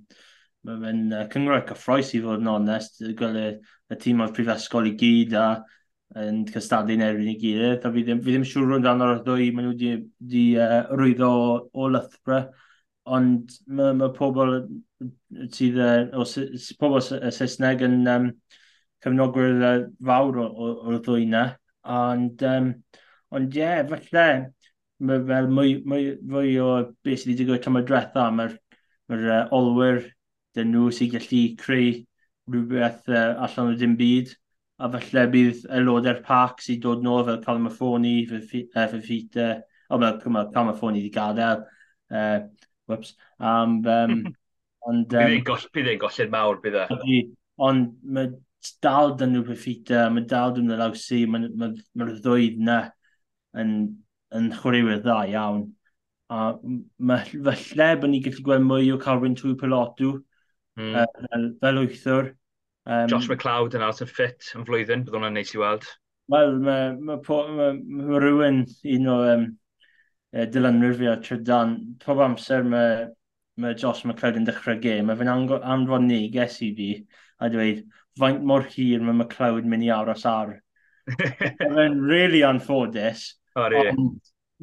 Mae 0.66 0.80
fe'n 0.82 1.12
uh, 1.14 1.20
cyngor 1.30 1.60
cyffroes 1.68 2.08
i 2.16 2.20
fod 2.24 2.40
yn 2.42 2.48
onest, 2.50 2.96
gweld 3.14 3.36
y, 3.38 3.50
y 3.94 3.96
tîm 4.02 4.18
o'r 4.24 4.32
prifysgol 4.34 4.88
i 4.90 4.96
gyd 4.98 5.36
a 5.38 5.44
yn 6.14 6.44
cystadlu'n 6.50 7.04
erbyn 7.04 7.32
i 7.32 7.36
gilydd. 7.40 7.84
A 7.86 7.92
fi 7.92 8.04
ddim, 8.06 8.22
fi 8.24 8.34
ddim 8.34 8.46
siŵr 8.46 8.76
o'n 8.76 8.84
dan 8.84 9.04
o'r 9.04 9.22
ddwy, 9.26 9.50
maen 9.54 9.68
nhw 9.68 9.74
wedi, 9.74 9.92
wedi 10.22 10.44
uh, 10.62 10.78
rwyddo 10.94 11.30
o, 11.30 11.50
o 11.74 11.88
Lythbra. 11.92 12.40
Ond 13.16 13.56
mae 13.78 13.94
ma 13.98 14.10
pobl 14.14 14.56
sydd, 15.54 15.78
o 16.16 16.24
pobl 16.80 17.02
Saesneg 17.02 17.84
yn 17.86 18.00
um, 18.10 18.30
cefnogwyr 19.04 19.88
fawr 20.08 20.40
o'r 20.46 21.00
ddwy 21.04 21.26
na. 21.30 21.46
Ond, 21.96 22.42
um, 22.42 22.72
ond 23.34 23.54
ie, 23.54 23.62
yeah, 23.62 23.84
falle, 23.90 24.26
mae 25.06 25.22
fel 25.28 25.50
mwy, 25.52 25.76
mwy, 25.86 26.08
mwy 26.26 26.56
o 26.62 26.70
beth 27.04 27.22
sydd 27.22 27.34
wedi 27.34 27.44
digwydd 27.44 27.66
tam 27.66 27.78
o 27.78 27.84
dretha, 27.86 28.30
mae'r 28.34 28.56
ma 29.10 29.18
uh, 29.20 29.42
olwyr 29.54 30.02
dyn 30.56 30.72
nhw 30.72 30.88
sy'n 30.94 31.12
gallu 31.12 31.42
creu 31.60 31.92
rhywbeth 32.50 33.12
uh, 33.12 33.36
allan 33.46 33.74
o 33.74 33.78
dim 33.78 33.94
byd 34.00 34.32
a 34.76 34.90
falle 34.92 35.24
bydd 35.32 35.62
aelodau'r 35.72 36.20
parc 36.24 36.60
sydd 36.64 36.82
dod 36.84 37.04
nôl 37.04 37.24
fel 37.26 37.40
Calum 37.44 37.68
Affoni, 37.70 38.16
Fafita, 38.28 39.50
o 39.88 39.98
fel 40.00 40.18
Calamafoni 40.52 41.00
wedi 41.00 41.12
gadael. 41.14 41.64
Uh, 42.10 42.40
whoops. 42.86 43.14
Um, 43.40 43.80
um, 43.86 44.34
ond, 44.88 45.14
um, 45.14 45.38
bydd 45.72 45.92
e'n 45.92 46.02
golled 46.02 46.34
mawr 46.34 46.60
bydd 46.64 46.80
e. 46.82 47.22
Ond 47.66 47.94
mae 48.04 48.34
dal 48.84 49.14
dyn 49.16 49.32
nhw 49.34 49.46
Fafita, 49.48 50.06
mae 50.12 50.26
dal 50.28 50.54
dyn 50.56 50.68
nhw 50.70 50.78
lawsi, 50.80 51.24
mae'r 51.30 51.48
ma, 51.56 51.70
ma 51.96 52.10
ddwy 52.12 52.52
na 52.60 52.80
yn, 53.56 53.72
yn 54.36 54.52
chwaraewyr 54.60 55.00
dda 55.00 55.20
iawn. 55.32 55.66
A 56.32 56.50
mae 56.98 57.42
falle 57.46 57.92
bod 58.02 58.12
ni'n 58.12 58.24
gallu 58.24 58.44
gweld 58.46 58.66
mwy 58.66 58.90
o 58.92 58.98
Calvin 59.02 59.36
Twy 59.38 59.54
Pelotw 59.58 60.16
mm. 60.76 60.92
uh, 60.92 61.06
fel, 61.30 61.52
fel 61.62 61.80
wythwr. 61.84 62.34
Um, 62.86 63.08
Josh 63.10 63.28
McLeod 63.28 63.74
yn 63.74 63.82
Alton 63.82 64.06
Fit 64.06 64.52
yn 64.54 64.66
flwyddyn, 64.66 65.02
bydd 65.06 65.16
hwnna'n 65.18 65.34
neis 65.34 65.50
i 65.56 65.58
weld. 65.58 65.86
Wel, 66.30 66.56
mae 66.62 66.92
ma, 66.94 67.16
ma, 67.18 67.70
ma 67.74 68.20
rhywun 68.22 68.62
un 68.94 69.08
o 69.10 69.16
um, 69.32 69.46
dilynwyr 70.54 70.94
fi 70.98 71.08
o 71.10 71.16
Trydan, 71.22 71.76
pob 72.02 72.22
amser 72.22 72.66
mae 72.66 73.08
ma 73.62 73.72
Josh 73.74 74.04
McLeod 74.04 74.38
yn 74.38 74.46
dechrau 74.46 74.78
gêm, 74.82 75.08
mae 75.08 75.18
fe'n 75.18 75.32
anfon 75.32 76.06
neges 76.06 76.60
i 76.62 76.70
fi 76.76 76.90
a 77.42 77.50
dweud, 77.50 77.82
faint 78.20 78.46
mor 78.46 78.66
hir 78.70 79.02
mae 79.02 79.16
McLeod 79.16 79.66
mynd 79.66 79.86
i 79.86 79.90
aros 79.94 80.26
ar. 80.28 80.54
mae'n 81.76 82.00
really 82.06 82.42
anffodus. 82.46 83.28
O, 83.56 83.66
really. 83.72 83.94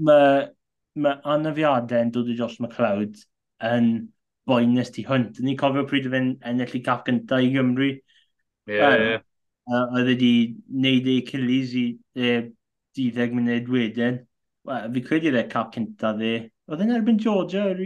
Mae 0.07 0.47
ma 1.03 1.17
anafiadau 1.35 2.05
yn 2.05 2.13
dod 2.13 2.29
i 2.29 2.37
Josh 2.37 2.59
McLeod 2.61 3.19
yn 3.65 3.93
boenus 4.47 4.91
ti 4.93 5.05
hwnt. 5.07 5.39
Ni'n 5.41 5.59
cofio 5.59 5.85
pryd 5.89 6.07
o 6.07 6.13
fe'n 6.13 6.33
ennill 6.49 6.75
i 6.77 6.83
cap 6.85 7.05
gyntaf 7.07 7.43
i 7.43 7.51
Gymru 7.53 7.91
Ie, 8.71 8.79
ie. 8.79 9.19
Oedd 9.73 10.09
wedi 10.11 10.33
wneud 10.71 11.09
ei 11.11 11.23
cilis 11.27 11.73
i 11.79 11.85
e, 12.15 12.33
ddiddeg 12.93 13.35
munud 13.35 13.69
wedyn. 13.71 14.19
Fi 14.63 15.03
credu 15.05 15.31
dde 15.33 15.45
cap 15.51 15.71
cynta 15.75 16.13
dde. 16.17 16.33
Oedd 16.71 16.83
yn 16.85 16.93
erbyn 16.95 17.19
Georgia 17.19 17.69
yr 17.73 17.85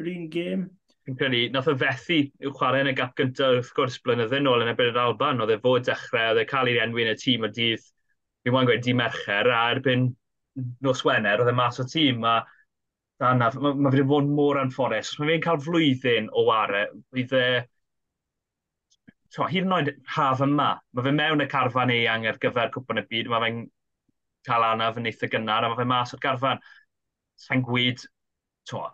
un 0.00 0.26
gêm. 0.32 0.66
Fi'n 1.04 1.18
credu, 1.20 1.42
nath 1.52 1.68
o 1.68 1.74
fethu 1.80 2.22
i'w 2.40 2.52
chwarae 2.56 2.84
yn 2.84 2.92
y 2.92 2.96
gap 2.96 3.12
gynta 3.20 3.50
wrth 3.52 3.72
gwrs 3.76 3.98
blynyddoedd 4.04 4.44
nôl 4.44 4.64
yn 4.64 4.72
erbyn 4.72 4.92
yr 4.92 5.02
Alban. 5.02 5.42
Oedd 5.44 5.52
e 5.56 5.60
fod 5.64 5.84
dechrau, 5.88 6.32
oedd 6.32 6.40
e 6.44 6.48
cael 6.48 6.72
ei 6.72 6.80
enwi 6.84 7.04
yn 7.04 7.12
y 7.12 7.18
tîm 7.20 7.44
o 7.44 7.52
dydd, 7.52 7.84
Fi'n 8.44 8.52
wain 8.52 8.68
gweud, 8.68 8.82
di 8.84 8.92
mercher, 8.92 9.48
a 9.48 9.70
erbyn 9.72 10.10
nos 10.84 11.00
Wener, 11.04 11.40
oedd 11.40 11.48
e 11.48 11.56
mas 11.56 11.80
o 11.80 11.86
tîm. 11.88 12.24
A 12.28 12.42
Anna, 13.24 13.48
mae 13.56 13.72
ma 13.72 13.92
fi 13.92 14.02
wedi 14.02 14.08
bod 14.10 14.28
mor 14.28 14.58
anffodus. 14.60 15.14
Os 15.14 15.20
Mae 15.20 15.30
fe'n 15.32 15.44
cael 15.46 15.62
flwyddyn 15.64 16.28
o 16.28 16.44
ware, 16.48 16.82
bydd 17.14 17.32
e 17.38 17.46
so, 19.34 19.46
hyd 19.50 19.66
yn 19.66 19.74
oed 19.74 19.90
haf 20.14 20.42
yma, 20.44 20.68
mae 20.94 21.06
fe 21.06 21.12
mewn 21.14 21.42
y 21.42 21.48
carfan 21.50 21.92
eang 21.94 22.26
ar 22.30 22.38
gyfer 22.42 22.70
cwpan 22.74 23.02
y 23.02 23.06
byd, 23.10 23.30
mae 23.32 23.42
fe'n 23.44 23.62
cael 24.46 24.66
anaf 24.68 25.00
yn 25.00 25.08
eitha 25.10 25.30
gynnar, 25.32 25.64
a 25.64 25.70
mae 25.72 25.80
fe 25.80 25.86
mas 25.90 26.14
o'r 26.14 26.22
carfan. 26.22 26.60
Sa'n 27.44 27.64
gwyd, 27.66 28.04
to, 28.70 28.84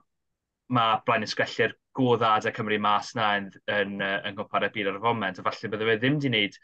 mae 0.73 1.01
blaen 1.07 1.27
ysgellir 1.27 1.75
goddad 1.99 2.47
dda 2.47 2.55
Cymru 2.57 2.79
mas 2.81 3.13
na 3.19 3.35
yn, 3.41 3.51
yn, 3.67 3.97
yn, 3.99 4.17
yn 4.31 4.39
gwmpar 4.39 4.65
y 4.69 4.71
byd 4.75 4.91
ar 4.93 5.01
y 5.01 5.03
foment, 5.05 5.41
a 5.41 5.45
falle 5.47 5.73
bydde 5.73 5.89
fe 5.91 5.97
ddim 5.99 6.17
wedi 6.17 6.31
wneud, 6.31 6.59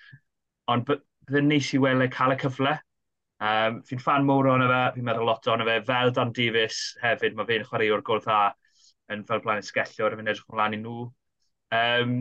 ond 0.72 0.86
bydde 0.88 1.42
neis 1.44 1.72
i 1.74 1.80
wele 1.82 2.08
cael 2.16 2.36
y 2.36 2.38
cyfle. 2.44 2.76
Um, 3.46 3.82
fi'n 3.84 4.00
fan 4.00 4.24
mowr 4.24 4.48
o'n 4.54 4.64
fe, 4.70 4.80
fi'n 4.94 5.04
meddwl 5.10 5.28
lot 5.28 5.50
o'n 5.52 5.66
fe, 5.68 5.76
fel 5.90 6.14
Dan 6.16 6.32
Davies 6.38 6.80
hefyd, 7.02 7.36
mae 7.36 7.50
fe'n 7.50 7.66
chwarae 7.68 7.90
o'r 7.92 8.04
gwrdd 8.06 8.24
dda 8.30 8.38
yn 9.12 9.26
fel 9.28 9.42
blaen 9.44 9.60
ysgelliwr, 9.60 10.16
fi'n 10.16 10.32
edrych 10.32 10.48
ymlaen 10.48 10.78
i 10.78 10.80
nhw. 10.80 11.02
Um, 11.76 12.16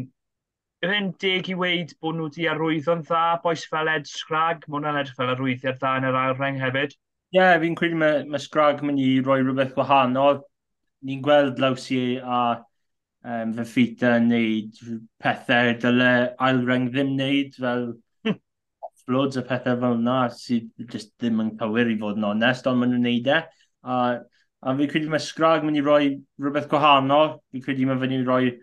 yr 0.84 0.93
un 0.97 1.09
deg 1.21 1.49
i 1.49 1.55
weid 1.57 1.93
bod 2.03 2.17
nhw 2.17 2.28
wedi 2.28 2.47
arwyddo'n 2.51 3.03
dda, 3.07 3.23
boes 3.43 3.63
fel 3.71 3.89
Ed 3.91 4.07
Scrag, 4.09 4.65
mae 4.67 4.78
hwnna'n 4.78 4.99
edrych 5.01 5.17
fel 5.17 5.32
arwyddiad 5.34 5.80
dda 5.80 5.93
yn 5.99 6.07
yr 6.09 6.17
ail 6.19 6.36
reng 6.39 6.59
hefyd. 6.61 6.95
Ie, 7.34 7.39
yeah, 7.39 7.55
fi'n 7.61 7.78
credu 7.80 7.97
mae, 7.99 8.23
mae 8.30 8.41
Scrag 8.43 8.84
mynd 8.86 9.01
i 9.01 9.09
roi 9.26 9.39
rhywbeth 9.41 9.73
gwahanol. 9.78 10.41
Ni'n 11.05 11.23
gweld 11.26 11.61
lawsi 11.61 11.99
a 12.21 12.41
um, 13.26 13.53
fy 13.57 13.65
ffita 13.71 14.15
yn 14.19 14.30
neud 14.32 14.82
pethau 15.21 15.73
dyle 15.82 16.11
ail 16.47 16.61
reng 16.67 16.89
ddim 16.93 17.15
neud, 17.17 17.57
fel 17.61 17.88
hmm. 18.26 18.39
offloads 18.89 19.41
a 19.41 19.45
pethau 19.47 19.80
fel 19.82 19.97
yna 19.99 20.19
sydd 20.38 20.69
just 20.91 21.13
ddim 21.15 21.41
yn 21.43 21.55
cywir 21.59 21.91
i 21.93 21.97
fod 22.01 22.21
yn 22.21 22.30
onest, 22.34 22.69
ond 22.69 22.82
maen 22.82 22.93
nhw'n 22.95 23.07
neud 23.09 23.32
e. 23.32 23.41
A, 23.86 23.97
a 24.65 24.76
fi'n 24.78 24.91
credu 24.91 25.13
mae 25.13 25.23
Scrag 25.23 25.65
mynd 25.65 25.82
i 25.82 25.86
roi 25.86 26.03
rhywbeth 26.13 26.69
gwahanol. 26.71 27.39
Fi'n 27.51 27.65
credu 27.65 27.89
mae 27.89 28.01
fynd 28.03 28.19
i 28.19 28.21
roi 28.28 28.53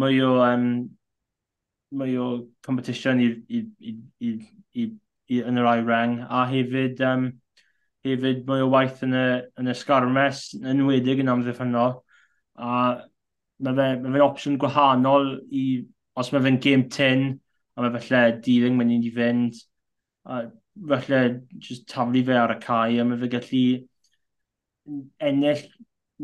mwy 0.00 0.22
o 0.24 0.38
um, 0.46 0.66
mwy 1.90 2.16
o 2.22 2.26
competition 2.66 3.20
i, 3.22 3.28
i, 3.48 3.60
i, 3.80 3.94
i, 4.26 4.32
i, 4.78 4.86
i 5.30 5.40
yn 5.46 5.60
yr 5.60 5.68
ai 5.70 5.80
rang, 5.82 6.18
a 6.28 6.44
hefyd, 6.50 7.02
um, 7.06 7.26
hefyd 8.06 8.44
mwy 8.48 8.64
o 8.64 8.70
waith 8.72 9.02
yn 9.06 9.16
y, 9.16 9.26
yn 9.60 9.70
y 9.72 9.76
sgarmes, 9.78 10.44
yn 10.60 10.84
wedig 10.86 11.22
yn 11.24 11.32
amddiffynol, 11.32 11.98
a 12.60 12.74
mae 13.60 13.76
fe, 13.76 13.88
mae 14.04 14.14
fe 14.16 14.24
opsiwn 14.24 14.58
gwahanol 14.60 15.34
i, 15.50 15.66
os 16.20 16.32
mae 16.32 16.46
fe'n 16.46 16.62
game 16.62 16.88
10, 16.92 17.28
a 17.76 17.84
mae 17.84 17.94
falle 17.98 18.24
dealing 18.46 18.78
mae'n 18.78 18.94
mynd 18.94 19.10
i 19.10 19.12
fynd, 19.18 19.60
a 20.30 20.42
falle 20.90 21.22
just 21.58 21.88
taflu 21.90 22.24
fe 22.26 22.38
ar 22.38 22.54
y 22.54 22.58
cae, 22.62 22.98
a 23.00 23.06
mae 23.06 23.20
fe 23.20 23.30
gallu 23.34 23.64
ennill 25.20 25.64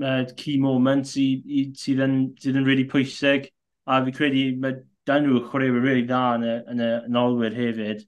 uh, 0.02 0.24
key 0.36 0.56
moments 0.60 1.14
sydd 1.16 2.02
yn, 2.06 2.18
sydd 2.40 2.60
yn 2.60 2.66
really 2.66 2.86
pwysig, 2.88 3.50
a 3.86 4.00
fi 4.06 4.14
credu 4.14 4.46
mae 4.62 4.80
Dan 5.06 5.26
nhw 5.26 5.42
chwaraewyr 5.48 5.82
rili 5.82 5.88
really 5.88 6.06
da 6.08 6.22
yn 6.36 6.46
y, 6.46 6.54
yn 6.72 6.82
y 6.82 6.88
nolwyr 7.14 7.54
hefyd. 7.54 8.02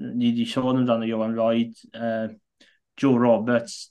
Ni 0.00 0.30
wedi 0.30 0.46
sôn 0.48 0.80
amdano 0.80 1.08
Johan 1.08 1.36
Lloyd, 1.36 1.74
uh, 1.92 2.30
Joe 3.00 3.18
Roberts, 3.20 3.90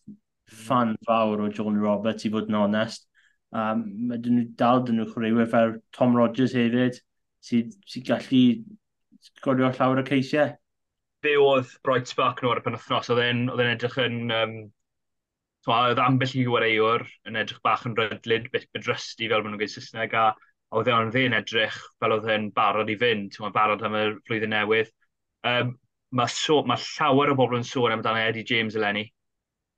fan 0.49 0.95
fawr 1.05 1.43
o 1.45 1.49
John 1.53 1.77
Roberts 1.77 2.25
i 2.25 2.31
fod 2.33 2.49
yn 2.49 2.57
onest. 2.63 3.05
Um, 3.49 3.83
mae 4.09 4.21
dyn 4.21 4.39
nhw 4.39 4.47
dal 4.57 4.83
dyn 4.85 4.99
nhw 4.99 5.07
chwaraewyr 5.11 5.51
fel 5.51 5.77
Tom 5.95 6.17
Rogers 6.17 6.55
hefyd, 6.57 6.99
sydd 7.45 7.77
sy 7.89 8.01
gallu 8.05 8.43
gorio 9.45 9.69
llawer 9.69 10.01
o 10.01 10.07
ceisiau. 10.09 10.55
Be 11.21 11.35
oedd 11.37 11.71
bright 11.85 12.09
spark 12.09 12.41
nhw 12.41 12.53
ar 12.53 12.61
y 12.61 12.65
penwthnos, 12.65 13.13
oedd 13.13 13.23
e'n 13.27 13.47
edrych 13.69 14.01
yn... 14.01 14.19
Um, 14.33 14.59
oedd 15.69 15.99
ambell 16.01 16.31
i 16.39 16.45
wareiwr 16.49 17.03
yn 17.29 17.37
edrych 17.37 17.59
bach 17.65 17.83
yn 17.85 17.97
rydlyd, 17.97 18.47
beth 18.53 18.69
bedrysti 18.73 19.27
fel 19.29 19.43
maen 19.43 19.53
nhw'n 19.53 19.61
gweud 19.61 19.73
Saesneg, 19.73 20.15
a 20.17 20.31
oedd 20.77 20.89
e'n 20.93 21.13
fe'n 21.13 21.35
edrych 21.39 21.77
fel 21.99 22.15
oedd 22.15 22.27
e'n 22.33 22.49
barod 22.55 22.91
i 22.93 22.97
fynd, 22.99 23.31
ti'n 23.33 23.55
barod 23.55 23.85
am 23.85 23.95
y 23.97 24.03
flwyddyn 24.27 24.53
newydd. 24.53 24.91
Um, 25.49 25.73
mae 26.15 26.33
so, 26.33 26.61
ma 26.65 26.77
llawer 26.81 27.33
o 27.33 27.37
bobl 27.39 27.59
yn 27.59 27.65
sôn 27.67 27.95
amdano 27.95 28.21
Eddie 28.21 28.45
James 28.45 28.77
eleni. 28.77 29.07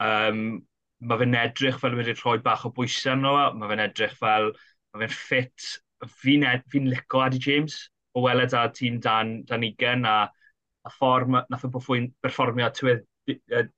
Um, 0.04 0.62
mae 1.00 1.22
fe'n 1.22 1.38
edrych 1.44 1.80
fel 1.82 1.96
wedi 2.00 2.16
rhoi 2.18 2.40
bach 2.44 2.66
o 2.68 2.74
bwysau 2.76 3.16
arno, 3.16 3.36
mae 3.58 3.72
fe'n 3.72 3.86
edrych 3.88 4.18
fel, 4.20 4.52
mae 4.94 5.06
fe'n 5.06 5.16
ffit. 5.16 5.72
Fi'n 6.22 6.48
fi 6.74 6.84
lico 6.88 7.24
Eddie 7.26 7.44
James 7.46 7.78
o 8.18 8.26
weled 8.26 8.56
a 8.58 8.68
tîm 8.74 9.00
dan, 9.02 9.42
dan 9.48 9.64
20 9.64 10.08
a, 10.10 10.18
a 10.88 10.94
ffordd 10.98 11.32
nath 11.32 11.68
o'n 11.68 12.10
perfformio 12.26 12.72
tuag 12.76 13.06
at 13.56 13.70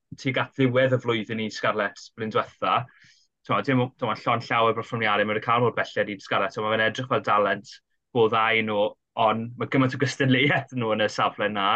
ddiwedd 0.56 0.96
y 0.96 1.00
flwyddyn 1.04 1.42
i 1.44 1.50
Scarlett 1.52 2.00
blyn 2.16 2.32
diwetha. 2.34 2.84
Tewa, 3.44 3.62
dim 3.66 3.82
tewa, 4.00 4.16
llon 4.24 4.44
llawer 4.46 4.78
o'r 4.80 5.26
mae'n 5.28 5.42
cael 5.44 5.64
mor 5.64 5.74
belled 5.76 6.10
i 6.10 6.16
ddysgara. 6.16 6.50
So 6.52 6.64
mae'n 6.64 6.86
edrych 6.86 7.10
fel 7.12 7.24
dalent 7.26 7.72
go 8.16 8.28
ddau 8.32 8.62
nhw, 8.64 8.84
ond 9.26 9.52
mae 9.60 9.72
gymaint 9.74 9.96
o 9.98 10.00
gystadleuaeth 10.02 10.74
nhw 10.78 10.94
yn 10.96 11.06
y 11.06 11.10
safle 11.12 11.50
yna. 11.52 11.68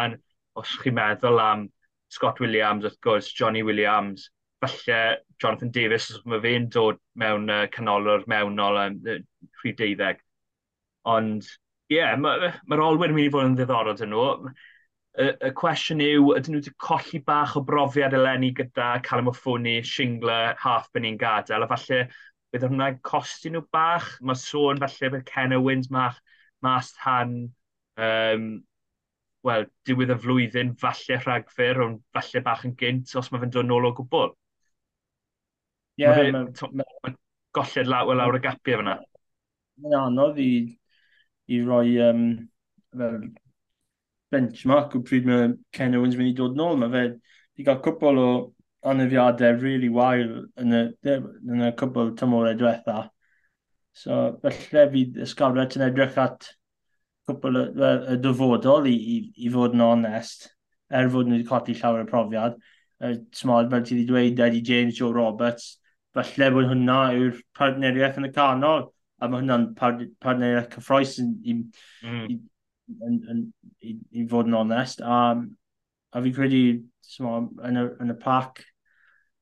Os 0.58 0.72
chi'n 0.82 0.96
meddwl 0.96 1.42
am 1.42 1.68
Scott 2.10 2.40
Williams, 2.40 2.86
wrth 2.88 3.00
gwrs, 3.04 3.28
Johnny 3.36 3.62
Williams, 3.62 4.30
falle 4.64 5.18
Jonathan 5.42 5.70
Davis, 5.70 6.08
os 6.14 6.24
mae 6.26 6.40
fe'n 6.42 6.68
dod 6.72 6.98
mewn 7.20 7.50
uh, 7.52 7.66
canolwr 7.74 8.24
mewnol 8.30 8.80
um, 8.80 8.98
30. 9.62 10.24
Ond, 11.08 11.46
ie, 11.88 11.98
yeah, 11.98 12.16
mae'r 12.18 12.48
ma, 12.48 12.76
ma 12.76 12.88
olwyr 12.88 13.12
yn 13.12 13.18
mynd 13.18 13.28
i 13.28 13.34
fod 13.34 13.50
yn 13.50 13.58
ddiddorol 13.58 13.98
dyn 14.00 14.12
nhw 14.14 14.26
y, 15.18 15.28
y 15.48 15.50
cwestiwn 15.58 16.02
yw, 16.04 16.30
ydyn 16.38 16.54
nhw 16.54 16.60
wedi 16.62 16.72
colli 16.82 17.20
bach 17.26 17.56
o 17.58 17.62
brofiad 17.66 18.14
eleni 18.16 18.52
gyda 18.56 18.90
Callum 19.06 19.30
O'Ffwni, 19.32 19.78
Shingler, 19.86 20.54
half 20.62 20.88
byn 20.94 21.04
ni'n 21.06 21.18
gadael, 21.20 21.64
a 21.66 21.70
falle 21.70 22.04
bydd 22.52 22.66
hwnna'n 22.68 23.00
costi 23.04 23.52
nhw 23.52 23.64
bach. 23.74 24.12
Mae 24.22 24.38
sôn 24.38 24.80
falle 24.82 25.12
bydd 25.14 25.26
Ken 25.28 25.56
Owens 25.58 25.90
mach, 25.94 26.20
mas 26.64 26.92
tan 26.96 27.34
um, 27.98 28.50
wel, 29.46 29.66
diwedd 29.88 30.14
y 30.14 30.18
flwyddyn, 30.22 30.74
falle 30.78 31.18
rhagfyr, 31.24 31.82
ond 31.86 32.04
falle 32.14 32.44
bach 32.46 32.66
yn 32.68 32.76
gynt 32.78 33.16
os 33.18 33.32
mae 33.32 33.42
fe'n 33.42 33.54
dod 33.58 33.68
nôl 33.68 33.90
o 33.90 33.94
gwbl. 33.98 34.32
Ie, 35.98 36.06
yeah, 36.06 36.22
mae'n 36.30 36.54
ma, 36.78 37.14
golled 37.58 37.90
lawr, 37.90 38.14
lawr 38.20 38.38
y 38.38 38.42
gapiau 38.44 38.84
fyna. 38.84 39.00
Mae'n 39.82 39.98
anodd 39.98 40.38
i, 40.42 40.52
i 41.50 41.60
roi 41.66 41.98
um, 42.06 42.24
fel 42.94 43.22
benchmark 44.32 44.96
o 44.96 45.02
pryd 45.06 45.26
mae 45.28 45.50
Ken 45.74 45.96
Owens 45.98 46.16
mynd 46.18 46.32
i 46.32 46.36
dod 46.38 46.56
nôl. 46.58 46.78
Mae 46.80 46.92
fe 46.94 47.04
wedi 47.08 47.66
cael 47.68 47.82
cwbl 47.84 48.22
o 48.22 48.30
anafiadau 48.88 49.60
really 49.62 49.88
wael 49.92 50.34
yn 50.62 50.76
y, 50.76 50.82
yn 51.08 51.66
y 51.68 51.72
cwbl 51.78 52.14
tymorau 52.18 52.58
diwetha. 52.58 53.08
So, 53.98 54.38
felly 54.44 54.86
fydd 54.92 55.22
ysgafrau 55.24 55.66
yn 55.66 55.86
edrych 55.88 56.18
at 56.22 56.52
cwbl 57.28 57.60
y, 57.60 57.64
y, 58.14 58.18
dyfodol 58.24 58.86
i, 58.88 58.94
i, 58.94 59.18
i 59.46 59.52
fod 59.52 59.74
yn 59.76 59.84
onest, 59.84 60.48
er 60.94 61.10
fod 61.12 61.28
nhw 61.28 61.40
wedi 61.40 61.48
codi 61.48 61.76
llawer 61.78 62.06
o 62.06 62.10
profiad. 62.10 62.60
Uh, 62.98 63.16
Smod, 63.34 63.70
fel 63.72 63.84
ti 63.86 63.96
wedi 63.96 64.06
dweud, 64.08 64.40
Eddie 64.46 64.64
James, 64.64 64.96
Joe 64.98 65.12
Roberts, 65.14 65.76
falle 66.16 66.52
bod 66.54 66.70
hwnna 66.70 67.00
yw'r 67.16 67.42
partneriaeth 67.58 68.18
yn 68.20 68.28
y 68.30 68.32
canol, 68.34 68.88
a 69.18 69.28
mae 69.28 69.42
hwnna'n 69.42 69.68
partneriaeth 69.78 70.70
cyffroes 70.76 71.18
i, 71.18 71.26
hmm. 71.26 71.42
i, 71.42 71.56
mm. 72.06 72.24
i, 72.32 72.38
yn, 72.88 73.20
yn, 73.32 73.44
i, 73.84 73.94
i 74.18 74.26
fod 74.30 74.50
yn 74.50 74.58
onest. 74.58 75.02
A, 75.04 75.36
a 76.12 76.24
fi 76.24 76.32
credu, 76.34 76.64
mo, 77.24 77.38
yn, 77.68 77.80
y, 77.80 77.86
yn 78.04 78.14
y 78.14 78.18
pac, 78.22 78.62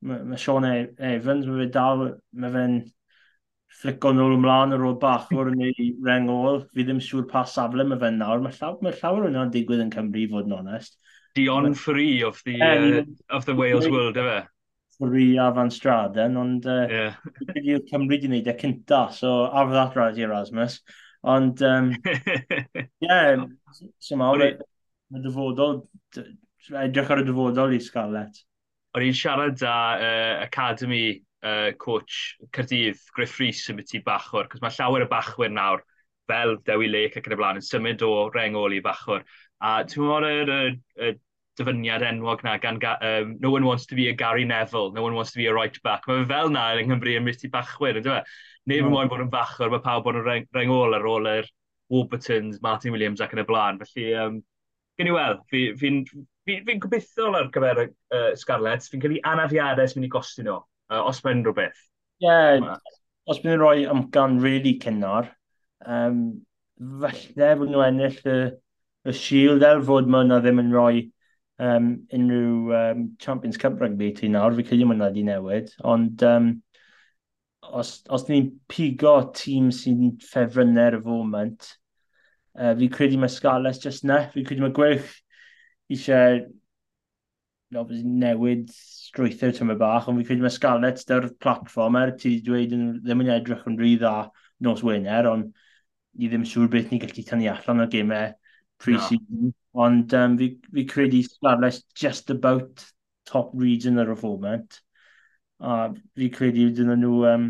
mae 0.07 0.23
ma 0.27 0.37
Sean 0.39 0.67
e, 0.67 0.75
Evans, 1.15 1.47
mae 1.49 1.65
fe 1.65 1.71
dal, 1.73 2.05
mae 2.37 2.53
fe'n 2.53 2.77
flico 3.77 4.11
nôl 4.15 4.35
ymlaen 4.37 4.73
ar 4.73 4.85
ôl 4.87 4.97
bach 5.01 5.31
o'r 5.35 5.51
neu 5.55 5.89
rengol. 6.05 6.63
Fi 6.73 6.85
ddim 6.85 7.01
siŵr 7.03 7.27
pa 7.29 7.45
safle 7.49 7.85
mae 7.87 7.99
fe'n 8.01 8.19
nawr. 8.21 8.43
Mae 8.43 8.55
llawer, 8.57 8.81
ma 8.81 8.93
llawer 8.99 9.29
yna'n 9.29 9.53
digwydd 9.53 9.85
yn 9.85 9.93
Cymru, 9.93 10.23
i 10.23 10.29
fod 10.31 10.49
yn 10.49 10.59
onest. 10.59 10.97
Dion 11.37 11.73
Free 11.77 12.23
of 12.25 12.39
the, 12.45 12.55
uh, 12.61 13.35
of 13.35 13.45
the 13.45 13.55
Wales 13.55 13.89
World, 13.89 14.17
efe? 14.17 14.47
Free 14.97 15.37
a 15.37 15.51
Van 15.53 15.69
Straden, 15.69 16.37
ond 16.41 16.65
uh, 16.65 16.87
yeah. 16.89 17.19
Cymru 17.91 18.15
wedi 18.15 18.25
gwneud 18.25 18.47
e 18.49 18.55
cynta, 18.57 19.03
so 19.13 19.43
after 19.45 19.75
that, 19.75 19.93
Razi 19.93 20.25
Erasmus. 20.25 20.79
Ond, 21.23 21.61
um, 21.65 21.91
yeah, 23.01 23.45
sy'n 24.03 24.19
mawr, 24.21 24.43
y 24.47 25.21
dyfodol, 25.23 25.81
edrych 26.83 27.13
ar 27.13 27.23
y 27.23 27.25
dyfodol 27.27 27.75
i 27.75 27.81
Scarlett. 27.83 28.43
O'n 28.95 29.05
i'n 29.05 29.17
siarad 29.17 29.61
â 29.65 29.77
uh, 29.97 30.43
Academy 30.45 31.19
uh, 31.43 31.71
coach 31.81 32.37
Cyrdydd, 32.55 33.01
Griff 33.15 33.37
Rhys, 33.41 33.65
yn 33.71 33.79
byti 33.79 34.01
bachwr, 34.05 34.49
cos 34.51 34.63
mae 34.63 34.73
llawer 34.77 35.05
y 35.05 35.09
bachwyr 35.11 35.53
nawr, 35.53 35.83
fel 36.27 36.57
Dewi 36.67 36.89
Lake 36.91 37.19
ac 37.19 37.29
yn 37.29 37.37
y 37.37 37.39
blaen, 37.39 37.61
yn 37.61 37.65
symud 37.65 38.03
o 38.05 38.11
rengol 38.33 38.75
i 38.75 38.81
bachwr. 38.83 39.25
A 39.63 39.79
ti'n 39.87 40.03
gwybod 40.03 40.27
y, 40.27 40.33
y, 40.43 41.07
y, 41.07 41.13
dyfyniad 41.57 42.05
enwog 42.05 42.43
na 42.45 42.57
gan 42.61 42.79
um, 42.85 43.35
no 43.39 43.51
one 43.51 43.65
wants 43.65 43.85
to 43.87 43.95
be 43.95 44.09
a 44.09 44.13
Gary 44.13 44.45
Neville, 44.45 44.91
no 44.91 45.03
one 45.03 45.15
wants 45.15 45.31
to 45.31 45.37
be 45.37 45.47
a 45.47 45.53
right 45.53 45.77
back. 45.83 46.07
Mae 46.07 46.25
fel 46.25 46.49
na 46.53 46.69
yng 46.77 46.91
Nghymru 46.91 47.17
yn 47.17 47.25
Misty 47.25 47.49
Bachwyr, 47.49 47.99
ynddo 47.99 48.17
fe? 48.17 48.37
Neb 48.67 48.83
yn 48.83 48.89
mm. 48.89 48.93
moyn 48.93 49.11
bod 49.11 49.23
yn 49.23 49.31
fachwr, 49.33 49.71
mae 49.71 49.83
pawb 49.83 50.05
bod 50.05 50.19
yn 50.19 50.25
reng, 50.27 50.47
rengol 50.55 50.95
ar 50.97 51.07
ôl 51.07 51.29
yr 51.31 51.49
Warburtons, 51.93 52.61
Martin 52.61 52.93
Williams 52.93 53.23
ac 53.23 53.33
yn 53.35 53.41
y 53.41 53.47
blaen. 53.47 53.79
Felly, 53.81 54.07
um, 54.19 54.41
gen 54.99 55.09
i 55.09 55.15
weld, 55.15 55.43
fi'n 55.51 55.77
fi, 55.79 55.95
fi, 56.11 56.21
fi, 56.45 56.59
fi 56.67 56.77
gobeithio 56.83 57.31
ar 57.37 57.51
gyfer 57.55 57.83
uh, 57.87 58.31
Scarlett, 58.39 58.87
fi'n 58.91 59.03
cael 59.03 59.17
ei 59.17 59.23
anafiadau 59.31 59.87
sy'n 59.87 60.01
mynd 60.01 60.09
i 60.09 60.13
gosti 60.13 60.45
nhw, 60.45 60.59
uh, 60.91 61.01
os 61.01 61.23
mae'n 61.25 61.45
rhywbeth. 61.45 61.83
Ie, 62.23 62.27
yeah, 62.27 62.77
os 63.29 63.41
bydd 63.43 63.59
rhoi 63.61 63.85
amgan 63.91 64.39
really 64.43 64.77
cynnar, 64.83 65.29
um, 65.85 66.23
falle 67.03 67.51
bod 67.59 67.71
nhw 67.71 67.83
ennill 67.85 68.19
y, 68.33 68.39
y 69.07 69.15
shield 69.15 69.65
er 69.67 69.83
fod 69.85 70.09
mae 70.11 70.27
yna 70.27 70.41
ddim 70.43 70.61
yn 70.63 70.73
rhoi 70.75 71.05
um, 71.59 72.07
unrhyw 72.13 72.73
um, 72.77 73.03
Champions 73.19 73.57
Cup 73.57 73.79
rugby 73.81 74.11
ti 74.15 74.29
nawr, 74.31 74.55
fi 74.57 74.65
credu 74.67 74.87
hwnna 74.87 75.09
wedi 75.09 75.25
newid, 75.27 75.73
ond 75.87 76.23
um, 76.27 76.51
os, 77.67 78.01
os 78.13 78.27
ni'n 78.29 78.51
pigo 78.69 79.15
tîm 79.35 79.71
sy'n 79.73 80.15
ffefrynner 80.23 80.99
y 80.99 81.01
foment, 81.03 81.71
uh, 82.59 82.73
fi 82.77 82.91
credu 82.93 83.19
mae 83.21 83.33
Scarlett 83.33 83.81
just 83.83 84.05
na, 84.07 84.23
fi 84.33 84.45
credu 84.47 84.65
mae 84.65 84.75
gwerth 84.75 85.17
eisiau 85.91 86.43
no, 87.73 87.85
newid 87.91 88.69
strwythau 88.71 89.53
tyma 89.55 89.77
bach, 89.79 90.07
ond 90.07 90.21
fi 90.21 90.27
credu 90.29 90.45
mae 90.45 90.53
Scarlett 90.53 91.03
dy'r 91.09 91.31
platform 91.43 91.99
er 91.99 92.13
ti 92.15 92.35
wedi 92.35 92.45
dweud 92.45 92.75
yn, 92.77 92.89
ddim 93.03 93.23
yn 93.25 93.33
edrych 93.37 93.65
yn 93.69 93.79
rhy 93.79 93.95
dda 93.99 94.17
nos 94.63 94.83
Wener, 94.85 95.29
ond 95.31 95.51
ni 96.17 96.29
ddim 96.29 96.45
siŵr 96.47 96.69
beth 96.73 96.91
ni'n 96.91 97.01
gallu 97.03 97.25
tynnu 97.25 97.49
allan 97.51 97.83
o'r 97.83 97.91
gemau 97.93 98.31
pre-season. 98.81 99.49
No. 99.49 99.55
Ond 99.77 100.13
um, 100.17 100.37
fi, 100.39 100.49
fi 100.73 100.85
credu 100.89 101.21
Scarlett 101.23 101.83
just 101.95 102.31
about 102.33 102.85
top 103.29 103.51
region 103.53 103.99
ar 103.99 104.11
y 104.11 104.15
foment. 104.17 104.79
A 105.59 105.91
fi 106.15 106.29
credu 106.33 106.69
dyn 106.73 106.95
nhw 106.95 107.19
um, 107.33 107.49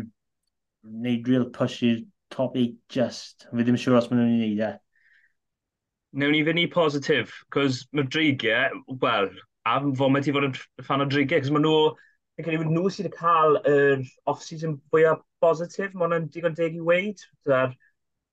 wneud 0.84 1.30
real 1.30 1.48
push 1.54 1.80
i'r 1.88 2.02
top 2.34 2.56
8 2.56 2.76
just. 2.92 3.46
Fi 3.48 3.64
ddim 3.64 3.80
siŵr 3.80 3.98
os 4.00 4.10
maen 4.10 4.22
nhw'n 4.22 4.34
ei 4.34 4.42
wneud 4.42 4.66
e. 4.66 4.74
Newn 6.20 6.34
ni 6.34 6.44
fynd 6.44 6.62
i 6.62 6.66
positif, 6.72 7.32
cos 7.54 7.82
mae 7.92 8.08
dreigiau, 8.08 8.82
wel, 9.02 9.28
a 9.68 9.78
fo 9.96 10.08
mae 10.08 10.24
ti 10.24 10.32
fod 10.32 10.48
yn 10.48 10.54
fan 10.86 11.04
o 11.04 11.08
dreigiau, 11.08 11.42
cos 11.44 11.52
maen 11.52 11.66
nhw, 11.66 11.80
yn 12.38 12.46
cael 12.46 12.56
credu 12.60 12.72
nhw 12.72 12.92
sydd 12.92 13.10
wedi 13.10 13.18
cael 13.18 13.58
yr 13.72 14.04
off-season 14.32 14.78
fwyaf 14.92 15.20
positif, 15.44 15.92
mae 15.92 16.06
hwnna'n 16.08 16.30
digon 16.32 16.56
deg 16.58 16.78
i 16.78 16.84
weid, 16.88 17.24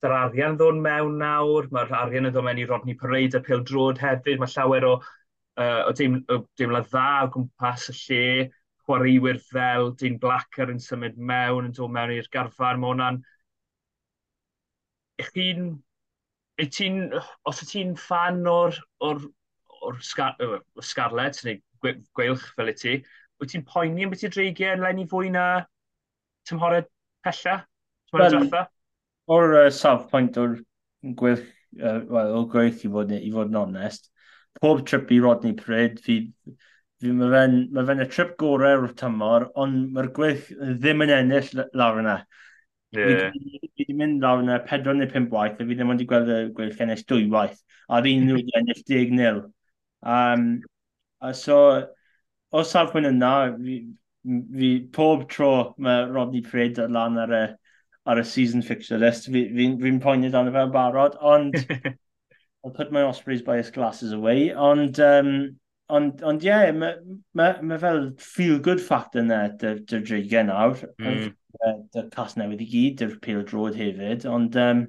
yr 0.06 0.14
arian 0.16 0.56
ddod 0.58 0.78
mewn 0.82 1.18
nawr, 1.20 1.68
mae'r 1.74 1.94
arian 2.00 2.28
yn 2.28 2.34
ddod 2.34 2.46
mewn 2.46 2.62
i 2.62 2.66
Rodney 2.68 2.96
Parade 2.98 3.38
a 3.38 3.42
Pil 3.44 3.64
Drod 3.66 4.00
hefyd, 4.02 4.40
mae 4.42 4.52
llawer 4.52 4.86
o, 4.88 4.92
uh, 5.60 5.82
o 5.88 5.94
deimlad 5.96 6.88
dda 6.92 7.08
o 7.24 7.32
gwmpas 7.34 7.88
y 7.92 7.96
lle, 8.00 8.50
chwaraewyr 8.86 9.40
fel 9.50 9.90
Dean 9.98 10.18
Blacker 10.22 10.70
yn 10.72 10.82
symud 10.82 11.18
mewn, 11.18 11.70
yn 11.70 11.74
dod 11.76 11.94
mewn 11.94 12.14
i'r 12.16 12.30
garfan, 12.32 12.80
mae 12.82 12.94
hwnna'n... 12.94 13.20
Ych 15.22 15.32
chi'n... 15.34 15.74
Ti 16.56 16.86
os 17.44 17.58
y 17.60 17.66
ti'n 17.68 17.90
fan 18.00 18.38
o'r, 18.48 18.78
or, 19.04 19.18
or 19.84 19.98
Scar 20.00 20.38
Scarlet, 20.80 21.42
neu 21.44 21.58
Gweilch 22.16 22.46
fel 22.56 22.72
y 22.72 22.74
ti, 22.80 22.94
wyt 23.36 23.52
ti'n 23.52 23.66
poeni 23.68 24.06
am 24.06 24.14
beth 24.14 24.24
i'r 24.24 24.32
dreigiau 24.32 24.78
yn 24.78 24.84
lenni 24.86 25.04
fwy 25.10 25.28
na 25.34 25.44
tymhored 26.48 26.88
pella? 27.26 27.58
Well, 28.14 28.38
O'r 29.32 29.56
uh, 29.58 29.70
safpwynt 29.74 30.36
o'r 30.38 30.58
gwerth, 31.18 31.48
uh, 31.80 32.00
well, 32.06 32.32
o'r 32.40 32.46
gwerth 32.52 32.84
i 32.86 32.90
fod, 32.92 33.12
i 33.16 33.32
fod 33.34 33.50
yn 33.50 33.60
onest, 33.60 34.10
pob 34.62 34.84
trip 34.86 35.10
i 35.12 35.18
Rodney 35.22 35.56
Pryd, 35.58 35.98
fi, 36.04 36.20
fi 37.02 37.12
mae 37.12 37.32
fe'n 37.32 37.56
ma 37.74 37.84
fe 37.88 37.96
y 38.04 38.08
trip 38.12 38.36
gorau 38.40 38.84
o'r 38.84 38.94
tymor, 39.00 39.48
ond 39.62 39.90
mae'r 39.96 40.12
gwerth 40.16 40.52
ddim 40.82 41.04
yn 41.06 41.14
ennill 41.18 41.50
lawr 41.76 42.00
yna. 42.04 42.16
Yeah. 42.96 43.34
Fi 43.34 43.60
wedi 43.66 43.98
mynd 43.98 44.22
lawr 44.24 44.44
yna 44.44 44.60
4 44.70 44.94
neu 44.94 45.10
5 45.10 45.28
waith, 45.34 45.60
a 45.60 45.66
fi 45.66 45.74
ddim 45.74 45.92
wedi 45.92 46.08
gweld 46.08 46.32
y 46.32 46.40
gwerth 46.56 46.80
ennill 46.86 47.04
2 47.12 47.26
waith, 47.34 47.60
a 47.90 48.00
fi 48.06 48.16
nhw 48.22 48.38
wedi 48.38 48.56
ennill 48.60 48.82
10 48.94 49.14
nil. 49.18 49.44
Um, 50.06 50.48
a 51.20 51.34
so, 51.34 51.60
o 52.54 52.62
safpwynt 52.62 53.10
yna, 53.10 53.34
fi, 53.58 53.80
fi 54.54 54.72
pob 54.92 55.28
tro 55.30 55.52
mae 55.82 56.06
Rodney 56.10 56.46
Pryd 56.46 56.78
lan 56.94 57.18
ar 57.26 57.34
y 57.34 57.46
ar 58.06 58.20
y 58.22 58.24
season 58.24 58.62
fixture 58.62 58.98
list. 58.98 59.28
Fi'n 59.30 59.52
fi, 59.52 59.70
fi, 59.76 59.76
fi 59.82 59.98
poeni 60.02 60.30
dan 60.32 60.50
y 60.50 60.54
fe'n 60.54 60.74
barod, 60.74 61.18
ond 61.20 61.56
I'll 62.66 62.72
put 62.74 62.90
my 62.90 63.02
Ospreys 63.02 63.44
bias 63.44 63.70
glasses 63.70 64.12
away. 64.12 64.52
Ond, 64.52 64.98
um, 65.00 65.58
ond, 65.88 66.22
ond 66.26 66.42
ie, 66.42 66.48
yeah, 66.50 66.70
mae 66.74 66.96
ma, 67.38 67.52
ma 67.62 67.78
fel 67.78 68.08
feel-good 68.18 68.82
factor 68.82 69.22
yna, 69.22 69.44
e, 69.46 69.52
dy, 69.60 69.74
dy 69.86 70.00
dreigen 70.02 70.50
nawr. 70.50 70.80
Mm. 70.98 71.28
Dy 71.94 72.02
cas 72.12 72.34
newydd 72.36 72.64
i 72.64 72.70
gyd, 72.72 72.96
dy'r 73.00 73.14
pil 73.22 73.44
drod 73.46 73.78
hefyd. 73.78 74.26
Ond, 74.30 74.58
um, 74.58 74.82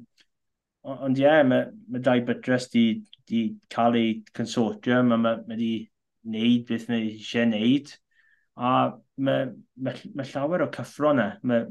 ond 0.95 1.21
ie, 1.21 1.27
yeah, 1.27 1.43
mae 1.45 1.67
ma 1.93 2.01
dau 2.01 2.23
bytres 2.25 2.65
di, 2.73 2.87
di 3.29 3.43
cael 3.73 3.99
ei 3.99 4.15
consortium, 4.37 5.13
a 5.13 5.21
mae 5.21 5.43
ma 5.45 5.59
di 5.59 5.71
wneud 6.27 6.65
beth 6.71 6.89
mae 6.89 7.11
eisiau 7.11 7.45
wneud. 7.45 7.93
A 8.57 8.73
mae 9.21 9.51
ma, 9.77 9.93
ma 10.17 10.25
llawer 10.31 10.65
o 10.65 10.71
cyffro 10.73 11.13
yna. 11.13 11.29
E. 11.37 11.45
Mae 11.45 11.69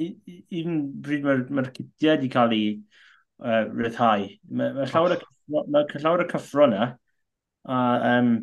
even 0.00 0.80
bryd 1.04 1.26
mae'r 1.26 1.44
ma 1.56 1.64
cytiau 1.68 2.14
wedi 2.14 2.30
cael 2.32 2.54
ei 2.56 2.70
uh, 2.74 3.66
ryddhau, 3.68 4.26
mae 4.50 4.74
ma 4.76 4.88
llawer, 4.90 5.16
oh. 5.18 5.64
ma 5.68 5.84
llawer 5.92 6.24
y 6.24 6.28
cyffro 6.30 6.66
yna, 6.68 6.88
a, 7.66 7.80
um, 8.14 8.34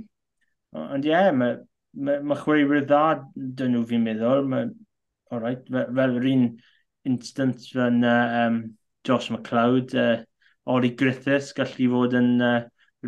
ond 0.78 1.08
ie, 1.08 1.14
yeah, 1.14 1.32
mae 1.36 1.58
ma, 1.98 2.18
ma 2.22 2.38
chwaraewyr 2.40 2.86
dda 2.88 3.04
dyn 3.36 3.76
nhw 3.76 3.86
fi'n 3.90 4.06
meddwl, 4.06 4.48
ma, 4.52 4.64
all 5.32 5.44
right, 5.44 5.64
fel, 5.72 5.94
fel 6.00 6.18
yr 6.22 6.30
un 6.34 6.48
instant 7.08 7.64
fan 7.74 8.04
uh, 8.06 8.42
um, 8.46 8.62
Josh 9.08 9.32
McLeod, 9.34 9.96
uh, 9.96 10.24
Ori 10.68 10.92
Griffiths 11.00 11.54
gallu 11.56 11.88
fod 11.94 12.18
yn 12.20 12.34
uh, 12.44 12.58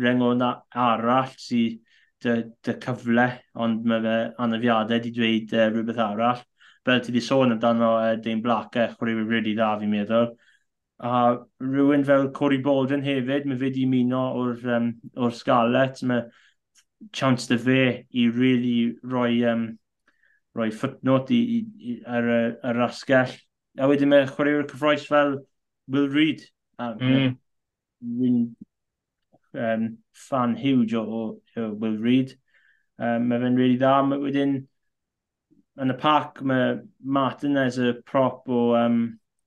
rengon 0.00 0.42
arall 0.44 1.34
sydd 1.36 1.80
dy, 2.24 2.36
dy 2.64 2.76
cyfle, 2.84 3.26
ond 3.60 3.84
mae 3.88 4.02
fe 4.04 4.16
anafiadau 4.44 4.96
wedi 4.96 5.12
dweud 5.16 5.54
uh, 5.56 5.68
rhywbeth 5.72 6.02
arall 6.06 6.42
fel 6.84 7.00
ti 7.04 7.12
di 7.12 7.20
sôn 7.20 7.52
amdano 7.52 7.96
uh, 7.98 8.16
Dane 8.16 8.40
Black, 8.40 8.76
eh, 8.76 8.88
uh, 8.88 8.94
chwaraewyr 8.94 9.28
really 9.28 9.54
dda 9.54 9.74
fi'n 9.80 9.92
meddwl. 9.92 10.30
A 11.00 11.38
rhywun 11.62 12.04
fel 12.04 12.30
Cory 12.36 12.58
Bolden 12.60 13.04
hefyd, 13.04 13.46
mae 13.48 13.58
fe 13.60 13.70
di 13.72 13.86
muno 13.88 14.22
o'r, 14.40 14.56
um, 14.76 14.90
or 15.16 15.32
Scarlett, 15.32 16.02
mae 16.04 16.26
chance 17.16 17.48
dy 17.48 17.56
fe 17.60 17.84
i 18.12 18.26
really 18.28 18.96
roi, 19.02 19.42
um, 19.48 19.68
roi 20.56 20.70
footnote 20.70 21.32
i, 21.36 21.40
i, 21.40 21.60
i, 21.92 22.00
ar, 22.06 22.28
y, 22.28 22.42
ar 22.72 22.82
asgell. 22.88 23.36
A 23.80 23.88
wedyn 23.88 24.12
mae 24.12 24.28
chwaraewyr 24.28 24.68
cyffroes 24.68 25.06
fel 25.08 25.38
Will 25.88 26.08
Reid. 26.12 26.44
Mm. 26.80 27.36
Um, 29.52 29.86
fan 30.14 30.54
huge 30.56 30.94
o, 30.94 31.02
o, 31.02 31.22
o 31.56 31.72
Will 31.80 31.98
Reid. 32.00 32.36
Um, 33.00 33.28
mae 33.30 33.40
fe'n 33.40 33.56
really 33.56 33.80
dda. 33.80 33.94
Mae 34.06 34.20
Wedyn, 34.20 34.58
yn 35.80 35.92
y 35.92 35.96
parc 36.00 36.40
mae 36.44 36.76
Martinez 37.00 37.78
y 37.80 37.92
prop 38.06 38.48
o 38.52 38.60
um, 38.76 39.00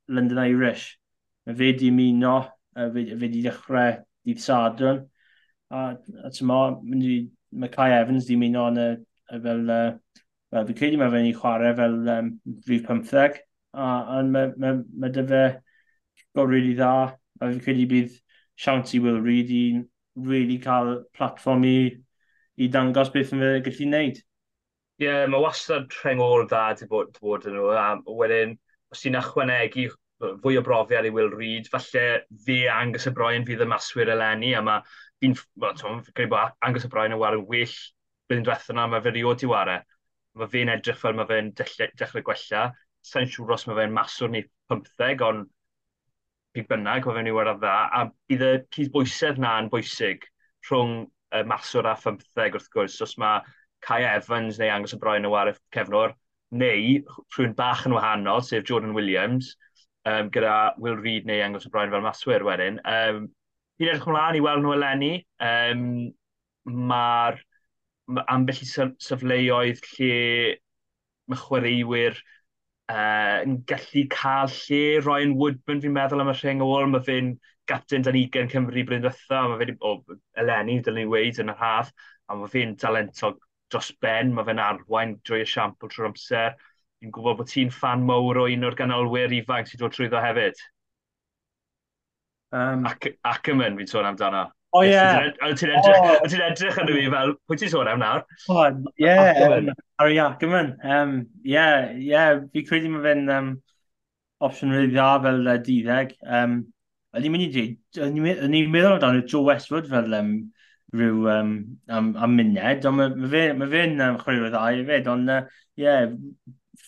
London 0.07 0.41
Irish. 0.43 0.97
Mae 1.45 1.57
fe 1.59 1.71
di 1.77 1.91
muno, 1.93 2.35
fe, 2.73 3.05
fe 3.19 3.29
di 3.29 3.43
dechrau 3.45 3.99
dydd 4.25 4.41
Sadwn. 4.41 5.03
A, 5.73 5.85
a 6.25 6.31
tyma, 6.33 6.59
mae 6.83 7.69
Kai 7.73 7.91
Evans 7.99 8.29
di 8.29 8.37
muno 8.39 8.65
yn 8.71 8.81
y, 8.81 8.89
y 9.35 9.41
fel, 9.45 9.63
uh, 9.69 10.21
fel 10.53 10.67
fi 10.69 10.77
credu 10.79 11.01
mae 11.01 11.13
fe'n 11.13 11.29
ei 11.29 11.37
chwarae 11.37 11.73
fel 11.77 11.99
um, 12.17 12.33
rhif 12.69 12.85
15. 12.89 13.39
A, 13.73 13.87
a 14.17 14.21
mae, 14.25 14.53
mae, 14.57 14.81
mae 14.89 15.13
dy 15.13 15.25
fe 15.29 15.43
go 16.33 16.47
really 16.49 16.73
dda. 16.77 16.93
A 17.41 17.51
fi 17.51 17.61
credu 17.61 17.89
bydd 17.93 18.19
siawns 18.63 18.93
i 18.97 19.01
Will 19.03 19.21
Reed 19.21 19.53
i'n 19.53 19.85
really 20.15 20.59
cael 20.61 21.03
platform 21.13 21.65
i, 21.69 21.77
i 22.61 22.69
dangos 22.73 23.13
beth 23.13 23.33
yn 23.35 23.41
fe 23.45 23.57
gallu 23.69 23.89
wneud. 23.89 24.21
Ie, 25.01 25.07
yeah, 25.07 25.25
mae 25.25 25.41
wastad 25.41 25.89
rhengor 26.03 26.45
dda 26.45 26.65
di 26.77 26.85
bod, 26.89 27.09
di 27.15 27.23
bod 27.25 27.47
yn 27.49 27.57
nhw. 27.57 27.71
A 27.73 27.87
wedyn, 28.19 28.53
os 28.93 29.01
ti'n 29.01 29.17
achwanegu 29.17 29.87
fwy 30.43 30.59
o 30.59 30.61
brofiad 30.63 31.07
i 31.09 31.11
Will 31.13 31.31
Reid, 31.33 31.67
falle 31.71 32.03
fi 32.45 32.59
Angus 32.71 33.07
y 33.09 33.13
Broen 33.15 33.47
fydd 33.47 33.63
y 33.65 33.67
maswyr 33.69 34.11
eleni, 34.13 34.53
a 34.55 34.61
mae 34.63 34.83
fi'n 35.23 35.35
credu 35.35 36.29
bod 36.31 36.53
Angus 36.67 36.85
y 36.87 36.91
Broen 36.93 37.15
yn 37.15 37.21
wario 37.21 37.41
well 37.41 37.73
blwyddyn 38.27 38.45
diwethaf 38.47 38.71
yna, 38.73 38.85
mae 38.91 39.03
fe 39.03 39.13
riod 39.15 39.43
i 39.43 39.49
wario. 39.49 39.79
E. 39.81 39.97
Mae 40.39 40.49
fe'n 40.53 40.71
edrych 40.73 40.99
fel 41.01 41.17
mae 41.17 41.29
fe'n 41.29 41.51
dechrau 41.57 42.25
gwella. 42.29 42.63
Sa'n 43.03 43.27
siŵr 43.29 43.55
os 43.57 43.67
mae 43.67 43.79
fe'n 43.81 43.97
maswr 43.97 44.31
neu 44.31 44.45
15, 44.71 45.25
ond 45.27 45.49
pig 46.55 46.69
bynnag, 46.69 47.05
mae 47.05 47.17
fe'n 47.17 47.31
i 47.31 47.35
wario 47.35 47.57
dda. 47.59 47.73
A 47.97 48.05
bydd 48.29 48.45
y 48.47 48.53
cydbwysedd 48.77 49.41
na 49.43 49.57
yn 49.61 49.69
bwysig 49.73 50.29
rhwng 50.69 50.95
y 51.33 51.43
maswr 51.49 51.89
a 51.89 51.97
15 51.99 52.57
wrth 52.57 52.71
gwrs, 52.73 53.01
os 53.05 53.17
mae 53.21 53.43
Kai 53.83 54.01
Evans 54.07 54.59
neu 54.59 54.71
Angus 54.71 54.95
y 54.95 54.99
Broen 55.01 55.27
o 55.27 55.33
ar 55.39 55.51
y 55.51 55.55
cefnwr, 55.75 56.15
neu 56.63 56.99
rhywun 57.35 57.55
bach 57.57 57.85
yn 57.87 57.95
wahanol, 57.97 58.43
sef 58.45 58.65
Jordan 58.69 58.93
Williams, 58.97 59.55
um, 60.05 60.29
gyda 60.33 60.73
Will 60.77 60.99
Reid 60.99 61.27
neu 61.29 61.41
Angus 61.43 61.67
y 61.67 61.71
Broen 61.73 61.91
fel 61.93 62.05
maswyr 62.05 62.45
wedyn. 62.47 62.79
Um, 62.83 63.25
Fi'n 63.79 63.89
edrych 63.89 64.05
ymlaen 64.05 64.37
i 64.37 64.43
weld 64.45 64.61
nhw 64.63 64.75
eleni. 64.75 65.13
Um, 65.41 65.87
Mae'r 66.63 67.39
ma 68.13 68.23
ambell 68.31 68.61
i 68.63 68.67
sefleoedd 68.69 69.81
lle 69.95 70.13
mae 71.31 71.39
chwaraewyr 71.39 72.19
uh, 72.91 73.39
yn 73.45 73.57
gallu 73.69 74.03
cael 74.13 74.51
lle. 74.53 74.81
Ryan 75.05 75.35
Woodman, 75.39 75.81
fi'n 75.83 75.95
meddwl 75.95 76.23
am 76.23 76.31
y 76.33 76.35
rheng 76.37 76.63
ôl, 76.65 76.87
mae 76.91 77.03
fe'n 77.07 77.33
gapten 77.69 78.05
dan 78.05 78.17
20 78.19 78.51
Cymru 78.51 78.83
blwyddyn 78.83 79.05
ddiwetha, 79.05 79.41
mae 79.49 79.59
fe'n, 79.61 79.77
o, 79.79 79.95
eleni, 80.43 80.79
dylen 80.83 81.03
ni 81.03 81.09
weid 81.15 81.39
yn 81.43 81.53
yr 81.53 81.59
haf, 81.59 81.91
a 82.27 82.37
mae 82.39 82.51
fe'n 82.51 82.75
talentog 82.79 83.39
dros 83.73 83.91
ben, 84.03 84.31
mae 84.35 84.45
fe'n 84.47 84.61
arwain 84.61 85.17
drwy 85.25 85.43
y 85.43 85.49
siampl 85.49 85.91
trwy'r 85.91 86.11
amser. 86.11 86.55
Fi'n 87.01 87.11
gwybod 87.13 87.41
bod 87.41 87.49
ti'n 87.51 87.73
fan 87.73 88.05
mawr 88.07 88.43
o 88.43 88.47
un 88.51 88.67
o'r 88.69 88.77
ganolwyr 88.79 89.33
ifanc 89.35 89.69
sy'n 89.69 89.81
dod 89.81 89.95
trwyddo 89.95 90.21
hefyd. 90.23 90.61
Um, 92.53 92.85
ac, 92.87 93.09
Ackerman, 93.25 93.79
fi'n 93.79 93.89
sôn 93.89 94.07
amdano. 94.07 94.45
O 94.73 94.81
ie. 94.85 94.93
Oedd 94.97 95.59
ti'n 95.59 95.73
edrych, 95.73 95.99
oh. 96.01 96.27
ti'n 96.29 96.45
edrych 96.47 96.77
yn 96.81 96.89
fi 96.89 97.05
fel, 97.13 97.35
pwy 97.49 97.59
ti'n 97.61 97.71
sôn 97.73 97.89
am 97.91 98.01
nawr? 98.01 98.23
O, 98.49 98.63
ie. 99.01 99.17
Harry 100.01 100.19
Ackerman. 100.21 100.75
Um, 100.81 101.15
ie, 101.45 101.67
ie. 102.07 102.23
Fi 102.53 102.65
credu 102.69 102.93
mae 102.93 103.03
fe'n 103.05 103.33
um, 103.33 103.51
opsiwn 104.45 104.73
rili 104.73 104.93
dda 104.93 105.09
fel 105.25 105.43
uh, 105.45 105.57
diddeg. 105.65 106.15
Um, 106.25 106.61
Ydy'n 107.13 107.29
mynd 107.29 107.45
i 107.45 107.49
dweud, 107.53 107.99
o'n 108.01 108.55
i'n 108.57 108.71
meddwl 108.73 108.95
amdano 108.95 109.19
Joe 109.29 109.45
Westwood 109.45 109.85
fel 109.91 110.15
um, 110.17 110.31
rhyw 110.93 111.27
um, 111.33 111.53
am, 111.89 112.13
am 112.21 112.35
muned, 112.37 112.85
ond 112.89 112.99
mae 112.99 113.13
ma 113.17 113.29
fe, 113.31 113.43
ma 113.57 113.67
fe 113.71 113.83
um, 113.89 114.17
chwarae 114.21 114.43
o 114.45 114.51
ddau 114.53 114.79
hefyd, 114.79 115.09
ond 115.13 115.31
ie, 115.33 115.37
uh, 115.37 115.61
yeah, 115.81 116.05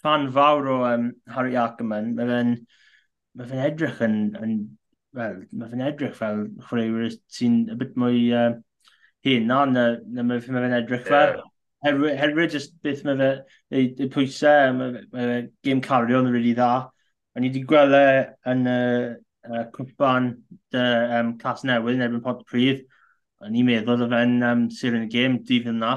fan 0.01 0.30
fawr 0.36 0.70
o 0.70 0.80
um, 0.91 1.10
Harry 1.34 1.58
Ackerman, 1.58 2.14
mae 2.18 2.30
fe'n 2.30 2.53
ma 3.36 3.49
fe 3.49 3.64
edrych 3.70 4.01
yn, 4.06 4.20
yn 4.41 4.56
wel, 5.18 5.41
mae 5.58 5.72
fe'n 5.72 5.84
edrych 5.89 6.16
fel 6.20 6.45
chwaraewyr 6.68 7.12
sy'n 7.38 7.64
y 7.74 7.78
bit 7.82 7.97
mwy 7.99 8.24
uh, 8.36 8.53
hyn 9.26 9.49
na, 9.49 9.64
na, 9.72 9.86
na 10.06 10.26
mae 10.28 10.43
fe'n 10.43 10.58
ma 10.58 10.64
fe 10.66 10.80
edrych 10.80 11.06
fel. 11.10 11.38
Yeah. 11.39 11.51
Herwydd 11.86 12.56
jyst 12.56 12.74
beth 12.86 13.03
mae 13.06 13.18
fe, 13.20 13.30
ei, 13.70 13.91
ei 14.01 14.10
pwysau, 14.14 14.74
mae 14.78 15.06
fe 15.14 15.39
gêm 15.66 15.84
cario 15.86 16.22
yn 16.24 16.32
rili 16.32 16.39
really 16.39 16.58
dda. 16.58 16.72
O'n 17.36 17.45
i 17.45 17.51
wedi 17.51 17.66
gweld 17.68 17.93
e 17.97 18.08
yn 18.49 18.68
y 18.72 18.80
uh, 19.49 19.66
cwpan 19.76 20.32
dy 20.74 20.86
um, 21.20 21.36
Cas 21.41 21.66
Newydd 21.68 21.99
yn 21.99 22.06
erbyn 22.08 22.24
Pot 22.26 22.45
Pryd, 22.49 22.86
O'n 23.46 23.56
i'n 23.60 23.68
meddwl 23.68 24.06
o 24.06 24.10
fe'n 24.12 24.39
um, 24.48 24.66
sir 24.74 24.98
yn 24.98 25.06
y 25.06 25.12
gêm 25.12 25.39
dydd 25.46 25.70
yna. 25.74 25.93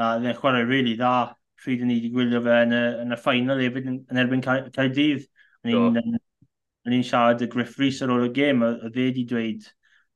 A 0.00 0.14
uh, 0.14 0.22
fe'n 0.24 0.38
chwarae 0.38 0.64
rili 0.64 0.72
really 0.72 0.96
dda 0.98 1.14
pryd 1.60 1.82
yn 1.84 1.90
ni 1.90 1.98
wedi 1.98 2.10
gwylio 2.14 2.40
fe 2.44 2.56
yn 2.64 2.72
y, 2.72 2.84
yn 3.02 3.12
y 3.12 3.18
ffainal 3.20 3.60
hefyd 3.60 3.88
yn, 3.90 3.98
erbyn 4.22 4.44
Caerdydd. 4.44 5.26
O'n 5.68 6.96
i'n 6.96 7.04
siarad 7.04 7.44
y 7.44 7.50
Griff 7.52 7.76
Rhys 7.76 8.00
ar 8.04 8.12
ôl 8.14 8.24
y 8.30 8.30
gêm, 8.36 8.64
a, 8.64 8.70
fe 8.88 9.10
wedi 9.10 9.26
dweud 9.28 9.66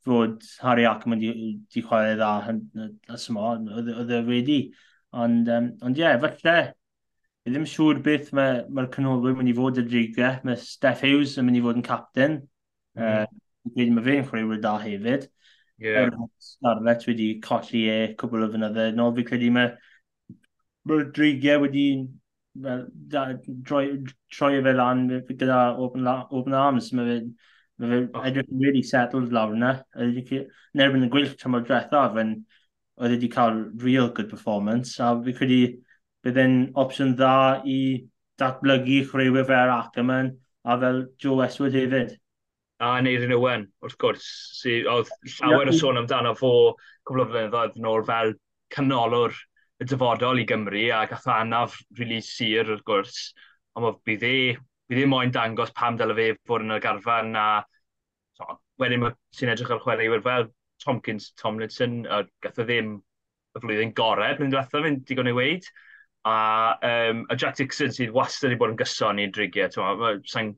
fod 0.04 0.46
Harry 0.64 0.86
Ackman 0.88 1.20
wedi 1.20 1.82
chwarae 1.84 2.16
dda 2.16 2.30
as 3.12 3.26
symo, 3.28 3.52
oedd 3.76 4.12
e 4.12 4.22
wedi. 4.24 4.58
Ond, 5.14 5.50
um, 5.52 5.68
ond 5.84 6.00
ie, 6.00 6.04
yeah, 6.04 6.16
falle, 6.22 6.56
i 7.44 7.52
ddim 7.52 7.68
siŵr 7.68 8.00
beth 8.04 8.32
mae'r 8.36 8.64
mae 8.72 8.90
canolwyr 8.92 9.36
mynd 9.36 9.52
i 9.52 9.56
fod 9.56 9.80
y 9.80 9.84
drigau. 9.86 10.40
Mae 10.48 10.60
Steph 10.60 11.04
Hughes 11.04 11.36
yn 11.40 11.48
mynd 11.48 11.60
i 11.60 11.64
fod 11.64 11.80
yn 11.80 11.86
captain. 11.86 12.40
Mm. 12.96 13.24
Uh, 13.28 13.90
mae 13.92 14.06
fe'n 14.08 14.28
chwarae 14.30 14.60
da 14.64 14.78
hefyd. 14.80 15.28
Yeah. 15.78 16.10
Scarlett 16.38 17.06
wedi 17.08 17.40
colli 17.42 17.88
e 17.90 18.14
cwbl 18.18 18.46
o 18.46 18.50
fynydde. 18.52 18.92
No, 18.94 19.10
fi 19.14 19.24
credu 19.26 19.50
mae 19.52 19.72
Rodrigia 20.86 21.58
wedi 21.62 21.86
well, 22.54 22.86
da, 22.92 23.26
troi, 23.66 24.04
troi 24.32 24.62
fe 24.62 24.72
lan 24.72 25.08
gyda 25.28 25.76
open, 25.78 26.06
open 26.06 26.54
arms. 26.54 26.92
Mae 26.92 27.08
fe, 27.10 27.18
ma 27.78 27.90
fe 27.90 28.00
oh. 28.06 28.26
edrych 28.30 28.52
yn 28.52 28.64
really 28.66 28.82
settled 28.86 29.34
lawr 29.34 29.56
yna. 29.56 29.74
Nerbyn 29.98 31.08
y 31.08 31.10
gwyll 31.12 31.34
tymor 31.40 31.66
drethaf, 31.66 32.18
oedd 32.18 33.16
wedi 33.16 33.30
cael 33.32 33.64
real 33.82 34.10
good 34.14 34.30
performance. 34.30 35.00
A 35.02 35.14
fi 35.24 35.34
credu 35.36 35.62
bydd 36.24 36.40
e'n 36.40 36.58
opsiwn 36.80 37.16
dda 37.18 37.36
i 37.68 37.78
datblygu 38.40 39.02
chwaraewyr 39.08 39.48
fel 39.50 39.72
Ackerman 39.74 40.30
a 40.64 40.78
fel 40.80 41.02
Joe 41.20 41.40
Westwood 41.42 41.74
hefyd 41.76 42.14
a 42.84 43.00
Neirin 43.04 43.34
Owen, 43.36 43.66
wrth 43.84 43.96
gwrs, 44.00 44.28
sydd 44.60 44.88
oedd 44.90 45.10
llawer 45.38 45.70
o 45.70 45.74
sôn 45.76 46.00
amdano 46.00 46.34
fo 46.38 46.52
cwbl 47.08 47.24
o 47.24 47.26
flynyddoedd 47.30 47.78
yn 47.80 48.06
fel 48.08 48.34
canolor 48.74 49.36
y 49.80 49.88
dyfodol 49.90 50.42
i 50.42 50.46
Gymru 50.48 50.84
a 50.94 51.04
gath 51.10 51.26
anaf 51.30 51.78
rili 51.98 52.18
really 52.18 52.26
sir 52.26 52.68
wrth 52.68 52.84
gwrs, 52.88 53.20
ond 53.78 54.02
bydd 54.06 54.26
e, 54.28 54.36
bydd 54.90 55.02
e 55.04 55.08
moyn 55.10 55.32
dangos 55.34 55.72
pam 55.78 55.96
dyle 56.00 56.16
fe 56.18 56.28
fod 56.48 56.66
yn 56.66 56.76
y 56.76 56.82
garfan 56.84 57.32
a 57.38 57.46
so, 58.38 58.58
wedyn 58.82 59.02
mae 59.02 59.16
sy'n 59.38 59.54
edrych 59.54 59.72
ar 59.74 59.82
chwaraewyr 59.84 60.22
fel 60.26 60.48
Tomkins 60.84 61.32
Tomlinson, 61.40 62.04
a 62.06 62.24
gath 62.44 62.60
o 62.60 62.68
ddim 62.68 62.96
y 63.54 63.62
flwyddyn 63.62 63.94
gorau, 63.96 64.34
blwyddyn 64.34 64.54
diwethaf 64.54 64.86
fi'n 64.86 65.00
digon 65.08 65.30
ei 65.30 65.36
weid, 65.36 65.68
a, 66.26 66.36
um, 66.90 67.24
a 67.30 67.36
Jack 67.36 67.58
Dixon 67.60 67.94
sydd 67.94 68.14
wastad 68.16 68.50
wedi 68.50 68.60
bod 68.60 68.74
yn 68.74 68.80
gyson 68.80 69.20
i'n 69.22 69.34
drigiau, 69.34 69.70
sa'n 70.30 70.54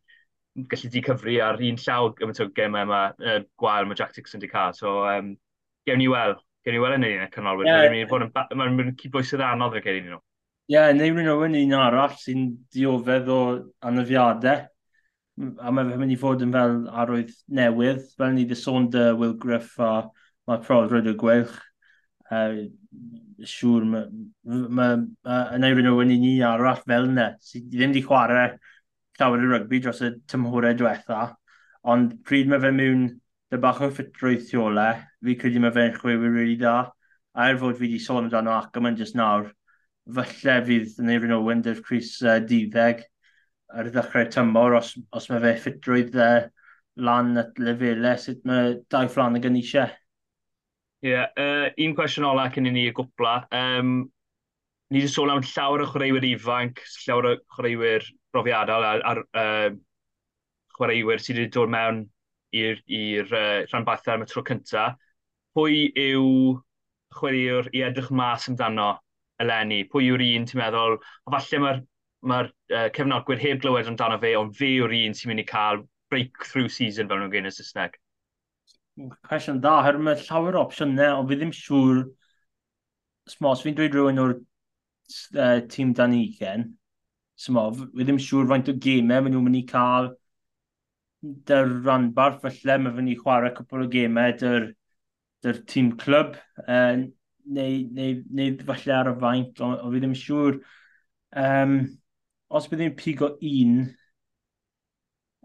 gallu 0.57 0.91
di 0.91 1.03
cyfri 1.05 1.41
ar 1.45 1.61
un 1.61 1.81
llaw 1.81 2.13
am 2.23 2.33
y 2.33 2.47
gemau 2.57 2.87
yma, 2.87 3.01
uh, 3.21 3.41
gwael 3.61 3.89
mae 3.89 3.99
Jack 3.99 4.15
Dixon 4.15 4.41
di 4.41 4.49
cael. 4.49 4.73
So, 4.75 5.03
um, 5.09 5.35
gewn 5.87 6.01
ni 6.01 6.09
weld. 6.09 6.41
Gewn 6.65 6.77
ni 6.77 6.83
weld 6.83 6.97
yn 6.99 7.09
un 7.09 7.27
y 7.27 7.29
canolwyr. 7.33 7.69
Yeah. 7.69 7.85
Mae'n 7.85 8.79
mynd 8.79 8.89
yn, 8.97 9.43
ma 9.43 9.51
anodd 9.53 9.77
fe 9.77 9.85
gewn 9.85 10.01
ni 10.01 10.09
nhw. 10.09 10.23
Ie, 10.67 10.75
yeah, 10.75 10.89
neu 10.97 11.13
rhywun 11.13 11.31
o'n 11.31 11.59
un 11.61 11.77
arall 11.79 12.17
sy'n 12.19 12.49
diofedd 12.75 13.29
o 13.31 13.41
anafiadau. 13.87 14.65
A 15.37 15.71
mae 15.71 15.85
fe'n 15.91 16.01
mynd 16.01 16.15
i 16.15 16.19
fod 16.19 16.43
yn 16.43 16.55
fel 16.55 16.79
arwydd 17.05 17.35
newydd, 17.53 18.01
fel 18.17 18.33
ni 18.35 18.47
ddysôn 18.49 18.89
dy 18.95 19.11
Will 19.21 19.37
Griff 19.39 19.77
a 19.79 20.09
mae 20.49 20.63
proddryd 20.65 21.13
y 21.13 21.15
gwelch. 21.21 21.55
Uh, 22.33 22.65
siŵr, 23.47 23.85
mae 23.87 24.09
ma, 24.49 24.65
ma, 24.81 24.87
uh, 25.29 25.59
Neirin 25.61 25.93
Owen 25.93 26.15
un 26.17 26.25
arall 26.49 26.81
fel 26.83 27.11
yna, 27.13 27.29
sydd 27.45 27.69
ddim 27.71 27.93
wedi 27.93 28.03
chwarae 28.09 28.57
llawer 29.19 29.45
o 29.45 29.53
rygbi 29.53 29.81
dros 29.83 30.03
y 30.05 30.12
tymhorau 30.31 30.77
diwetha, 30.77 31.21
ond 31.93 32.17
pryd 32.27 32.51
mae 32.51 32.62
fe 32.62 32.73
mewn 32.75 33.07
dy 33.53 33.61
bach 33.62 33.83
o 33.85 33.91
ffitrwydd 33.95 34.47
thiole, 34.49 34.89
fi 35.25 35.37
credu 35.41 35.62
mae 35.62 35.75
fe'n 35.75 35.95
chwewyr 35.97 36.33
really 36.35 36.57
da. 36.61 36.79
A 37.37 37.51
er 37.51 37.61
fod 37.61 37.77
fi 37.79 37.87
wedi 37.87 38.01
sôn 38.03 38.25
amdano 38.25 38.55
ac 38.57 38.79
yma'n 38.81 38.97
jyst 38.99 39.17
nawr, 39.19 39.51
falle 40.17 40.57
fydd 40.67 40.99
yn 41.03 41.12
Eirin 41.12 41.37
Owen 41.37 41.62
dy'r 41.64 41.83
Cris 41.85 42.17
uh, 42.25 42.39
Diddeg 42.41 43.05
ar 43.75 43.89
y 43.89 43.93
ddechrau 43.95 44.29
tymor 44.33 44.77
os, 44.79 44.93
os 45.12 45.29
mae 45.31 45.43
fe 45.43 45.55
ffitrwydd 45.64 46.19
uh, 46.23 46.49
lan 46.97 47.37
at 47.43 47.59
lefelau 47.61 48.19
sut 48.21 48.45
mae 48.49 48.77
dau 48.93 49.09
fflan 49.11 49.39
y 49.39 49.43
gan 49.45 49.59
eisiau. 49.59 49.95
Ie, 51.05 51.12
yeah, 51.12 51.31
uh, 51.39 51.69
un 51.85 51.95
cwestiwn 51.99 52.27
ola 52.27 52.49
cyn 52.55 52.71
i 52.71 52.73
ni 52.73 52.87
y 52.91 52.95
gwpla. 52.97 53.41
Um, 53.55 53.97
ni 54.91 55.03
wedi 55.03 55.11
sôn 55.12 55.33
am 55.35 55.43
llawer 55.45 55.85
o 55.85 55.91
chwaraewyr 55.91 56.25
ifanc, 56.31 56.81
llawer 57.05 57.31
o 57.33 57.35
chwaraewyr 57.55 58.07
brofiadol 58.37 58.87
ar, 58.93 59.03
ar 59.12 59.22
uh, 59.24 59.70
chwaraewyr 60.76 61.24
sydd 61.24 61.41
wedi 61.41 61.55
dod 61.57 61.72
mewn 61.72 62.05
i'r 62.57 62.80
uh, 63.32 63.64
rhanbarthau 63.70 64.14
am 64.16 64.24
y 64.24 64.30
tro 64.30 64.45
cyntaf. 64.47 64.97
Pwy 65.57 65.89
yw 65.97 66.57
chwaraewr 67.16 67.70
i 67.72 67.82
edrych 67.87 68.12
mas 68.12 68.49
amdano 68.51 68.93
eleni? 69.43 69.82
Pwy 69.91 70.11
yw'r 70.11 70.24
un 70.26 70.49
ti'n 70.49 70.61
meddwl, 70.61 70.99
o 71.01 71.34
falle 71.34 71.62
mae'r 71.62 71.84
mae 72.26 72.49
uh, 72.49 72.89
cefnogwyr 72.97 73.43
heb 73.43 73.62
glywed 73.62 73.91
amdano 73.91 74.18
fe, 74.22 74.34
ond 74.39 74.57
fe 74.57 74.72
yw'r 74.78 74.95
un 75.01 75.16
sy'n 75.16 75.32
mynd 75.32 75.45
i 75.45 75.47
cael 75.49 75.84
breakthrough 76.12 76.70
season 76.72 77.09
fel 77.09 77.22
nhw'n 77.22 77.32
gwneud 77.32 77.51
yn 77.51 77.57
Saesneg? 77.57 77.97
Cwestiwn 79.28 79.61
da, 79.64 79.78
her 79.84 79.99
mae 80.01 80.16
llawer 80.22 80.57
o 80.57 80.64
opsiynau, 80.64 81.20
ond 81.20 81.30
fi 81.30 81.39
ddim 81.41 81.53
siŵr, 81.57 82.03
smos, 83.37 83.64
fi'n 83.64 83.76
dweud 83.76 83.97
rhywun 83.97 84.22
o'r 84.22 84.34
uh, 84.37 85.61
tîm 85.72 85.93
dan 85.97 86.16
ugen, 86.16 86.70
Smo, 87.37 87.66
fi 87.76 88.05
ddim 88.07 88.20
siŵr 88.22 88.49
faint 88.53 88.70
o 88.72 88.74
gemau 88.87 89.20
maen 89.24 89.34
nhw'n 89.34 89.45
mynd 89.49 89.61
i 89.61 89.66
cael. 89.68 90.11
Dy'r 91.51 91.74
ranbarth 91.84 92.41
felly 92.45 92.78
mae 92.82 92.97
fynd 92.97 93.12
i 93.12 93.18
chwarae 93.20 93.53
cwpl 93.57 93.84
o 93.84 93.91
gemau 93.93 94.34
dy'r 94.41 94.70
dy'r 95.45 95.61
tîm 95.70 95.93
clwb 96.01 96.34
uh, 96.64 97.05
neu, 97.59 97.76
neu, 97.99 98.22
neu 98.39 98.57
falle 98.70 98.97
ar 98.97 99.12
y 99.12 99.14
faint 99.20 99.62
o, 99.62 99.70
o 99.76 99.93
fi 99.93 100.03
ddim 100.03 100.16
siŵr. 100.22 100.59
Um, 101.45 101.78
os 102.49 102.68
bydd 102.70 102.82
ni'n 102.82 102.97
pigo 102.99 103.32
un 103.51 103.78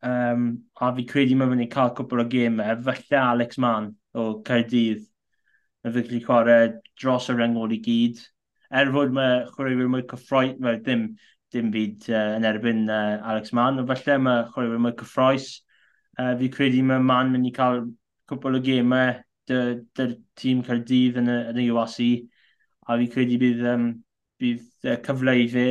um, 0.07 0.45
a 0.79 0.91
fi 0.97 1.05
credu 1.09 1.37
mae 1.37 1.51
fynd 1.51 1.65
i 1.65 1.69
cael 1.75 1.93
cwpl 1.97 2.23
o 2.23 2.27
gemau 2.35 2.83
felly 2.87 3.19
Alex 3.21 3.59
Mann 3.65 3.91
o 4.13 4.27
Caerdydd. 4.47 5.03
Mae 5.83 5.95
fi'n 5.97 6.07
gallu 6.07 6.23
chwarae 6.27 6.71
dros 7.01 7.29
y 7.33 7.37
rengol 7.37 7.75
i 7.75 7.81
gyd. 7.83 8.21
Er 8.71 8.91
fod 8.95 9.13
mae 9.15 9.43
chwaraewyr 9.51 9.91
mwy 9.91 10.07
cyffroes, 10.07 10.55
well, 10.63 10.79
ddim, 10.79 11.09
dim 11.54 11.72
byd 11.74 12.08
uh, 12.12 12.36
yn 12.38 12.47
erbyn 12.47 12.86
uh, 12.89 13.18
Alex 13.32 13.54
Mann. 13.58 13.82
Ond 13.82 13.89
falle 13.91 14.18
mae 14.24 14.45
chwaraewyr 14.52 14.82
mae 14.84 14.95
cyffroes. 14.99 15.49
Uh, 16.20 16.34
fi 16.39 16.49
credu 16.54 16.84
mae 16.86 17.04
Mann 17.04 17.32
mynd 17.34 17.49
i 17.49 17.54
cael 17.56 17.84
cwpl 18.32 18.60
o 18.60 18.64
gemau 18.64 19.16
dy'r 19.49 19.74
dy 19.97 20.08
tîm 20.39 20.62
Cardydd 20.68 21.20
yn 21.22 21.32
y, 21.32 21.38
yn 21.52 21.62
y 21.64 21.68
UAC. 21.74 21.99
A 22.88 22.97
fi 22.99 23.10
credu 23.14 23.39
bydd, 23.41 23.64
um, 23.74 23.88
bydd 24.41 24.89
uh, 24.89 24.97
cyfle 25.06 25.38
i 25.43 25.47
fe 25.52 25.68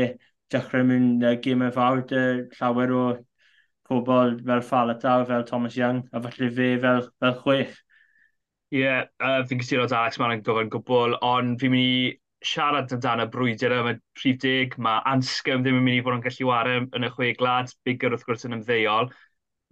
dechrau 0.53 0.87
mewn 0.87 1.13
uh, 1.25 1.37
gemau 1.45 1.73
fawr 1.75 2.05
dy 2.11 2.25
llawer 2.59 2.95
o 2.97 3.05
pobl 3.91 4.37
fel 4.47 4.65
Falataw, 4.67 5.25
fel 5.27 5.45
Thomas 5.45 5.77
Young, 5.77 6.05
a 6.13 6.23
falle 6.23 6.51
fe 6.57 6.73
fel, 6.83 7.07
fel 7.21 7.39
chwech. 7.43 7.79
Ie, 8.71 8.85
yeah, 8.85 9.07
uh, 9.19 9.41
fi'n 9.51 9.59
gysylltu 9.59 9.97
Alex 9.99 10.21
Mann 10.23 10.37
yn 10.37 10.45
gofyn 10.47 10.71
gwbl, 10.71 11.17
ond 11.27 11.57
fi'n 11.59 11.73
mynd 11.75 11.83
i 11.83 12.11
siarad 12.45 12.93
amdano 12.95 13.27
brwydr 13.31 13.75
yma 13.77 13.95
prif 14.17 14.39
dig, 14.43 14.77
mae 14.81 15.03
Anscom 15.11 15.65
ddim 15.65 15.81
yn 15.81 15.85
mynd 15.87 16.01
i 16.01 16.05
fod 16.05 16.17
yn 16.17 16.25
gallu 16.25 16.47
wario 16.49 16.85
yn 16.97 17.07
y 17.07 17.11
chwe 17.13 17.33
glad, 17.39 17.73
bigger 17.85 18.15
wrth 18.15 18.25
gwrs 18.29 18.47
yn 18.49 18.57
ymddeol. 18.57 19.11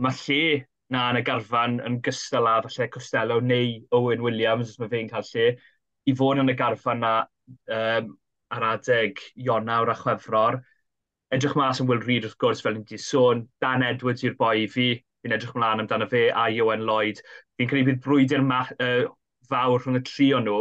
Mae 0.05 0.19
lle 0.21 0.66
na 0.93 1.09
yn 1.12 1.21
y 1.21 1.25
garfan 1.25 1.79
yn 1.85 1.99
gystal 2.05 2.49
â 2.49 2.59
falle 2.66 2.89
Costello 2.93 3.41
neu 3.45 3.75
Owen 3.97 4.25
Williams, 4.25 4.73
os 4.73 4.81
mae 4.81 4.93
fe'n 4.93 5.11
cael 5.12 5.27
lle, 5.33 5.49
i 6.09 6.14
fod 6.16 6.41
yn 6.43 6.53
y 6.53 6.57
garfan 6.59 7.05
na 7.05 7.12
um, 7.73 8.12
ar 8.53 8.66
adeg 8.75 9.21
Ionawr 9.37 9.93
a 9.93 9.97
Chwefror. 9.97 10.61
Edrych 11.33 11.57
mas 11.61 11.81
yn 11.83 11.89
Will 11.89 12.05
Reid 12.05 12.25
wrth 12.25 12.39
gwrs 12.41 12.64
fel 12.64 12.77
ni 12.77 12.85
wedi 12.85 13.01
sôn, 13.05 13.47
Dan 13.61 13.85
Edwards 13.85 14.25
i'r 14.25 14.37
boi 14.37 14.64
i 14.64 14.69
fi, 14.73 14.91
fi'n 15.25 15.37
edrych 15.37 15.57
mlaen 15.57 15.85
amdano 15.85 16.09
fe 16.09 16.29
a 16.31 16.49
Iwan 16.53 16.85
Lloyd. 16.89 17.21
Fi'n 17.57 17.69
credu 17.69 17.91
bydd 17.91 18.05
brwydr 18.05 18.45
uh, 18.45 19.09
fawr 19.49 19.83
rhwng 19.83 20.01
y 20.01 20.05
tri 20.09 20.31
o 20.37 20.41
nhw, 20.45 20.61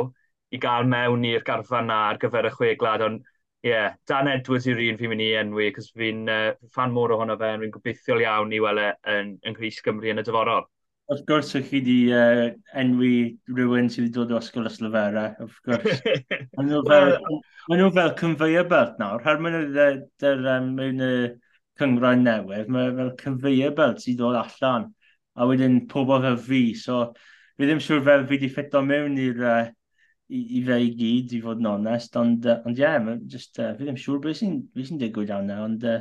i 0.51 0.59
gael 0.63 0.87
mewn 0.87 1.25
i'r 1.27 1.43
garfan 1.47 1.89
na 1.91 2.03
ar 2.11 2.21
gyfer 2.21 2.47
y 2.47 2.53
chwe 2.53 2.75
glad, 2.79 3.03
ond 3.03 3.23
ie, 3.65 3.71
yeah, 3.71 3.93
Dan 4.07 4.29
Edwards 4.31 4.67
yw'r 4.69 4.79
un 4.85 4.97
fi'n 4.99 5.11
mynd 5.11 5.25
i 5.25 5.33
enwi, 5.41 5.71
cos 5.75 5.89
fi'n 5.97 6.27
uh, 6.31 6.51
fan 6.73 6.93
môr 6.95 7.15
ohono 7.15 7.35
fe, 7.39 7.51
fi'n 7.63 7.73
gobeithiol 7.73 8.23
iawn 8.23 8.53
i 8.55 8.61
weld 8.63 8.83
yn, 9.11 9.33
yn 9.43 9.57
Cris 9.57 9.81
Gymru 9.83 10.11
yn 10.13 10.21
y 10.21 10.25
dyforol. 10.27 10.67
Wrth 11.07 11.23
gwrs, 11.27 11.53
ych 11.55 11.69
chi 11.69 11.79
wedi 11.79 11.97
uh, 12.11 12.45
enwi 12.79 13.11
rhywun 13.55 13.87
sydd 13.91 14.05
wedi 14.05 14.15
dod 14.17 14.33
o 14.35 14.39
ysgol 14.41 14.67
Yslyfera, 14.67 15.25
wrth 15.43 15.59
gwrs. 15.67 16.01
Maen 16.57 16.69
nhw 16.71 16.81
fel, 16.87 17.13
well, 17.23 17.79
nhw 17.79 17.89
fel 17.95 18.13
conveyor 18.19 18.67
belt 18.71 18.99
nawr. 19.01 19.23
her 19.23 19.39
maen 19.43 19.57
nhw 19.71 20.33
um, 20.53 20.67
mewn 20.75 21.05
y 21.07 21.13
cyngrau 21.79 22.19
newydd, 22.19 22.67
mae 22.73 22.91
fel 22.99 23.13
conveyor 23.23 23.73
belt 23.77 24.03
sydd 24.03 24.19
dod 24.19 24.37
allan. 24.41 24.91
A 25.37 25.47
wedyn 25.47 25.81
pobl 25.87 26.19
fel 26.23 26.37
fi, 26.43 26.61
so 26.75 27.01
fi 27.57 27.67
ddim 27.69 27.81
siŵr 27.83 28.03
fel 28.05 28.25
fi 28.25 28.35
wedi 28.35 28.51
ffito 28.51 28.83
mewn 28.85 29.17
i'r 29.21 29.43
uh, 29.45 29.65
i, 30.29 30.41
i 30.59 30.61
fe 30.67 30.77
i 30.83 30.91
gyd, 30.99 31.33
i 31.37 31.41
fod 31.43 31.61
yn 31.63 31.69
onest, 31.71 32.15
ond, 32.19 32.45
uh, 32.47 32.59
ond 32.67 32.79
ie, 32.79 32.83
yeah, 32.83 33.09
just, 33.31 33.59
uh, 33.59 33.73
fi 33.77 33.87
ddim 33.87 33.99
siŵr 34.01 34.21
beth 34.23 34.39
sy'n 34.41 34.57
sy 34.77 34.99
digwydd 35.01 35.33
iawn 35.33 35.49
na, 35.51 35.59
ond... 35.65 35.85
Uh, 35.85 35.99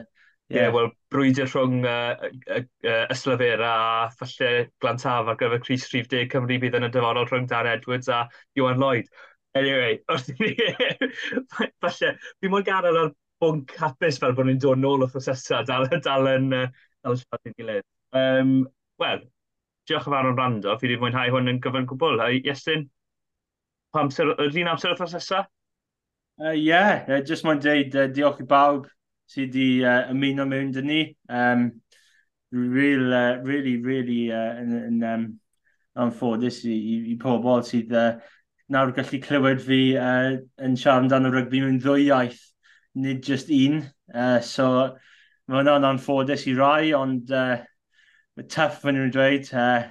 yeah. 0.49 0.67
yeah, 0.67 0.73
wel, 0.75 0.91
brwydr 1.15 1.51
rhwng 1.51 1.87
uh, 1.91 2.29
uh, 2.57 2.63
uh, 2.87 3.05
Yslafer 3.15 3.63
a 3.67 3.75
falle 4.19 4.51
Glantaf 4.83 5.31
ar 5.33 5.39
gyfer 5.41 5.63
Cris 5.65 5.87
30 5.93 6.31
Cymru 6.33 6.59
bydd 6.63 6.79
yn 6.81 6.89
y 6.89 6.93
dyfodol 6.95 7.29
rhwng 7.31 7.49
Dan 7.51 7.71
Edwards 7.71 8.11
a 8.13 8.25
Iwan 8.59 8.83
Lloyd. 8.83 9.11
Anyway, 9.57 10.01
wrth 10.13 10.33
i 10.35 10.39
ni, 10.41 10.53
falle, 11.83 12.17
fi 12.41 12.53
mwyn 12.53 12.67
gadael 12.67 13.03
ar 13.05 13.15
bwnc 13.43 13.77
hapus 13.81 14.19
fel 14.23 14.35
bod 14.37 14.49
ni'n 14.49 14.61
dod 14.63 14.81
nôl 14.81 15.05
o 15.05 15.11
phrosesau 15.13 15.67
dal, 15.69 15.89
dal 16.05 16.33
yn 16.33 16.51
dal 16.57 17.19
yn 17.19 17.55
gilydd. 17.59 17.87
Um, 18.17 18.59
Wel, 19.01 19.19
diolch 19.89 20.07
yn 20.09 20.15
fawr 20.15 20.29
am 20.31 20.39
rando. 20.39 20.75
Fi 20.81 20.89
wedi 20.89 21.01
mwynhau 21.01 21.33
hwn 21.35 21.53
yn 21.53 21.59
gyfan 21.65 21.89
gwbl. 21.91 22.23
A 22.25 22.31
Iestyn, 22.39 22.87
amser, 24.01 24.35
yr 24.37 24.61
un 24.63 24.73
amser 24.73 24.93
wythnos 24.93 25.17
nesaf? 25.17 25.49
Ie, 26.37 26.45
uh, 26.45 26.53
yeah. 26.53 27.05
uh, 27.09 27.23
just 27.25 27.47
mae'n 27.47 27.63
dweud 27.65 27.97
uh, 27.97 28.07
diolch 28.13 28.43
i 28.45 28.47
bawb 28.49 28.87
sydd 29.31 29.55
wedi 29.57 29.83
uh, 29.85 30.11
ymuno 30.13 30.47
mewn 30.49 30.73
dyn 30.75 30.89
ni. 30.91 31.01
Um, 31.29 31.69
real, 32.53 33.13
uh, 33.13 33.37
really, 33.43 33.77
really 33.83 34.31
uh, 34.33 34.61
yn, 34.61 34.75
yn 34.79 35.05
um, 35.05 35.27
anffodus 35.97 36.63
i, 36.69 36.75
i, 36.77 36.97
i 37.13 37.17
pobl 37.21 37.65
sydd 37.67 37.95
uh, 37.97 38.19
nawr 38.73 38.93
gallu 38.95 39.21
clywed 39.23 39.63
fi 39.63 39.81
uh, 39.99 40.37
yn 40.63 40.77
siarad 40.79 41.07
amdano 41.07 41.33
rygbi 41.35 41.63
mewn 41.63 41.81
ddwy 41.83 42.07
iaith, 42.09 42.43
nid 42.95 43.25
just 43.25 43.51
un. 43.55 43.83
Uh, 44.13 44.39
so 44.41 44.69
mae 45.47 45.61
hwnna'n 45.61 45.87
anffodus 45.93 46.47
i 46.51 46.55
rai, 46.59 46.93
ond 46.99 47.31
uh, 47.35 47.57
mae 48.37 48.49
tuff 48.53 48.81
fan 48.83 48.99
nhw'n 48.99 49.15
dweud. 49.15 49.51
Uh, 49.55 49.87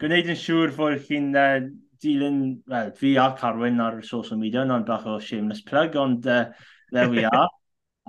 gwneud 0.00 0.30
yn 0.30 0.38
siŵr 0.38 0.74
fod 0.74 1.00
chi'n 1.06 1.30
uh, 1.34 1.58
dilyn, 2.02 2.60
well, 2.68 2.90
fi 2.96 3.14
a 3.16 3.30
Carwyn 3.38 3.80
ar 3.80 4.02
social 4.02 4.38
media, 4.38 4.62
ond 4.62 4.86
bach 4.86 5.06
o 5.06 5.18
shameless 5.20 5.62
plug, 5.62 5.96
ond 5.96 6.26
uh, 6.26 6.46
there 6.92 7.08
we 7.08 7.24
are. 7.30 7.48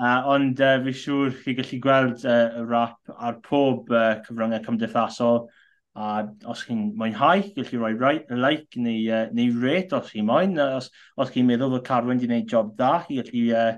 uh, 0.01 0.21
ond 0.33 0.61
uh, 0.61 0.77
fi 0.85 0.93
siŵr 0.97 1.33
chi 1.43 1.55
gallu 1.57 1.79
gweld 1.83 2.25
uh, 2.25 2.61
y 2.61 2.65
rap 2.69 3.11
ar 3.17 3.39
pob 3.45 3.91
uh, 3.91 4.15
cyfryngau 4.25 4.63
cymdeithasol, 4.65 5.43
a 5.95 6.23
os 6.47 6.63
chi'n 6.63 6.85
mwynhau, 6.95 7.41
gallu 7.57 7.81
rhoi 7.81 7.93
right, 7.99 8.29
like 8.31 8.77
neu, 8.79 8.99
uh, 9.11 9.25
neu 9.35 9.51
rate 9.59 9.93
os 9.97 10.11
chi'n 10.11 10.25
moyn. 10.25 10.55
Os, 10.63 10.89
os 11.19 11.33
chi'n 11.33 11.49
meddwl 11.49 11.75
fod 11.75 11.87
Carwyn 11.87 12.15
wedi 12.17 12.29
gwneud 12.31 12.47
job 12.49 12.71
dda, 12.77 12.93
chi 13.07 13.19
gallu 13.19 13.45
uh, 13.59 13.73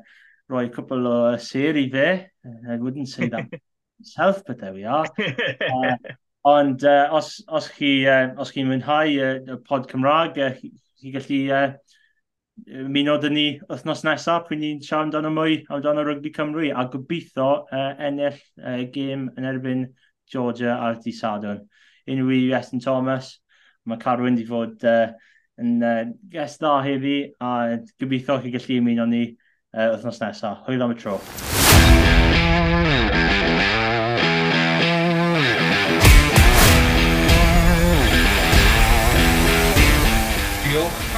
rhoi 0.54 0.68
cwpl 0.76 1.10
o 1.10 1.18
ser 1.42 1.80
i 1.82 1.88
fe. 1.90 2.08
I 2.70 2.78
wouldn't 2.78 3.10
say 3.10 3.30
that 3.30 3.50
myself, 4.00 4.44
but 4.46 4.60
there 4.60 4.74
we 4.74 4.84
are. 4.86 5.08
Uh, 5.74 5.98
Ond 6.44 6.84
uh, 6.84 7.08
os, 7.16 7.38
os 7.48 7.70
chi 7.72 8.04
uh, 8.04 8.34
os 8.42 8.52
chi'n 8.52 8.68
mwynhau 8.68 9.08
y 9.08 9.20
uh, 9.24 9.60
pod 9.64 9.88
Cymraeg, 9.88 10.40
uh, 10.44 10.52
chi, 10.58 10.74
chi 11.00 11.14
gallu 11.14 11.40
uh, 11.56 11.70
muno 12.92 13.16
dyn 13.18 13.34
ni 13.38 13.46
wythnos 13.70 14.04
nesaf 14.04 14.50
pwy 14.50 14.60
ni'n 14.60 14.82
siarad 14.84 15.08
amdano 15.08 15.32
mwy 15.34 15.62
amdano 15.72 16.04
Rygbi 16.04 16.34
Cymru 16.36 16.68
a 16.76 16.86
gobeithio 16.92 17.48
uh, 17.64 17.94
ennill 17.96 18.36
uh, 18.60 18.84
gêm 18.92 19.30
yn 19.38 19.50
erbyn 19.54 19.88
Georgia 20.30 20.76
ar 20.84 21.00
di 21.00 21.16
Sadwn. 21.16 21.64
Unrhyw 22.12 22.36
i 22.36 22.52
Weston 22.52 22.84
Thomas, 22.84 23.38
mae 23.88 24.04
Carwyn 24.04 24.36
wedi 24.36 24.48
fod 24.52 24.84
uh, 24.84 25.16
yn 25.64 25.80
uh, 25.80 26.06
gest 26.34 26.60
dda 26.60 26.78
heddi 26.84 27.18
a 27.40 27.80
gobeithio 28.04 28.42
chi 28.44 28.52
gallu 28.54 28.82
ymuno 28.82 29.08
ni 29.08 29.26
uh, 29.32 29.94
wythnos 29.94 30.20
nesaf. 30.20 30.66
Hwyl 30.68 30.84
am 30.84 30.98
y 30.98 31.00
tro. 31.00 31.22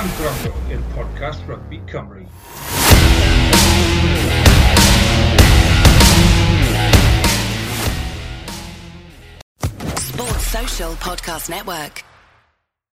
Diolch 0.06 0.18
am 0.18 0.18
gwrando 0.18 0.52
i'r 0.70 0.82
podcast 0.94 1.42
Rugby 1.48 1.82
Cymru. 1.90 2.26
Sports 9.98 10.52
Social 10.52 10.96
Podcast 11.02 11.50
Network. 11.50 12.15